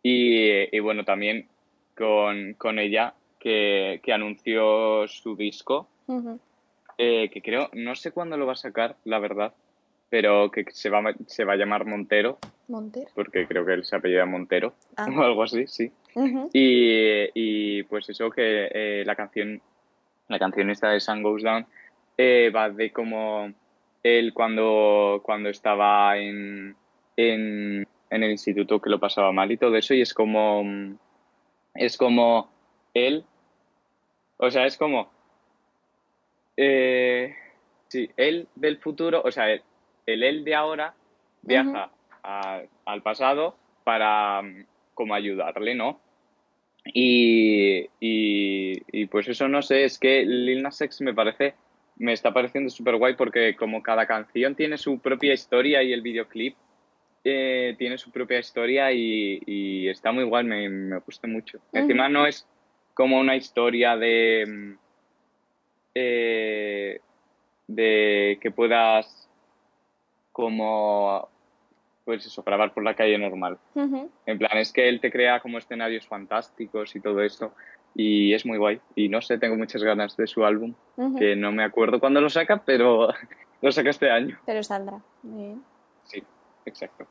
Y, 0.03 0.77
y 0.77 0.81
bueno, 0.81 1.05
también 1.05 1.49
con, 1.97 2.55
con 2.55 2.79
ella 2.79 3.15
que, 3.39 4.01
que 4.03 4.13
anunció 4.13 5.07
su 5.09 5.35
disco, 5.37 5.89
eh, 6.99 7.29
que 7.31 7.43
creo, 7.43 7.69
no 7.73 7.95
sé 7.97 8.13
cuándo 8.13 8.37
lo 8.37 8.47
va 8.47 8.53
a 8.53 8.57
sacar, 8.57 8.97
la 9.05 9.19
verdad, 9.19 9.53
pero 10.09 10.51
que 10.51 10.65
se 10.71 10.91
va, 10.91 10.99
a- 11.01 11.15
se 11.27 11.45
va 11.45 11.55
a 11.55 11.57
llamar 11.57 11.85
Montero, 11.87 12.39
Montero. 12.69 13.09
porque 13.15 13.47
creo 13.47 13.67
que 13.67 13.73
él 13.75 13.85
se 13.85 13.97
apellida 13.97 14.27
Montero 14.27 14.75
Ah. 14.97 15.07
o 15.17 15.23
algo 15.23 15.43
así, 15.43 15.67
sí. 15.67 15.91
Y, 16.53 17.29
y, 17.35 17.83
pues 17.85 18.09
eso 18.09 18.31
que 18.31 18.69
eh, 18.73 19.05
la 19.05 19.15
canción, 19.15 19.61
la 20.29 20.39
canción 20.39 20.71
esta 20.71 20.91
de 20.91 21.01
Sun 21.01 21.23
Goes 21.23 21.43
Down 21.43 21.67
eh, 22.17 22.51
va 22.55 22.71
de 22.71 22.91
como 22.91 23.53
él 24.03 24.33
cuando, 24.33 25.21
cuando 25.23 25.49
estaba 25.51 26.17
en, 26.17 26.75
en, 27.17 27.87
en 28.11 28.23
el 28.23 28.31
instituto 28.31 28.81
que 28.81 28.89
lo 28.91 28.99
pasaba 28.99 29.33
mal 29.33 29.51
y 29.53 29.57
todo 29.59 29.77
eso 29.77 29.93
y 29.95 30.01
es 30.01 30.15
como 30.15 30.65
es 31.75 31.97
como 31.99 32.49
él 32.95 33.25
o 34.39 34.51
sea 34.51 34.65
es 34.65 34.79
como 34.79 35.11
eh, 36.57 37.35
sí, 37.89 38.11
él 38.17 38.49
del 38.55 38.79
futuro 38.79 39.23
o 39.25 39.31
sea 39.31 39.51
el, 39.51 39.63
el 40.07 40.23
él 40.23 40.45
de 40.45 40.55
ahora 40.55 40.95
viaja 41.43 41.91
a- 42.23 42.63
al 42.87 43.03
pasado 43.03 43.57
para 43.85 44.43
como 44.95 45.15
ayudarle, 45.15 45.75
¿no? 45.75 46.01
Y, 46.93 47.89
y, 48.01 48.83
y 48.93 49.07
pues 49.07 49.29
eso 49.29 49.49
no 49.49 49.63
sé, 49.63 49.85
es 49.85 49.99
que 49.99 50.25
Lil 50.25 50.63
Nas 50.63 50.81
X 50.81 51.01
me 51.01 51.15
parece, 51.15 51.55
me 51.97 52.13
está 52.13 52.33
pareciendo 52.33 52.71
súper 52.71 52.97
guay 52.97 53.15
porque 53.15 53.57
como 53.57 53.83
cada 53.83 54.07
canción 54.07 54.55
tiene 54.55 54.79
su 54.79 54.99
propia 55.01 55.35
historia 55.35 55.83
y 55.83 55.93
el 55.93 56.03
videoclip 56.03 56.57
eh, 57.25 57.75
tiene 57.77 57.99
su 57.99 58.13
propia 58.13 58.39
historia 58.39 58.93
y, 58.93 59.43
y 59.47 59.89
está 59.89 60.13
muy 60.13 60.25
guay, 60.25 60.45
me, 60.45 60.69
me 60.69 60.99
gusta 60.99 61.27
mucho. 61.27 61.59
Encima 61.73 62.09
no 62.09 62.25
es 62.27 62.47
como 62.95 63.19
una 63.19 63.35
historia 63.37 63.97
de, 63.97 64.45
mm, 64.47 64.79
eh, 65.95 67.01
de 67.67 68.39
que 68.41 68.51
puedas 68.51 69.29
como 70.31 71.29
pues 72.07 72.25
eso, 72.25 72.45
grabar 72.45 72.73
por 72.73 72.85
la 72.85 72.95
calle 72.95 73.19
normal. 73.19 73.59
En 73.75 74.39
plan, 74.39 74.57
es 74.59 74.73
que 74.73 74.89
él 74.89 75.01
te 75.01 75.11
crea 75.11 75.41
como 75.41 75.59
escenarios 75.59 76.07
fantásticos 76.07 76.95
y 76.95 77.01
todo 77.01 77.21
esto. 77.21 77.53
Y 77.97 78.33
es 78.33 78.47
muy 78.47 78.59
guay. 78.59 78.81
Y 78.95 79.09
no 79.09 79.21
sé, 79.21 79.39
tengo 79.39 79.57
muchas 79.57 79.83
ganas 79.83 80.17
de 80.17 80.29
su 80.29 80.45
álbum, 80.45 80.73
que 81.19 81.35
no 81.35 81.51
me 81.51 81.65
acuerdo 81.65 81.99
cuándo 81.99 82.21
lo 82.21 82.31
saca, 82.31 82.63
pero 82.65 83.09
lo 83.61 83.73
saca 83.73 83.91
este 83.91 84.09
año. 84.09 84.39
Pero 84.47 84.63
saldrá. 84.63 85.01
Muy 85.25 85.47
bien. 85.47 85.65
Sí, 86.05 86.23
exacto. 86.65 87.09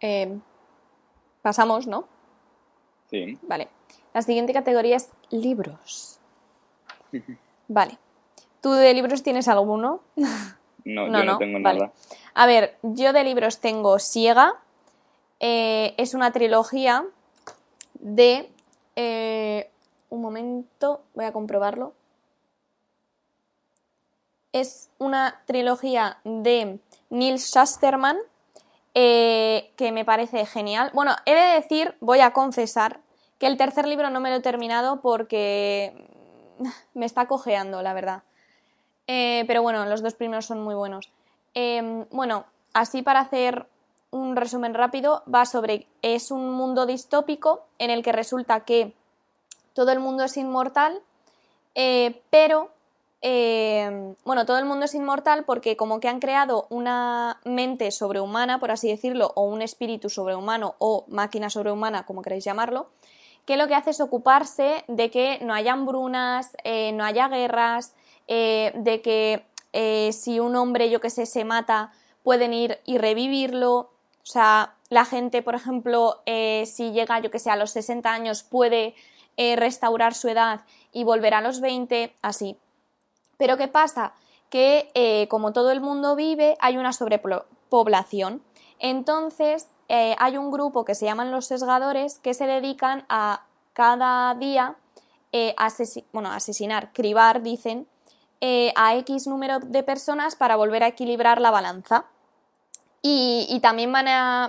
Eh, 0.00 0.38
pasamos, 1.40 1.86
¿no? 1.86 2.08
Sí. 3.10 3.38
Vale. 3.42 3.68
La 4.12 4.22
siguiente 4.22 4.52
categoría 4.52 4.96
es 4.96 5.08
libros. 5.30 6.18
Vale. 7.68 7.96
¿Tú 8.60 8.72
de 8.72 8.92
libros 8.94 9.22
tienes 9.22 9.48
alguno? 9.48 10.00
No, 10.16 10.26
No, 10.84 11.06
yo 11.06 11.12
no, 11.12 11.24
no, 11.24 11.38
tengo 11.38 11.58
vale. 11.60 11.80
nada. 11.80 11.92
A 12.34 12.46
ver, 12.46 12.78
yo 12.82 13.12
de 13.12 13.24
libros 13.24 13.58
tengo 13.60 13.98
Siega. 13.98 14.54
eh, 15.40 15.94
es 15.98 16.14
una 16.14 16.32
trilogía 16.32 17.04
de... 17.94 18.50
eh, 18.96 19.70
un 20.10 20.22
momento, 20.22 21.02
voy 21.14 21.26
a 21.26 21.32
comprobarlo. 21.32 21.92
Es 24.52 24.88
una 24.98 25.42
trilogía 25.46 26.18
de 26.24 26.78
Neil 27.10 27.36
Shusterman 27.36 28.16
eh, 28.94 29.72
que 29.76 29.92
me 29.92 30.04
parece 30.06 30.46
genial. 30.46 30.90
Bueno, 30.94 31.14
he 31.26 31.34
de 31.34 31.54
decir, 31.60 31.96
voy 32.00 32.20
a 32.20 32.32
confesar, 32.32 33.00
que 33.38 33.46
el 33.46 33.56
tercer 33.58 33.86
libro 33.86 34.08
no 34.10 34.20
me 34.20 34.30
lo 34.30 34.36
he 34.36 34.40
terminado 34.40 35.00
porque 35.02 36.08
me 36.94 37.04
está 37.04 37.26
cojeando, 37.26 37.82
la 37.82 37.92
verdad. 37.92 38.22
Eh, 39.08 39.42
pero 39.48 39.62
bueno, 39.62 39.84
los 39.86 40.02
dos 40.02 40.14
primeros 40.14 40.46
son 40.46 40.62
muy 40.62 40.76
buenos. 40.76 41.10
Eh, 41.54 42.04
bueno, 42.12 42.44
así 42.74 43.02
para 43.02 43.20
hacer 43.20 43.66
un 44.10 44.36
resumen 44.36 44.74
rápido, 44.74 45.24
va 45.32 45.44
sobre. 45.44 45.86
Es 46.02 46.30
un 46.30 46.52
mundo 46.52 46.86
distópico 46.86 47.64
en 47.78 47.90
el 47.90 48.04
que 48.04 48.12
resulta 48.12 48.60
que 48.60 48.94
todo 49.74 49.90
el 49.90 49.98
mundo 49.98 50.22
es 50.24 50.36
inmortal, 50.36 51.00
eh, 51.74 52.22
pero. 52.30 52.70
eh, 53.20 54.14
bueno, 54.24 54.46
todo 54.46 54.58
el 54.58 54.64
mundo 54.64 54.84
es 54.84 54.94
inmortal 54.94 55.44
porque, 55.44 55.76
como 55.76 55.98
que 55.98 56.06
han 56.08 56.20
creado 56.20 56.66
una 56.70 57.40
mente 57.44 57.90
sobrehumana, 57.90 58.60
por 58.60 58.70
así 58.70 58.88
decirlo, 58.88 59.32
o 59.34 59.42
un 59.42 59.60
espíritu 59.60 60.08
sobrehumano 60.08 60.76
o 60.78 61.04
máquina 61.08 61.50
sobrehumana, 61.50 62.06
como 62.06 62.22
queréis 62.22 62.44
llamarlo, 62.44 62.86
que 63.44 63.56
lo 63.56 63.66
que 63.66 63.74
hace 63.74 63.90
es 63.90 64.00
ocuparse 64.00 64.84
de 64.86 65.10
que 65.10 65.40
no 65.42 65.52
haya 65.52 65.72
hambrunas, 65.72 66.56
eh, 66.62 66.92
no 66.92 67.04
haya 67.04 67.26
guerras, 67.26 67.92
eh, 68.28 68.72
de 68.74 69.00
que 69.00 69.46
eh, 69.72 70.12
si 70.12 70.38
un 70.38 70.54
hombre, 70.54 70.90
yo 70.90 71.00
que 71.00 71.08
sé, 71.08 71.24
se 71.24 71.44
mata, 71.44 71.92
pueden 72.22 72.52
ir 72.52 72.78
y 72.84 72.98
revivirlo. 72.98 73.78
O 73.78 74.30
sea, 74.30 74.74
la 74.90 75.06
gente, 75.06 75.42
por 75.42 75.54
ejemplo, 75.54 76.20
eh, 76.26 76.64
si 76.66 76.92
llega, 76.92 77.18
yo 77.20 77.30
que 77.30 77.38
sé, 77.38 77.50
a 77.50 77.56
los 77.56 77.70
60 77.70 78.12
años, 78.12 78.42
puede 78.42 78.94
restaurar 79.56 80.14
su 80.14 80.26
edad 80.26 80.62
y 80.90 81.04
volver 81.04 81.32
a 81.32 81.40
los 81.40 81.60
20, 81.60 82.12
así. 82.22 82.56
Pero 83.36 83.56
¿qué 83.56 83.68
pasa? 83.68 84.12
Que 84.50 85.28
como 85.30 85.52
todo 85.52 85.70
el 85.70 85.80
mundo 85.80 86.16
vive, 86.16 86.56
hay 86.58 86.76
una 86.76 86.92
sobrepoblación. 86.92 88.42
Entonces, 88.80 89.68
hay 89.88 90.36
un 90.36 90.50
grupo 90.50 90.84
que 90.84 90.96
se 90.96 91.04
llaman 91.04 91.30
los 91.30 91.46
sesgadores 91.46 92.18
que 92.18 92.34
se 92.34 92.48
dedican 92.48 93.04
a 93.08 93.44
cada 93.74 94.34
día 94.34 94.74
bueno, 96.12 96.32
asesinar, 96.32 96.92
cribar, 96.92 97.40
dicen, 97.42 97.86
eh, 98.40 98.72
a 98.76 98.96
X 98.96 99.26
número 99.26 99.58
de 99.60 99.82
personas 99.82 100.36
para 100.36 100.56
volver 100.56 100.82
a 100.82 100.88
equilibrar 100.88 101.40
la 101.40 101.50
balanza. 101.50 102.04
Y, 103.00 103.60
también 103.62 103.90
van, 103.92 104.06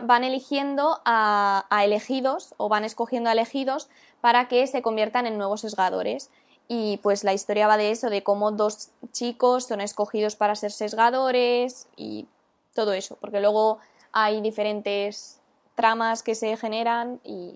van 0.08 0.24
eligiendo 0.24 1.00
a, 1.06 1.66
a 1.70 1.86
elegidos 1.86 2.54
o 2.58 2.68
van 2.68 2.84
escogiendo 2.84 3.30
a 3.30 3.34
elegidos 3.34 3.90
para 4.22 4.48
que 4.48 4.68
se 4.68 4.82
conviertan 4.82 5.28
en 5.28 5.38
nuevos 5.38 5.62
sesgadores. 5.62 6.30
Y 6.68 6.98
pues 6.98 7.24
la 7.24 7.34
historia 7.34 7.68
va 7.68 7.78
de 7.78 7.92
eso, 7.92 8.10
de 8.10 8.22
cómo 8.22 8.52
dos 8.52 8.90
chicos 9.12 9.66
son 9.66 9.82
escogidos 9.82 10.36
para 10.36 10.56
ser 10.56 10.72
sesgadores 10.72 11.88
y 11.96 12.28
todo 12.74 12.94
eso, 12.94 13.18
porque 13.20 13.40
luego 13.40 13.80
hay 14.12 14.42
diferentes 14.42 15.40
tramas 15.76 16.24
que 16.24 16.36
se 16.36 16.56
generan 16.58 17.20
y 17.24 17.56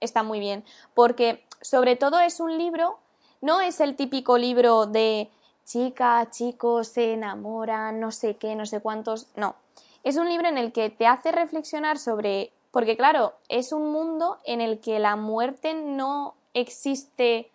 está 0.00 0.22
muy 0.22 0.40
bien, 0.40 0.64
porque 0.94 1.44
sobre 1.60 1.96
todo 1.96 2.20
es 2.20 2.40
un 2.40 2.56
libro, 2.56 2.98
no 3.40 3.60
es 3.60 3.80
el 3.80 3.96
típico 3.96 4.38
libro 4.38 4.86
de 4.86 5.30
chica, 5.64 6.28
chico, 6.30 6.84
se 6.84 7.12
enamoran, 7.12 8.00
no 8.00 8.10
sé 8.10 8.36
qué, 8.36 8.54
no 8.54 8.66
sé 8.66 8.80
cuántos, 8.80 9.28
no. 9.36 9.56
es 10.02 10.16
un 10.16 10.28
libro 10.28 10.48
en 10.48 10.58
el 10.58 10.72
que 10.72 10.90
te 10.90 11.06
hace 11.06 11.32
reflexionar 11.32 11.98
sobre, 11.98 12.52
porque 12.70 12.96
claro, 12.96 13.34
es 13.48 13.72
un 13.72 13.90
mundo 13.90 14.38
en 14.44 14.60
el 14.60 14.80
que 14.80 14.98
la 14.98 15.16
muerte 15.16 15.74
no 15.74 16.34
existe 16.52 17.50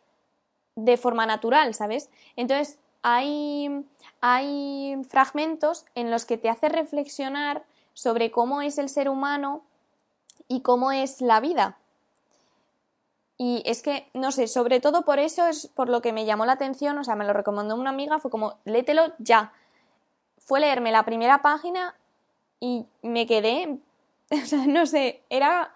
de 0.76 0.97
forma 0.97 1.26
natural, 1.26 1.74
¿sabes? 1.74 2.10
Entonces 2.36 2.80
hay, 3.01 3.86
hay 4.22 4.95
fragmentos 5.10 5.86
en 5.95 6.12
los 6.12 6.26
que 6.26 6.38
te 6.38 6.49
hace 6.49 6.70
reflexionar 6.70 7.64
sobre 7.93 8.32
cómo 8.32 8.62
es 8.62 8.78
el 8.78 8.89
ser 8.89 9.10
humano 9.10 9.64
y 10.47 10.62
cómo 10.62 10.91
es 10.91 11.22
la 11.22 11.39
vida. 11.39 11.78
Y 13.42 13.64
es 13.66 13.82
que, 13.82 14.06
no 14.14 14.34
sé, 14.34 14.48
sobre 14.48 14.82
todo 14.82 15.04
por 15.04 15.18
eso 15.18 15.48
es 15.48 15.68
por 15.68 15.88
lo 15.88 16.02
que 16.02 16.12
me 16.12 16.26
llamó 16.26 16.46
la 16.46 16.52
atención, 16.52 16.98
o 16.98 17.06
sea, 17.06 17.16
me 17.16 17.24
lo 17.24 17.32
recomendó 17.32 17.74
una 17.76 17.90
amiga, 17.90 18.20
fue 18.20 18.30
como, 18.30 18.56
lételo 18.66 19.14
ya. 19.18 19.54
Fue 20.40 20.60
leerme 20.60 20.92
la 20.92 21.06
primera 21.06 21.42
página 21.42 21.96
y 22.60 22.86
me 23.02 23.26
quedé, 23.26 23.78
o 24.32 24.46
sea, 24.46 24.68
no 24.68 24.86
sé, 24.86 25.22
era... 25.30 25.72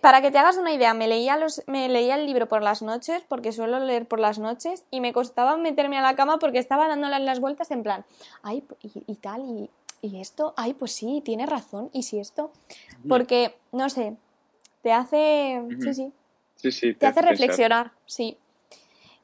Para 0.00 0.22
que 0.22 0.30
te 0.30 0.38
hagas 0.38 0.56
una 0.56 0.72
idea, 0.72 0.94
me 0.94 1.06
leía, 1.06 1.36
los, 1.36 1.62
me 1.66 1.90
leía 1.90 2.14
el 2.14 2.24
libro 2.24 2.48
por 2.48 2.62
las 2.62 2.80
noches, 2.80 3.22
porque 3.28 3.52
suelo 3.52 3.78
leer 3.78 4.08
por 4.08 4.18
las 4.18 4.38
noches, 4.38 4.86
y 4.90 5.02
me 5.02 5.12
costaba 5.12 5.58
meterme 5.58 5.98
a 5.98 6.02
la 6.02 6.16
cama 6.16 6.38
porque 6.38 6.58
estaba 6.58 6.88
dándole 6.88 7.18
las 7.18 7.40
vueltas 7.40 7.70
en 7.70 7.82
plan, 7.82 8.06
ay, 8.42 8.64
y, 8.80 9.14
tal, 9.16 9.42
y, 9.42 9.70
y 10.00 10.22
esto, 10.22 10.54
ay, 10.56 10.72
pues 10.72 10.92
sí, 10.92 11.20
tiene 11.22 11.44
razón, 11.44 11.90
y 11.92 12.04
si 12.04 12.18
esto, 12.18 12.50
porque, 13.06 13.54
no 13.70 13.90
sé, 13.90 14.16
te 14.80 14.90
hace, 14.90 15.62
sí, 15.82 15.92
sí, 15.92 16.12
Sí, 16.58 16.72
sí. 16.72 16.94
te, 16.94 17.06
hace 17.06 17.22
reflexionar, 17.22 17.92
sí. 18.04 18.36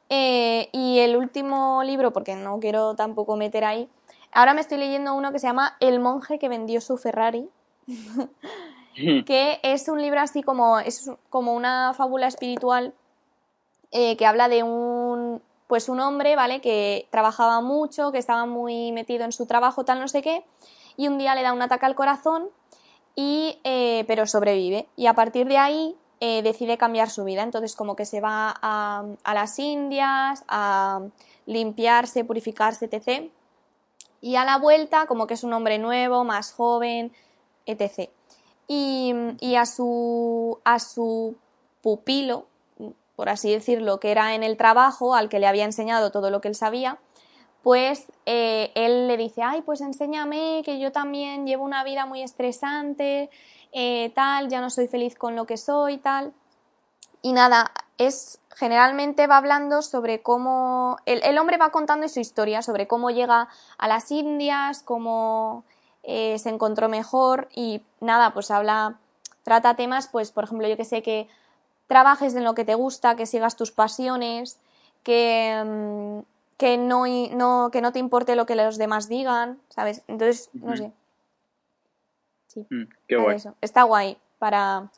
Eh, 0.08 0.68
y 0.72 1.00
el 1.00 1.16
último 1.16 1.82
libro, 1.82 2.12
porque 2.12 2.36
no 2.36 2.60
quiero 2.60 2.94
tampoco 2.94 3.36
meter 3.36 3.64
ahí, 3.64 3.88
ahora 4.32 4.54
me 4.54 4.60
estoy 4.60 4.78
leyendo 4.78 5.14
uno 5.14 5.32
que 5.32 5.40
se 5.40 5.48
llama 5.48 5.76
El 5.80 5.98
monje 5.98 6.38
que 6.38 6.48
vendió 6.48 6.80
su 6.80 6.96
Ferrari, 6.96 7.48
que 9.26 9.58
es 9.62 9.88
un 9.88 10.00
libro 10.00 10.20
así 10.20 10.42
como, 10.42 10.78
es 10.78 11.10
como 11.28 11.54
una 11.54 11.92
fábula 11.94 12.28
espiritual 12.28 12.94
eh, 13.90 14.16
que 14.16 14.26
habla 14.26 14.48
de 14.48 14.62
un, 14.62 15.42
pues 15.66 15.88
un 15.88 15.98
hombre, 15.98 16.36
¿vale? 16.36 16.60
Que 16.60 17.08
trabajaba 17.10 17.60
mucho, 17.60 18.12
que 18.12 18.18
estaba 18.18 18.46
muy 18.46 18.92
metido 18.92 19.24
en 19.24 19.32
su 19.32 19.46
trabajo, 19.46 19.84
tal, 19.84 19.98
no 19.98 20.06
sé 20.06 20.22
qué, 20.22 20.44
y 20.96 21.08
un 21.08 21.18
día 21.18 21.34
le 21.34 21.42
da 21.42 21.52
un 21.52 21.62
ataque 21.62 21.86
al 21.86 21.96
corazón, 21.96 22.48
y, 23.16 23.58
eh, 23.64 24.04
pero 24.06 24.26
sobrevive. 24.26 24.86
Y 24.96 25.06
a 25.06 25.14
partir 25.14 25.46
de 25.46 25.58
ahí 25.58 25.96
eh, 26.26 26.40
decide 26.40 26.78
cambiar 26.78 27.10
su 27.10 27.22
vida. 27.22 27.42
Entonces 27.42 27.76
como 27.76 27.96
que 27.96 28.06
se 28.06 28.22
va 28.22 28.54
a, 28.62 29.04
las 29.34 29.58
Indias 29.58 30.42
a 30.48 31.02
limpiarse, 31.44 32.24
purificarse, 32.24 32.86
etc. 32.90 33.30
Y 34.22 34.36
a 34.36 34.46
la 34.46 34.56
vuelta 34.56 35.04
como 35.04 35.26
que 35.26 35.34
es 35.34 35.44
un 35.44 35.52
hombre 35.52 35.78
nuevo, 35.78 36.24
más 36.24 36.52
joven, 36.52 37.12
etc. 37.66 38.08
Y, 38.68 39.54
a, 39.54 39.66
su, 39.66 40.58
a 40.64 40.78
su 40.78 41.36
pupilo, 41.82 42.46
por 43.16 43.28
así 43.28 43.52
decirlo, 43.52 44.00
que 44.00 44.10
era 44.10 44.34
en 44.34 44.42
el 44.42 44.56
trabajo, 44.56 45.14
al 45.14 45.28
que 45.28 45.38
le 45.38 45.46
había 45.46 45.66
enseñado 45.66 46.10
todo 46.10 46.30
lo 46.30 46.40
que 46.40 46.48
él 46.48 46.54
sabía, 46.54 46.98
pues 47.62 48.10
eh, 48.24 48.72
él 48.74 49.08
le 49.08 49.18
dice, 49.18 49.42
ay, 49.42 49.60
pues 49.60 49.82
enséñame 49.82 50.62
que 50.64 50.78
yo 50.78 50.90
también 50.90 51.46
llevo 51.46 51.64
una 51.64 51.84
vida 51.84 52.06
muy 52.06 52.22
estresante, 52.22 53.28
eh, 53.74 54.12
tal, 54.14 54.48
ya 54.48 54.60
no 54.60 54.70
soy 54.70 54.86
feliz 54.86 55.16
con 55.16 55.34
lo 55.34 55.46
que 55.46 55.56
soy, 55.56 55.98
tal. 55.98 56.32
Y 57.22 57.32
nada, 57.32 57.72
es 57.98 58.38
generalmente 58.54 59.26
va 59.26 59.38
hablando 59.38 59.82
sobre 59.82 60.22
cómo 60.22 60.98
el, 61.06 61.36
hombre 61.38 61.56
va 61.56 61.70
contando 61.70 62.08
su 62.08 62.20
historia, 62.20 62.62
sobre 62.62 62.86
cómo 62.86 63.10
llega 63.10 63.48
a 63.76 63.88
las 63.88 64.12
Indias, 64.12 64.82
cómo 64.84 65.64
eh, 66.04 66.38
se 66.38 66.50
encontró 66.50 66.88
mejor 66.88 67.48
y 67.52 67.82
nada, 68.00 68.32
pues 68.32 68.52
habla, 68.52 68.98
trata 69.42 69.74
temas, 69.74 70.06
pues 70.06 70.30
por 70.30 70.44
ejemplo, 70.44 70.68
yo 70.68 70.76
que 70.76 70.84
sé, 70.84 71.02
que 71.02 71.28
trabajes 71.88 72.36
en 72.36 72.44
lo 72.44 72.54
que 72.54 72.64
te 72.64 72.76
gusta, 72.76 73.16
que 73.16 73.26
sigas 73.26 73.56
tus 73.56 73.72
pasiones, 73.72 74.60
que, 75.02 75.60
mm, 75.64 76.20
que, 76.58 76.78
no, 76.78 77.06
no, 77.32 77.70
que 77.72 77.80
no 77.80 77.92
te 77.92 77.98
importe 77.98 78.36
lo 78.36 78.46
que 78.46 78.54
los 78.54 78.78
demás 78.78 79.08
digan, 79.08 79.58
¿sabes? 79.68 80.02
Entonces, 80.06 80.50
no 80.52 80.76
sé, 80.76 80.92
Mm, 82.54 82.84
qué 83.08 83.16
guay. 83.16 83.38
Está 83.60 83.82
guay 83.82 84.16
para 84.38 84.90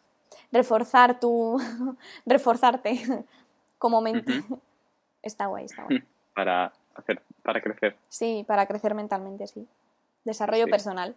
reforzar 0.53 1.21
tu. 1.21 1.59
reforzarte 2.27 3.01
como 3.79 4.01
mente. 4.01 4.33
Está 5.23 5.47
guay, 5.47 5.65
está 5.65 5.83
guay. 5.83 6.05
Para 6.37 6.73
hacer, 6.95 7.21
para 7.43 7.61
crecer. 7.61 7.97
Sí, 8.09 8.45
para 8.47 8.65
crecer 8.67 8.95
mentalmente, 8.95 9.49
sí. 9.49 9.67
Desarrollo 10.23 10.69
personal. 10.69 11.17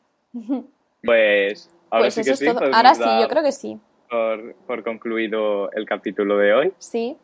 Pues 1.04 1.70
ahora 1.92 2.06
pues 2.06 2.16
sí 2.16 2.24
que 2.24 2.36
sí. 2.36 2.48
Ahora 2.48 2.96
sí, 2.96 3.04
yo 3.22 3.28
creo 3.28 3.44
que 3.44 3.52
sí. 3.52 3.80
Por, 4.10 4.84
concluido 4.84 5.72
el 5.74 5.86
capítulo 5.86 6.38
de 6.40 6.54
hoy. 6.54 6.74
Sí. 6.80 7.18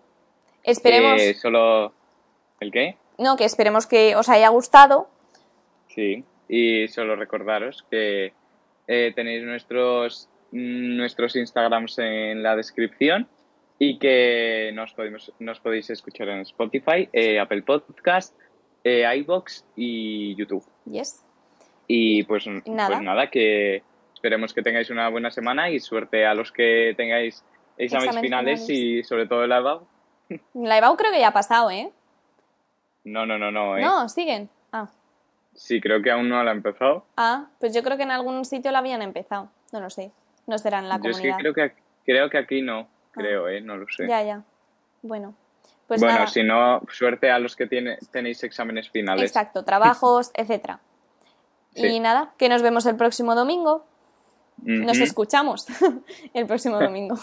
Esperemos. 0.64 1.20
solo. 1.42 1.92
¿El 2.60 2.72
qué? 2.72 2.98
No, 3.18 3.36
que 3.36 3.46
esperemos 3.46 3.88
que 3.88 4.16
os 4.16 4.30
haya 4.30 4.50
gustado. 4.50 5.10
Sí. 5.88 6.24
Y 6.48 6.88
solo 6.90 7.16
recordaros 7.16 7.84
que 7.90 8.34
eh, 8.88 9.12
tenéis 9.16 9.44
nuestros, 9.44 10.30
nuestros 10.52 11.36
Instagrams 11.36 11.98
en 12.00 12.44
la 12.44 12.56
descripción 12.56 13.28
y 13.80 14.00
que 14.00 14.72
nos, 14.74 14.94
podemos, 14.94 15.34
nos 15.40 15.60
podéis 15.60 15.90
escuchar 15.90 16.30
en 16.30 16.42
Spotify, 16.42 17.10
eh, 17.12 17.40
Apple 17.40 17.64
Podcast, 17.64 18.36
eh, 18.84 19.04
iBox 19.18 19.66
y 19.76 20.36
YouTube. 20.36 20.66
Yes. 20.86 21.24
Y 21.88 22.24
pues 22.24 22.48
nada. 22.48 22.88
pues 22.90 23.02
nada, 23.02 23.30
que 23.30 23.84
esperemos 24.14 24.54
que 24.54 24.62
tengáis 24.62 24.90
una 24.90 25.10
buena 25.10 25.30
semana 25.30 25.70
y 25.70 25.80
suerte 25.80 26.26
a 26.26 26.34
los 26.34 26.52
que 26.52 26.94
tengáis 26.96 27.44
exámenes, 27.78 28.20
finales, 28.22 28.70
y 28.70 29.04
sobre 29.04 29.28
todo 29.28 29.44
el 29.44 29.52
EBAU. 29.52 29.88
La 30.54 30.80
creo 30.96 31.12
que 31.12 31.20
ya 31.20 31.28
ha 31.28 31.34
pasado, 31.34 31.70
¿eh? 31.70 31.92
No, 33.04 33.26
no, 33.26 33.38
no, 33.38 33.52
no. 33.52 33.78
¿eh? 33.78 33.82
No, 33.82 34.10
siguen. 34.10 34.50
Ah. 34.72 34.90
Sí, 35.56 35.80
creo 35.82 36.02
que 36.02 36.12
aún 36.12 36.30
no 36.30 36.44
la 36.44 36.52
ha 36.52 36.54
empezado. 36.54 37.06
Ah, 37.18 37.48
pues 37.60 37.74
yo 37.74 37.82
creo 37.82 37.98
que 37.98 38.04
en 38.04 38.12
algún 38.12 38.46
sitio 38.46 38.72
la 38.72 38.80
habían 38.80 39.02
empezado. 39.02 39.50
No 39.72 39.80
lo 39.80 39.90
sé. 39.90 40.12
No 40.48 40.58
será 40.58 40.80
en 40.80 40.90
la 40.90 40.98
yo 40.98 41.04
comunidad. 41.04 41.26
Es 41.26 41.36
que 41.36 41.42
creo 41.42 41.54
que, 41.54 41.76
creo 42.06 42.30
que 42.30 42.38
aquí 42.38 42.62
no. 42.62 42.82
Ah. 42.82 43.12
Creo, 43.14 43.48
¿eh? 43.48 43.62
No 43.62 43.78
lo 43.78 43.86
sé. 43.88 44.08
Ya, 44.08 44.22
ya. 44.22 44.44
Bueno. 45.02 45.34
Pues 45.88 46.02
bueno, 46.02 46.28
si 46.28 46.44
no, 46.44 46.82
suerte 46.90 47.30
a 47.30 47.38
los 47.38 47.56
que 47.56 47.68
tiene, 47.68 47.98
tenéis 48.12 48.44
exámenes 48.44 48.90
finales. 48.90 49.24
Exacto, 49.24 49.64
trabajos, 49.64 50.32
etcétera. 50.34 50.80
Y 51.76 52.00
nada, 52.00 52.34
que 52.38 52.50
nos 52.50 52.62
vemos 52.62 52.86
el 52.86 52.96
próximo 52.96 53.36
domingo. 53.36 53.86
Nos 54.58 54.98
escuchamos 55.00 55.68
el 56.34 56.48
próximo 56.48 56.80
domingo. 56.80 57.16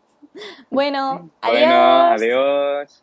bueno, 0.70 1.30
adiós. 1.40 1.60
Bueno, 1.60 1.74
adiós. 2.12 3.02